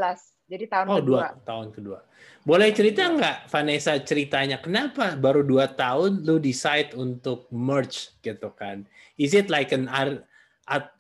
Jadi 0.47 0.65
tahun 0.71 0.87
oh, 0.87 0.97
kedua. 1.03 1.35
Dua, 1.35 1.43
tahun 1.43 1.69
kedua. 1.75 1.99
Boleh 2.47 2.71
cerita 2.71 3.11
nggak 3.11 3.51
Vanessa 3.51 3.99
ceritanya 3.99 4.63
kenapa 4.63 5.19
baru 5.19 5.43
dua 5.43 5.67
tahun 5.67 6.23
lu 6.23 6.39
decide 6.39 6.95
untuk 6.95 7.51
merge 7.51 8.15
gitu 8.23 8.55
kan? 8.55 8.87
Is 9.19 9.35
it 9.35 9.51
like 9.51 9.75
an 9.75 9.91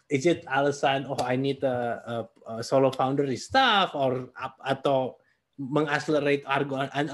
is 0.06 0.24
it 0.26 0.46
alasan 0.46 1.06
oh 1.10 1.18
I 1.22 1.34
need 1.34 1.62
a, 1.66 1.76
a, 2.02 2.14
a 2.58 2.62
solo 2.62 2.94
founder 2.94 3.26
stuff 3.34 3.94
or 3.94 4.30
atau 4.62 5.18
mengaccelerate 5.56 6.44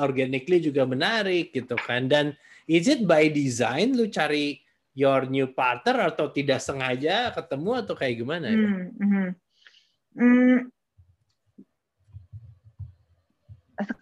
organically 0.03 0.59
juga 0.59 0.82
menarik 0.82 1.55
gitu 1.55 1.78
kan 1.78 2.11
dan 2.11 2.34
is 2.66 2.90
it 2.90 3.07
by 3.07 3.30
design 3.30 3.95
lu 3.95 4.11
cari 4.11 4.61
your 4.93 5.24
new 5.24 5.49
partner 5.49 6.12
atau 6.12 6.28
tidak 6.28 6.61
sengaja 6.61 7.32
ketemu 7.32 7.70
atau 7.80 7.95
kayak 7.97 8.16
gimana 8.20 8.47
ya? 8.53 8.59
Hmm, 8.61 8.86
hmm. 9.01 9.28
Hmm. 10.12 10.59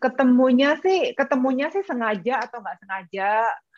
Ketemunya 0.03 0.74
sih 0.82 1.14
ketemunya 1.14 1.70
sih 1.70 1.86
sengaja 1.86 2.43
atau 2.43 2.59
nggak 2.59 2.78
sengaja 2.82 3.30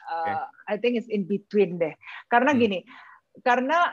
uh, 0.08 0.48
I 0.66 0.80
think 0.80 0.98
it's 0.98 1.10
in 1.12 1.28
between 1.28 1.76
deh 1.76 1.94
karena 2.32 2.56
hmm. 2.56 2.58
gini 2.58 2.78
karena 3.44 3.92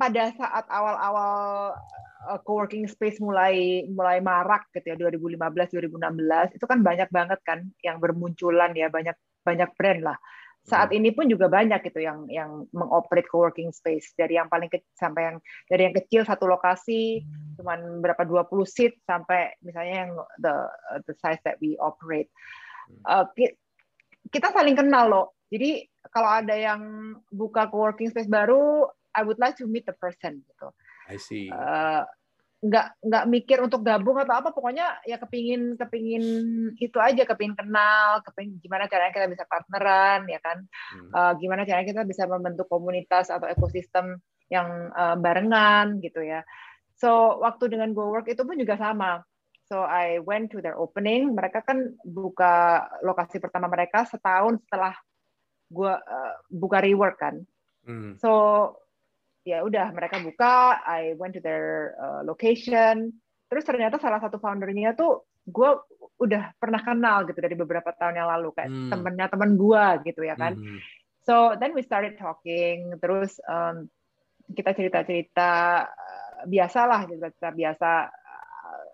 pada 0.00 0.32
saat 0.32 0.64
awal-awal 0.72 1.76
uh, 2.24 2.40
co-working 2.48 2.88
space 2.88 3.20
mulai 3.20 3.84
mulai 3.92 4.24
marak 4.24 4.64
gitu 4.72 4.92
ya 4.92 4.96
2015 4.96 5.36
2016 5.76 6.56
itu 6.56 6.64
kan 6.64 6.80
banyak 6.80 7.08
banget 7.12 7.40
kan 7.44 7.68
yang 7.84 8.00
bermunculan 8.00 8.72
ya 8.72 8.88
banyak 8.88 9.16
banyak 9.44 9.68
brand 9.76 10.00
lah. 10.00 10.18
Saat 10.60 10.92
hmm. 10.92 10.98
ini 11.00 11.08
pun 11.16 11.24
juga 11.24 11.48
banyak 11.48 11.80
gitu 11.88 12.04
yang 12.04 12.28
yang 12.28 12.68
mengoperate 12.76 13.28
co-working 13.32 13.72
space. 13.72 14.12
Dari 14.12 14.36
yang 14.36 14.52
paling 14.52 14.68
kecil 14.68 14.92
sampai 14.96 15.22
yang 15.32 15.36
dari 15.68 15.82
yang 15.88 15.96
kecil 15.96 16.22
satu 16.24 16.44
lokasi 16.44 17.24
hmm. 17.24 17.60
cuman 17.60 18.04
berapa 18.04 18.24
20 18.24 18.48
seat 18.64 18.92
sampai 19.04 19.56
misalnya 19.64 20.08
yang 20.08 20.12
the 20.40 20.54
the 21.08 21.14
size 21.16 21.40
that 21.44 21.56
we 21.60 21.76
operate. 21.80 22.28
Uh, 23.08 23.24
kita 24.28 24.52
saling 24.52 24.76
kenal 24.76 25.08
loh. 25.08 25.26
Jadi 25.50 25.82
kalau 26.12 26.30
ada 26.30 26.54
yang 26.54 26.80
buka 27.32 27.66
co-working 27.72 28.12
space 28.12 28.30
baru 28.30 28.86
I 29.14 29.26
would 29.26 29.38
like 29.42 29.58
to 29.58 29.66
meet 29.66 29.86
the 29.86 29.96
person 29.96 30.42
gitu. 30.46 30.68
I 31.10 31.18
see. 31.18 31.50
Uh, 31.50 32.06
nggak 32.60 33.00
nggak 33.00 33.24
mikir 33.32 33.58
untuk 33.64 33.80
gabung 33.80 34.20
atau 34.20 34.36
apa 34.36 34.52
pokoknya 34.52 35.00
ya 35.08 35.16
kepingin 35.16 35.80
kepingin 35.80 36.24
itu 36.76 36.98
aja 37.00 37.24
kepingin 37.24 37.56
kenal 37.56 38.20
kepingin 38.20 38.60
gimana 38.60 38.84
caranya 38.84 39.16
kita 39.16 39.32
bisa 39.32 39.48
partneran 39.48 40.28
ya 40.28 40.36
kan 40.44 40.60
hmm. 40.68 41.08
uh, 41.16 41.32
gimana 41.40 41.64
caranya 41.64 41.88
kita 41.88 42.04
bisa 42.04 42.28
membentuk 42.28 42.68
komunitas 42.68 43.32
atau 43.32 43.48
ekosistem 43.48 44.20
yang 44.52 44.92
uh, 44.92 45.16
barengan 45.16 46.04
gitu 46.04 46.20
ya 46.20 46.44
so 47.00 47.40
waktu 47.40 47.72
dengan 47.72 47.96
Go 47.96 48.12
Work 48.12 48.28
itu 48.28 48.44
pun 48.44 48.60
juga 48.60 48.76
sama 48.76 49.24
so 49.64 49.80
I 49.80 50.20
went 50.20 50.52
to 50.52 50.60
their 50.60 50.76
opening 50.76 51.32
mereka 51.32 51.64
kan 51.64 51.96
buka 52.04 52.84
lokasi 53.00 53.40
pertama 53.40 53.72
mereka 53.72 54.04
setahun 54.04 54.60
setelah 54.68 54.92
gua 55.72 55.96
uh, 55.96 56.36
buka 56.52 56.84
rework 56.84 57.16
kan 57.16 57.40
hmm. 57.88 58.20
so 58.20 58.28
ya 59.46 59.64
udah 59.64 59.92
mereka 59.96 60.20
buka, 60.20 60.84
I 60.84 61.16
went 61.16 61.34
to 61.36 61.42
their 61.42 61.96
uh, 61.96 62.20
location, 62.22 63.16
terus 63.48 63.64
ternyata 63.64 63.96
salah 63.96 64.20
satu 64.20 64.36
foundernya 64.36 64.92
tuh 64.92 65.24
gue 65.48 65.70
udah 66.20 66.52
pernah 66.60 66.84
kenal 66.84 67.24
gitu 67.24 67.40
dari 67.40 67.56
beberapa 67.56 67.90
tahun 67.96 68.20
yang 68.20 68.28
lalu 68.28 68.52
kayak 68.52 68.70
hmm. 68.70 68.90
temennya 68.92 69.26
teman 69.32 69.56
gue 69.56 69.84
gitu 70.04 70.20
ya 70.22 70.36
kan. 70.36 70.52
Hmm. 70.54 70.78
So 71.24 71.56
then 71.56 71.72
we 71.72 71.80
started 71.80 72.20
talking, 72.20 72.96
terus 73.00 73.40
um, 73.48 73.88
kita 74.52 74.76
cerita-cerita 74.76 75.50
uh, 75.88 76.40
biasalah 76.44 77.08
gitu 77.08 77.24
cerita 77.24 77.52
biasa. 77.56 77.90
Uh, 78.12 78.84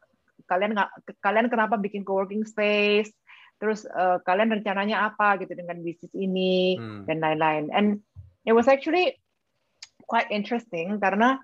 kalian 0.46 0.78
kalian 1.18 1.50
kenapa 1.50 1.74
bikin 1.82 2.06
coworking 2.06 2.46
space? 2.46 3.10
Terus 3.58 3.88
uh, 3.88 4.22
kalian 4.22 4.52
rencananya 4.62 5.10
apa 5.10 5.42
gitu 5.42 5.58
dengan 5.58 5.82
bisnis 5.82 6.14
ini 6.14 6.78
hmm. 6.78 7.10
dan 7.10 7.18
lain-lain. 7.18 7.74
And 7.74 8.06
it 8.46 8.54
was 8.54 8.70
actually 8.70 9.18
quite 10.06 10.30
interesting 10.30 10.96
karena 11.02 11.36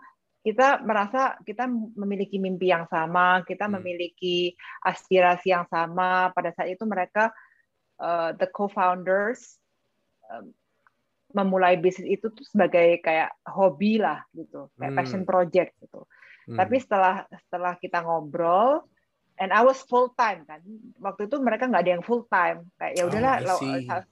kita 0.43 0.83
merasa 0.83 1.39
kita 1.47 1.71
memiliki 1.95 2.35
mimpi 2.43 2.75
yang 2.75 2.91
sama, 2.91 3.47
kita 3.47 3.71
hmm. 3.71 3.75
memiliki 3.79 4.51
aspirasi 4.83 5.55
yang 5.55 5.67
sama. 5.71 6.35
Pada 6.35 6.51
saat 6.51 6.75
itu 6.75 6.83
mereka 6.83 7.31
uh, 8.03 8.35
the 8.35 8.51
co-founders 8.51 9.63
um, 10.27 10.51
memulai 11.31 11.79
bisnis 11.79 12.19
itu 12.19 12.27
tuh 12.29 12.45
sebagai 12.45 12.99
kayak 13.07 13.31
hobi 13.47 14.03
lah 14.03 14.27
gitu, 14.35 14.67
kayak 14.77 14.93
hmm. 14.93 14.99
passion 14.99 15.23
project 15.23 15.79
gitu. 15.79 16.03
Hmm. 16.51 16.59
Tapi 16.59 16.77
setelah 16.83 17.23
setelah 17.47 17.79
kita 17.79 18.03
ngobrol, 18.03 18.83
and 19.39 19.55
I 19.55 19.63
was 19.63 19.79
full 19.87 20.11
time 20.19 20.43
kan. 20.43 20.59
Waktu 20.99 21.31
itu 21.31 21.39
mereka 21.39 21.71
nggak 21.71 21.87
ada 21.87 21.93
yang 21.95 22.05
full 22.05 22.27
time, 22.27 22.67
kayak 22.83 22.99
ya 22.99 23.07
udahlah 23.07 23.47
oh, 23.47 23.63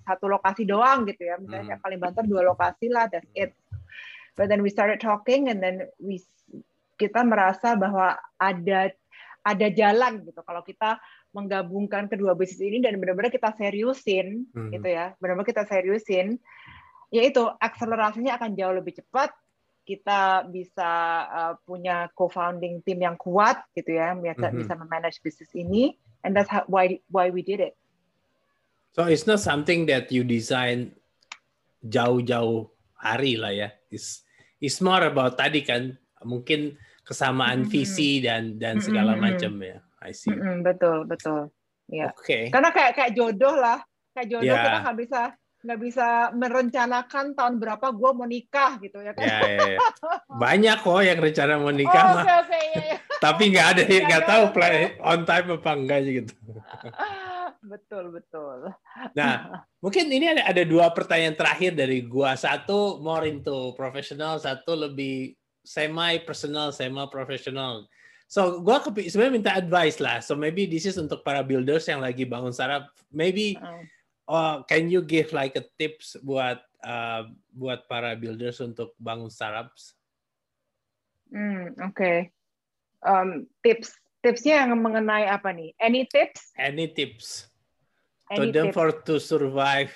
satu 0.07 0.31
lokasi 0.31 0.63
doang 0.63 1.11
gitu 1.11 1.27
ya. 1.27 1.43
Misalnya 1.43 1.75
hmm. 1.75 1.83
paling 1.83 1.99
banter 1.99 2.23
dua 2.23 2.47
lokasi 2.47 2.87
lah, 2.87 3.11
that's 3.11 3.27
it 3.35 3.51
but 4.41 4.49
then 4.49 4.65
we 4.65 4.73
started 4.73 4.97
talking 4.97 5.53
and 5.53 5.61
then 5.61 5.85
we 6.01 6.25
kita 6.97 7.21
merasa 7.21 7.77
bahwa 7.77 8.17
ada 8.41 8.89
ada 9.45 9.67
jalan 9.69 10.25
gitu. 10.25 10.41
Kalau 10.41 10.65
kita 10.65 10.97
menggabungkan 11.37 12.09
kedua 12.09 12.33
bisnis 12.33 12.65
ini 12.65 12.81
dan 12.81 12.97
benar-benar 12.97 13.29
kita 13.29 13.53
seriusin 13.53 14.49
hmm. 14.49 14.73
gitu 14.73 14.89
ya 14.89 15.13
benar-benar 15.21 15.47
kita 15.47 15.63
seriusin 15.69 16.41
yaitu 17.13 17.45
akselerasinya 17.61 18.41
akan 18.41 18.57
jauh 18.57 18.75
lebih 18.81 18.97
cepat. 18.97 19.29
Kita 19.85 20.47
bisa 20.47 20.91
uh, 21.27 21.55
punya 21.67 22.07
co-founding 22.15 22.81
tim 22.87 23.03
yang 23.03 23.19
kuat 23.19 23.61
gitu 23.75 23.99
ya 23.99 24.15
bisa 24.15 24.49
mm-hmm. 24.49 24.61
bisa 24.63 24.73
memanage 24.79 25.19
bisnis 25.21 25.51
ini. 25.53 25.99
And 26.23 26.33
that's 26.37 26.47
how, 26.47 26.63
why 26.71 27.03
why 27.11 27.35
we 27.35 27.43
did 27.43 27.59
it. 27.59 27.75
So 28.95 29.11
it's 29.11 29.27
not 29.27 29.43
something 29.43 29.91
that 29.91 30.15
you 30.15 30.23
design 30.23 30.95
jauh-jauh 31.83 32.71
hari 32.95 33.35
lah 33.35 33.51
ya. 33.51 33.69
It's 33.91 34.23
it's 34.61 34.79
more 34.85 35.03
about 35.03 35.41
tadi 35.41 35.65
kan 35.65 35.97
mungkin 36.23 36.77
kesamaan 37.03 37.67
mm-hmm. 37.67 37.73
visi 37.73 38.21
dan 38.23 38.61
dan 38.61 38.79
segala 38.79 39.17
mm-hmm. 39.17 39.25
macam 39.25 39.53
ya. 39.59 39.79
I 40.01 40.13
see. 40.13 40.31
Mm-hmm, 40.31 40.57
betul 40.63 40.99
betul. 41.09 41.41
Ya. 41.91 42.13
Oke. 42.15 42.23
Okay. 42.23 42.45
Karena 42.53 42.71
kayak 42.71 42.93
kayak 42.95 43.13
jodoh 43.17 43.57
lah, 43.59 43.83
kayak 44.15 44.29
jodoh 44.31 44.55
yeah. 44.55 44.63
kita 44.63 44.79
nggak 44.87 44.99
bisa 45.01 45.21
nggak 45.61 45.81
bisa 45.85 46.33
merencanakan 46.33 47.37
tahun 47.37 47.55
berapa 47.61 47.87
gue 47.93 48.11
mau 48.17 48.25
nikah 48.25 48.81
gitu 48.81 48.97
ya 49.05 49.13
kan? 49.13 49.27
Ya, 49.29 49.39
ya, 49.45 49.61
ya. 49.77 49.79
Banyak 50.33 50.77
kok 50.81 51.01
yang 51.05 51.19
rencana 51.21 51.53
mau 51.61 51.69
nikah 51.69 52.01
oh, 52.01 52.15
mah. 52.17 52.25
Okay, 52.25 52.37
okay, 52.49 52.63
ya, 52.65 52.83
ya. 52.95 52.99
Tapi 53.21 53.43
nggak 53.53 53.67
ada 53.77 53.83
yang 53.85 54.05
nggak 54.09 54.25
tahu 54.25 54.45
play 54.57 54.97
on 55.05 55.21
time 55.29 55.49
apa 55.53 55.71
enggak 55.77 56.01
gitu. 56.09 56.33
betul 57.61 58.15
betul. 58.15 58.73
Nah, 59.13 59.35
mungkin 59.85 60.09
ini 60.09 60.33
ada 60.33 60.43
ada 60.49 60.63
dua 60.65 60.93
pertanyaan 60.93 61.37
terakhir 61.37 61.77
dari 61.77 62.05
gua. 62.05 62.37
Satu 62.37 63.01
more 63.05 63.29
into 63.29 63.77
professional, 63.77 64.41
satu 64.41 64.77
lebih 64.77 65.37
semi 65.61 66.21
personal, 66.25 66.73
semi 66.73 67.05
professional. 67.13 67.85
So 68.31 68.63
gua 68.63 68.81
sebenarnya 68.81 69.35
minta 69.35 69.53
advice 69.53 69.99
lah. 69.99 70.23
So 70.23 70.39
maybe 70.39 70.65
this 70.65 70.87
is 70.87 70.97
untuk 70.97 71.27
para 71.27 71.43
builders 71.43 71.91
yang 71.91 72.01
lagi 72.01 72.25
bangun 72.25 72.55
startup. 72.55 72.89
Maybe 73.11 73.59
uh, 74.31 74.63
can 74.71 74.87
you 74.87 75.03
give 75.03 75.35
like 75.35 75.59
a 75.59 75.67
tips 75.77 76.15
buat 76.23 76.63
uh, 76.87 77.27
buat 77.51 77.91
para 77.91 78.15
builders 78.15 78.63
untuk 78.63 78.95
bangun 79.03 79.29
startups? 79.29 79.99
Hmm, 81.35 81.75
oke. 81.83 81.95
Okay. 81.95 82.19
Um, 83.01 83.49
tips 83.65 83.97
tipsnya 84.21 84.65
yang 84.65 84.79
mengenai 84.79 85.27
apa 85.27 85.51
nih? 85.51 85.75
Any 85.81 86.07
tips? 86.07 86.53
Any 86.55 86.93
tips? 86.93 87.50
To 88.37 88.53
them 88.53 88.73
for 88.73 88.93
to 88.93 89.19
survive. 89.19 89.91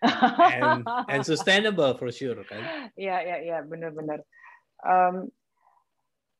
And, 0.00 0.88
and 1.12 1.20
sustainable 1.20 1.92
for 2.00 2.08
sure 2.08 2.40
kan? 2.48 2.64
Ya 2.96 3.20
ya 3.20 3.36
ya 3.44 3.60
benar-benar 3.60 4.24
um, 4.84 5.28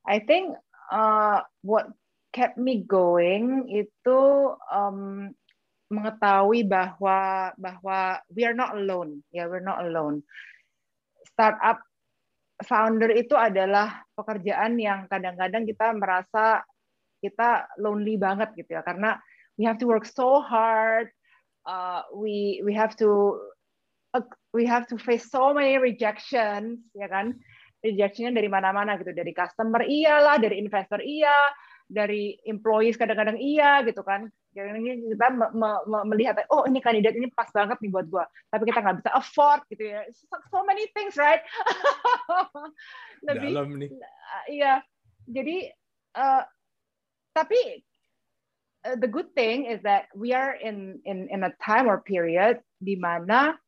I 0.09 0.25
think 0.25 0.57
uh, 0.89 1.45
what 1.61 1.93
kept 2.33 2.57
me 2.57 2.87
going 2.87 3.69
itu 3.69 4.21
um, 4.71 5.31
mengetahui 5.91 6.65
bahwa 6.65 7.51
bahwa 7.59 8.23
we 8.31 8.47
are 8.47 8.57
not 8.57 8.79
alone. 8.79 9.27
Ya 9.35 9.45
yeah, 9.45 9.47
we're 9.51 9.65
not 9.65 9.83
alone. 9.83 10.23
Startup 11.27 11.83
founder 12.63 13.11
itu 13.13 13.35
adalah 13.35 14.05
pekerjaan 14.15 14.79
yang 14.79 15.11
kadang-kadang 15.11 15.67
kita 15.67 15.91
merasa 15.97 16.63
kita 17.21 17.69
lonely 17.83 18.17
banget 18.17 18.55
gitu 18.57 18.79
ya. 18.79 18.83
Karena 18.87 19.19
we 19.61 19.69
have 19.69 19.77
to 19.77 19.85
work 19.85 20.09
so 20.09 20.41
hard 20.41 21.13
uh, 21.69 22.03
we 22.17 22.63
we 22.65 22.73
have 22.73 22.97
to 22.97 23.37
uh, 24.15 24.25
we 24.53 24.65
have 24.67 24.87
to 24.89 24.97
face 24.97 25.29
so 25.29 25.53
many 25.53 25.77
rejections 25.77 26.81
ya 26.97 27.09
kan? 27.11 27.37
Rejectionnya 27.81 28.37
dari 28.37 28.49
mana-mana 28.49 28.97
gitu. 29.01 29.13
Dari 29.13 29.33
customer 29.33 29.85
iyalah 29.85 30.37
dari 30.41 30.61
investor 30.61 31.01
iya 31.01 31.37
dari 31.91 32.39
employees 32.47 32.97
kadang-kadang 32.97 33.41
iya 33.41 33.81
gitu 33.85 34.05
kan. 34.05 34.29
Jadi 34.51 35.15
kita 35.15 35.31
me 35.31 35.47
me 35.55 35.99
melihat 36.11 36.43
oh 36.51 36.67
ini 36.67 36.83
kandidat 36.83 37.15
ini 37.15 37.31
pas 37.31 37.49
banget 37.55 37.79
nih 37.81 37.91
buat 37.93 38.07
gua. 38.11 38.25
Tapi 38.51 38.63
kita 38.69 38.83
nggak 38.83 38.97
bisa 39.05 39.11
afford 39.17 39.63
gitu 39.71 39.85
ya. 39.97 40.05
So 40.51 40.67
many 40.67 40.91
things 40.93 41.17
right? 41.17 41.41
Lebih 43.29 43.53
Dalam 43.55 43.79
nih. 43.81 43.89
iya. 44.51 44.83
Jadi 45.31 45.71
uh, 46.19 46.43
tapi 47.31 47.87
Uh, 48.81 48.97
the 48.97 49.09
good 49.09 49.29
thing 49.37 49.69
is 49.69 49.83
that 49.85 50.09
we 50.17 50.33
are 50.33 50.57
in 50.57 51.01
in 51.05 51.29
in 51.29 51.45
a 51.45 51.53
time 51.61 51.85
or 51.85 52.01
period 52.01 52.65
di 52.81 52.97
mana 52.97 53.61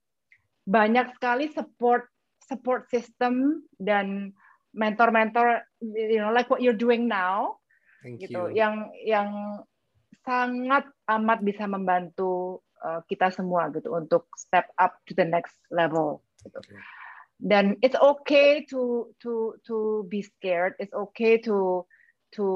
banyak 0.65 1.13
sekali 1.21 1.53
support 1.53 2.09
support 2.41 2.89
system 2.89 3.61
dan 3.77 4.33
mentor-mentor 4.73 5.61
you 5.85 6.17
know 6.17 6.33
like 6.33 6.49
what 6.49 6.65
you're 6.65 6.77
doing 6.77 7.05
now 7.05 7.61
Thank 8.01 8.25
gitu 8.25 8.49
you. 8.49 8.57
yang 8.57 8.89
yang 9.05 9.31
sangat 10.25 10.89
amat 11.13 11.45
bisa 11.45 11.69
membantu 11.69 12.65
uh, 12.81 13.05
kita 13.07 13.31
semua 13.31 13.71
gitu 13.71 13.93
untuk 13.93 14.27
step 14.35 14.71
up 14.81 14.97
to 15.05 15.13
the 15.13 15.27
next 15.27 15.55
level 15.69 16.25
gitu. 16.43 16.57
Okay. 16.57 16.81
Dan 17.43 17.75
it's 17.83 17.99
okay 17.99 18.63
to 18.71 19.11
to 19.19 19.59
to 19.67 20.07
be 20.07 20.23
scared. 20.23 20.79
It's 20.79 20.95
okay 20.95 21.43
to 21.43 21.83
to 22.39 22.47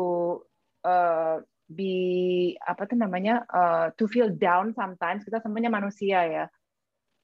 uh, 0.87 1.43
be 1.67 2.55
apa 2.63 2.87
tuh 2.87 2.99
namanya 2.99 3.43
uh, 3.51 3.91
to 3.99 4.07
feel 4.07 4.31
down 4.31 4.71
sometimes 4.75 5.27
kita 5.27 5.43
semuanya 5.43 5.71
manusia 5.71 6.23
ya. 6.27 6.45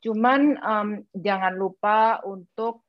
Cuman 0.03 0.59
um, 0.59 0.89
jangan 1.15 1.55
lupa 1.55 2.19
untuk 2.27 2.83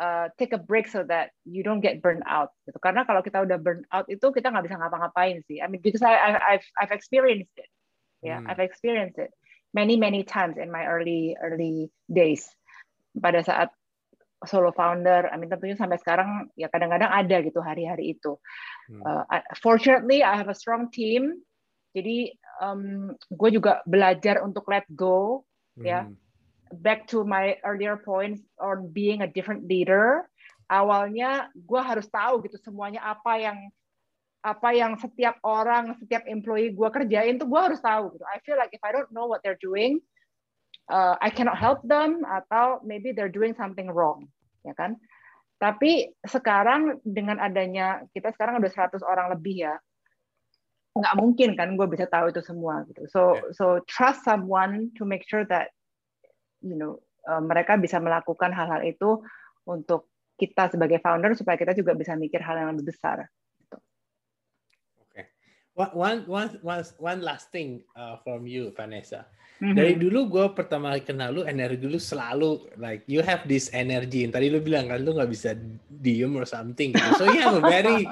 uh, 0.00 0.32
take 0.40 0.56
a 0.56 0.60
break 0.60 0.88
so 0.88 1.04
that 1.04 1.36
you 1.44 1.60
don't 1.60 1.84
get 1.84 2.00
burned 2.00 2.24
out 2.24 2.56
gitu. 2.64 2.80
Karena 2.80 3.04
kalau 3.04 3.20
kita 3.20 3.44
udah 3.44 3.58
burn 3.60 3.84
out 3.92 4.08
itu 4.08 4.32
kita 4.32 4.48
nggak 4.48 4.64
bisa 4.64 4.80
ngapa-ngapain 4.80 5.44
sih. 5.44 5.60
I 5.60 5.68
mean 5.68 5.84
because 5.84 6.00
I, 6.00 6.40
I've 6.40 6.66
I've 6.80 6.94
experienced 6.94 7.52
it. 7.60 7.68
Ya 8.24 8.36
yeah, 8.36 8.38
hmm. 8.40 8.48
I've 8.48 8.62
experienced 8.62 9.20
it 9.20 9.30
many 9.76 10.00
many 10.00 10.24
times 10.24 10.56
in 10.56 10.72
my 10.72 10.88
early 10.88 11.36
early 11.36 11.92
days. 12.08 12.48
Pada 13.12 13.44
saat 13.44 13.68
solo 14.44 14.74
founder, 14.74 15.30
I 15.30 15.36
mean 15.38 15.50
tentunya 15.50 15.78
sampai 15.78 15.98
sekarang 16.00 16.50
ya 16.58 16.66
kadang-kadang 16.68 17.10
ada 17.10 17.36
gitu 17.42 17.62
hari-hari 17.62 18.18
itu. 18.18 18.38
Hmm. 18.90 19.24
Uh, 19.28 19.42
fortunately, 19.62 20.22
I 20.22 20.34
have 20.34 20.50
a 20.50 20.56
strong 20.56 20.90
team. 20.90 21.42
Jadi 21.92 22.32
um, 22.58 23.12
gue 23.28 23.50
juga 23.52 23.84
belajar 23.84 24.40
untuk 24.40 24.64
let 24.72 24.88
go, 24.92 25.44
ya. 25.78 26.08
hmm. 26.08 26.14
ya. 26.16 26.20
Back 26.72 27.04
to 27.12 27.20
my 27.20 27.60
earlier 27.68 28.00
points 28.00 28.40
on 28.56 28.88
being 28.96 29.20
a 29.20 29.28
different 29.28 29.68
leader. 29.68 30.24
awalnya 30.72 31.52
gue 31.52 31.80
harus 31.84 32.08
tahu 32.08 32.40
gitu 32.48 32.56
semuanya 32.56 33.04
apa 33.04 33.36
yang 33.36 33.58
apa 34.42 34.74
yang 34.74 34.98
setiap 34.98 35.38
orang, 35.46 35.94
setiap 36.02 36.26
employee 36.26 36.74
gue 36.74 36.88
kerjain 36.90 37.38
tuh 37.38 37.46
gue 37.46 37.60
harus 37.60 37.78
tahu 37.78 38.10
gitu. 38.18 38.24
I 38.26 38.42
feel 38.42 38.58
like 38.58 38.74
if 38.74 38.82
I 38.82 38.90
don't 38.90 39.12
know 39.14 39.30
what 39.30 39.38
they're 39.46 39.60
doing, 39.62 40.02
uh, 40.92 41.16
I 41.18 41.32
cannot 41.32 41.56
help 41.56 41.80
them 41.88 42.20
atau 42.28 42.84
maybe 42.84 43.16
they're 43.16 43.32
doing 43.32 43.56
something 43.56 43.88
wrong, 43.88 44.28
ya 44.60 44.76
kan? 44.76 45.00
Tapi 45.56 46.12
sekarang 46.20 47.00
dengan 47.00 47.40
adanya 47.40 48.04
kita 48.12 48.36
sekarang 48.36 48.60
ada 48.60 48.68
100 48.68 49.00
orang 49.00 49.32
lebih 49.32 49.64
ya, 49.64 49.74
nggak 50.92 51.16
mungkin 51.16 51.56
kan 51.56 51.72
gue 51.80 51.88
bisa 51.88 52.04
tahu 52.04 52.28
itu 52.28 52.44
semua 52.44 52.84
gitu. 52.92 53.08
So 53.08 53.20
yeah. 53.40 53.50
so 53.56 53.64
trust 53.88 54.28
someone 54.28 54.92
to 55.00 55.08
make 55.08 55.24
sure 55.24 55.48
that 55.48 55.72
you 56.60 56.76
know 56.76 57.00
uh, 57.24 57.40
mereka 57.40 57.80
bisa 57.80 57.96
melakukan 57.96 58.52
hal-hal 58.52 58.84
itu 58.84 59.24
untuk 59.64 60.12
kita 60.36 60.68
sebagai 60.68 60.98
founder 61.00 61.32
supaya 61.38 61.56
kita 61.56 61.72
juga 61.72 61.96
bisa 61.96 62.18
mikir 62.18 62.42
hal 62.44 62.58
yang 62.58 62.76
lebih 62.76 62.92
besar. 62.92 63.30
One, 65.72 66.28
one, 66.28 66.50
one, 66.60 66.84
one 67.00 67.20
last 67.24 67.48
thing 67.48 67.80
uh, 67.96 68.20
from 68.20 68.44
you, 68.44 68.76
Vanessa. 68.76 69.24
Mm-hmm. 69.62 69.78
Dari 69.78 69.94
dulu 69.94 70.20
gue 70.26 70.46
pertama 70.58 70.90
kali 70.92 71.06
kenal 71.06 71.30
lu, 71.32 71.42
energi 71.46 71.86
lu 71.86 71.96
selalu 71.96 72.66
like 72.76 73.06
you 73.06 73.22
have 73.22 73.46
this 73.46 73.70
energy. 73.70 74.26
Tadi 74.26 74.50
lu 74.50 74.58
bilang 74.58 74.90
kan 74.90 75.00
lu 75.00 75.14
nggak 75.14 75.30
bisa 75.30 75.54
diem 76.02 76.34
or 76.34 76.42
something. 76.42 76.90
Gitu. 76.90 77.10
So 77.16 77.30
you 77.30 77.40
have 77.40 77.56
a 77.56 77.64
very 77.64 78.04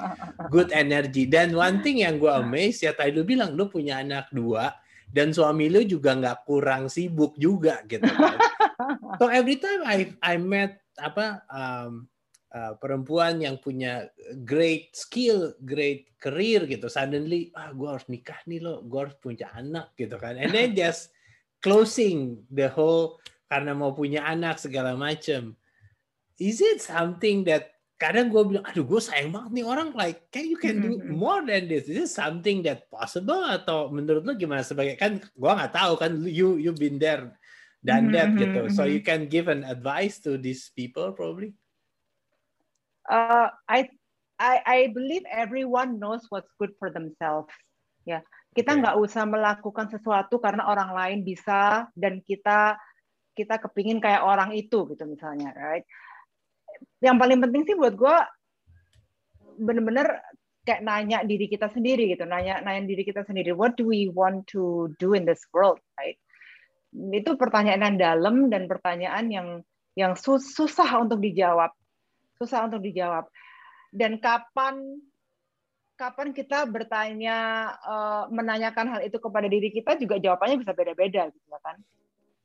good 0.47 0.71
energy. 0.71 1.27
Dan 1.27 1.51
one 1.53 1.83
thing 1.83 2.01
yang 2.01 2.23
gue 2.23 2.31
amazed 2.31 2.81
ya 2.81 2.95
tadi 2.95 3.13
lu 3.13 3.27
bilang 3.27 3.53
lu 3.53 3.67
punya 3.67 3.99
anak 3.99 4.31
dua 4.31 4.73
dan 5.11 5.35
suami 5.35 5.67
lu 5.67 5.83
juga 5.83 6.15
nggak 6.15 6.47
kurang 6.47 6.87
sibuk 6.87 7.35
juga 7.35 7.83
gitu 7.85 8.07
kan. 8.07 8.39
so 9.19 9.27
every 9.27 9.59
time 9.59 9.83
I 9.83 10.15
I 10.23 10.39
met 10.39 10.79
apa 10.95 11.43
um, 11.51 12.07
uh, 12.51 12.73
perempuan 12.77 13.39
yang 13.39 13.57
punya 13.57 14.11
great 14.43 14.91
skill, 14.95 15.55
great 15.63 16.11
career 16.19 16.67
gitu, 16.67 16.91
suddenly 16.91 17.49
ah 17.55 17.71
gue 17.71 17.87
harus 17.87 18.07
nikah 18.11 18.39
nih 18.45 18.59
lo, 18.61 18.83
gue 18.83 18.99
harus 19.07 19.17
punya 19.17 19.49
anak 19.55 19.95
gitu 19.95 20.15
kan, 20.19 20.37
and 20.37 20.51
then 20.51 20.75
just 20.79 21.11
closing 21.63 22.43
the 22.51 22.67
whole 22.67 23.21
karena 23.47 23.75
mau 23.75 23.91
punya 23.95 24.23
anak 24.23 24.59
segala 24.59 24.95
macam. 24.95 25.55
Is 26.41 26.57
it 26.63 26.81
something 26.81 27.45
that 27.45 27.77
kadang 28.01 28.33
gue 28.33 28.41
bilang, 28.41 28.65
aduh 28.65 28.81
gue 28.81 28.97
sayang 28.97 29.29
banget 29.29 29.61
nih 29.61 29.65
orang 29.67 29.93
like, 29.93 30.33
can 30.33 30.49
you 30.49 30.57
can 30.57 30.81
do 30.81 30.97
mm-hmm. 30.97 31.13
more 31.13 31.45
than 31.45 31.69
this? 31.69 31.85
Is 31.85 32.09
it 32.09 32.11
something 32.11 32.65
that 32.65 32.89
possible 32.89 33.45
atau 33.45 33.93
menurut 33.93 34.25
lo 34.25 34.33
gimana 34.33 34.65
sebagai 34.65 34.97
kan 34.97 35.21
gue 35.21 35.51
nggak 35.53 35.73
tahu 35.75 35.93
kan 36.01 36.17
you 36.25 36.57
you 36.57 36.73
been 36.73 36.97
there 36.97 37.37
done 37.85 38.09
that 38.09 38.33
mm-hmm. 38.33 38.41
gitu, 38.41 38.61
so 38.73 38.89
you 38.89 39.05
can 39.05 39.29
give 39.29 39.45
an 39.49 39.61
advice 39.65 40.17
to 40.17 40.41
these 40.41 40.73
people 40.73 41.13
probably 41.13 41.53
uh, 43.09 43.49
I, 43.65 43.89
I 44.37 44.55
I 44.65 44.79
believe 44.93 45.25
everyone 45.29 45.97
knows 45.97 46.25
what's 46.29 46.49
good 46.57 46.73
for 46.77 46.93
themselves. 46.93 47.49
Ya, 48.05 48.25
kita 48.57 48.77
nggak 48.77 48.97
okay. 48.97 49.05
usah 49.05 49.23
melakukan 49.29 49.87
sesuatu 49.93 50.41
karena 50.41 50.67
orang 50.67 50.91
lain 50.91 51.19
bisa 51.23 51.87
dan 51.95 52.19
kita 52.25 52.75
kita 53.31 53.55
kepingin 53.63 54.03
kayak 54.03 54.21
orang 54.21 54.51
itu 54.51 54.83
gitu 54.91 55.03
misalnya, 55.07 55.55
right? 55.55 55.87
Yang 56.99 57.17
paling 57.21 57.39
penting 57.39 57.63
sih 57.63 57.75
buat 57.77 57.95
gue 57.95 58.17
bener-bener 59.61 60.19
kayak 60.61 60.81
nanya 60.85 61.25
diri 61.25 61.49
kita 61.49 61.69
sendiri 61.71 62.11
gitu, 62.11 62.27
nanya 62.27 62.61
nanya 62.61 62.85
diri 62.85 63.01
kita 63.07 63.25
sendiri, 63.25 63.55
what 63.55 63.73
do 63.79 63.87
we 63.87 64.11
want 64.13 64.45
to 64.49 64.91
do 65.01 65.13
in 65.17 65.23
this 65.25 65.41
world, 65.55 65.79
right? 65.97 66.19
Itu 66.91 67.39
pertanyaan 67.39 67.81
yang 67.81 67.97
dalam 67.97 68.35
dan 68.51 68.67
pertanyaan 68.67 69.25
yang 69.31 69.47
yang 69.95 70.13
susah 70.15 71.01
untuk 71.01 71.19
dijawab 71.23 71.71
susah 72.41 72.65
untuk 72.65 72.81
dijawab. 72.81 73.29
Dan 73.93 74.17
kapan 74.17 74.81
kapan 76.01 76.33
kita 76.33 76.65
bertanya 76.65 77.69
uh, 77.85 78.25
menanyakan 78.33 78.89
hal 78.89 79.01
itu 79.05 79.21
kepada 79.21 79.45
diri 79.45 79.69
kita 79.69 80.01
juga 80.01 80.17
jawabannya 80.17 80.57
bisa 80.65 80.73
beda-beda 80.73 81.29
gitu 81.29 81.45
ya 81.45 81.61
kan. 81.61 81.77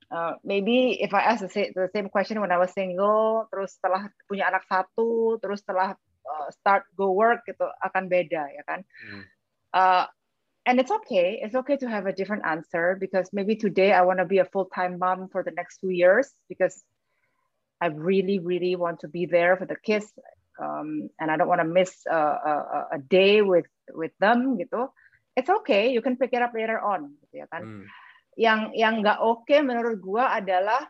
Uh, 0.07 0.33
maybe 0.47 1.01
if 1.03 1.11
I 1.17 1.35
ask 1.35 1.43
the 1.43 1.91
same, 1.91 2.07
question 2.13 2.39
when 2.39 2.55
I 2.55 2.63
was 2.63 2.71
single, 2.71 3.49
terus 3.51 3.75
setelah 3.75 4.07
punya 4.31 4.47
anak 4.47 4.63
satu, 4.71 5.41
terus 5.43 5.67
setelah 5.67 5.99
uh, 6.23 6.49
start 6.53 6.87
go 6.95 7.11
work 7.11 7.43
gitu 7.49 7.67
akan 7.83 8.07
beda 8.07 8.45
ya 8.55 8.63
kan. 8.69 8.85
Hmm. 8.85 9.23
Uh, 9.75 10.05
and 10.69 10.79
it's 10.79 10.93
okay, 10.93 11.43
it's 11.43 11.59
okay 11.59 11.75
to 11.81 11.91
have 11.91 12.07
a 12.07 12.15
different 12.15 12.47
answer 12.47 12.95
because 13.01 13.33
maybe 13.35 13.59
today 13.59 13.91
I 13.91 14.07
want 14.07 14.23
to 14.23 14.29
be 14.29 14.39
a 14.39 14.47
full 14.47 14.71
time 14.71 15.01
mom 15.01 15.27
for 15.27 15.43
the 15.43 15.55
next 15.59 15.83
two 15.83 15.91
years 15.91 16.31
because 16.47 16.87
I 17.81 17.93
really, 17.93 18.39
really 18.39 18.77
want 18.77 19.01
to 19.01 19.09
be 19.09 19.27
there 19.27 19.57
for 19.57 19.67
the 19.67 19.77
kids, 19.77 20.09
um, 20.61 21.11
and 21.21 21.31
I 21.31 21.37
don't 21.37 21.49
want 21.49 21.61
to 21.61 21.69
miss 21.69 21.93
a, 22.09 22.17
a, 22.17 22.87
a, 22.97 22.99
day 22.99 23.43
with 23.43 23.69
with 23.93 24.13
them 24.17 24.57
gitu. 24.57 24.89
It's 25.37 25.53
okay, 25.63 25.93
you 25.93 26.01
can 26.01 26.17
pick 26.17 26.33
it 26.33 26.41
up 26.41 26.57
later 26.57 26.81
on, 26.81 27.13
gitu 27.21 27.45
ya 27.45 27.47
kan. 27.53 27.63
Hmm. 27.63 27.85
Yang 28.37 28.61
yang 28.73 28.95
nggak 29.05 29.21
oke 29.21 29.45
okay 29.45 29.61
menurut 29.61 30.01
gua 30.01 30.41
adalah 30.41 30.89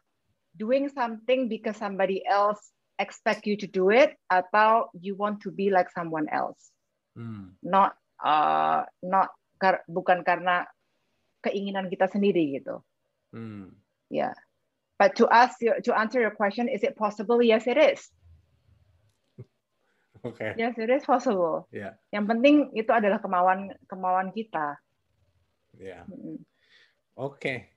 doing 0.54 0.86
something 0.94 1.50
because 1.50 1.74
somebody 1.74 2.22
else 2.22 2.62
expect 3.02 3.44
you 3.44 3.58
to 3.58 3.66
do 3.66 3.90
it 3.90 4.14
atau 4.30 4.88
you 4.96 5.18
want 5.18 5.42
to 5.42 5.50
be 5.50 5.74
like 5.74 5.90
someone 5.90 6.30
else. 6.30 6.70
Hmm. 7.18 7.58
Not 7.66 7.98
uh, 8.22 8.86
not 9.02 9.34
kar 9.58 9.82
bukan 9.90 10.22
karena 10.22 10.70
keinginan 11.42 11.90
kita 11.90 12.06
sendiri 12.06 12.62
gitu. 12.62 12.86
Hmm. 13.34 13.74
Ya. 14.06 14.30
Yeah. 14.30 14.34
But 14.96 15.16
to 15.20 15.28
ask 15.28 15.60
you, 15.60 15.76
to 15.84 15.92
answer 15.92 16.20
your 16.20 16.32
question, 16.32 16.68
is 16.68 16.82
it 16.82 16.96
possible? 16.96 17.42
Yes, 17.42 17.66
it 17.66 17.76
is. 17.76 18.00
Okay. 20.24 20.58
Yes, 20.58 20.74
it 20.74 20.90
is 20.90 21.06
possible. 21.06 21.70
Yeah. 21.70 21.94
Yang 22.10 22.24
penting 22.34 22.56
itu 22.74 22.90
adalah 22.90 23.22
kemauan 23.22 23.70
kemauan 23.86 24.34
kita. 24.34 24.74
Yeah. 25.78 26.02
Mm 26.10 26.18
-hmm. 26.18 26.36
Okay. 27.14 27.70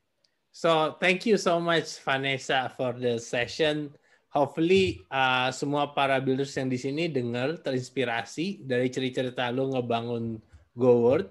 So 0.50 0.98
thank 0.98 1.30
you 1.30 1.38
so 1.38 1.62
much 1.62 2.02
Vanessa 2.02 2.74
for 2.74 2.98
the 2.98 3.22
session. 3.22 3.94
Hopefully 4.34 5.06
uh, 5.14 5.54
semua 5.54 5.94
para 5.94 6.18
builders 6.18 6.58
yang 6.58 6.74
di 6.74 6.82
sini 6.82 7.06
dengar 7.06 7.62
terinspirasi 7.62 8.66
dari 8.66 8.90
cerita-cerita 8.90 9.54
lu 9.54 9.70
ngebangun 9.74 10.42
GoWord 10.74 11.30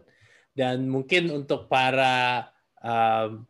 dan 0.54 0.86
mungkin 0.86 1.30
untuk 1.34 1.66
para 1.66 2.46
um, 2.82 3.46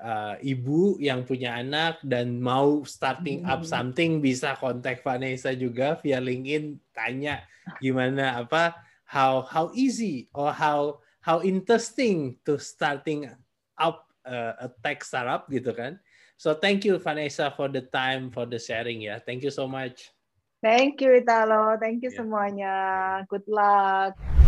uh, 0.00 0.34
ibu 0.42 0.98
yang 0.98 1.22
punya 1.22 1.60
anak 1.60 2.00
dan 2.02 2.40
mau 2.40 2.82
starting 2.82 3.46
up 3.46 3.62
hmm. 3.62 3.70
something 3.70 4.10
bisa 4.18 4.58
kontak 4.58 5.04
Vanessa 5.04 5.54
juga 5.54 5.98
via 6.00 6.18
LinkedIn 6.18 6.78
tanya 6.90 7.44
gimana 7.78 8.42
apa 8.42 8.74
how 9.04 9.44
how 9.44 9.70
easy 9.76 10.26
or 10.34 10.50
how 10.50 10.98
how 11.22 11.40
interesting 11.40 12.36
to 12.44 12.58
starting 12.60 13.28
up 13.78 14.08
uh, 14.26 14.66
a 14.66 14.68
tech 14.82 15.04
startup 15.04 15.48
gitu 15.48 15.72
kan. 15.72 15.96
So 16.36 16.52
thank 16.52 16.82
you 16.84 16.98
Vanessa 16.98 17.54
for 17.54 17.70
the 17.70 17.86
time 17.88 18.28
for 18.34 18.44
the 18.44 18.58
sharing 18.58 19.06
ya. 19.06 19.22
Thank 19.22 19.46
you 19.46 19.54
so 19.54 19.64
much. 19.70 20.10
Thank 20.60 21.00
you 21.04 21.12
Italo. 21.20 21.76
Thank 21.76 22.04
you 22.04 22.10
yeah. 22.12 22.18
semuanya. 22.18 22.74
Good 23.28 23.46
luck. 23.48 24.43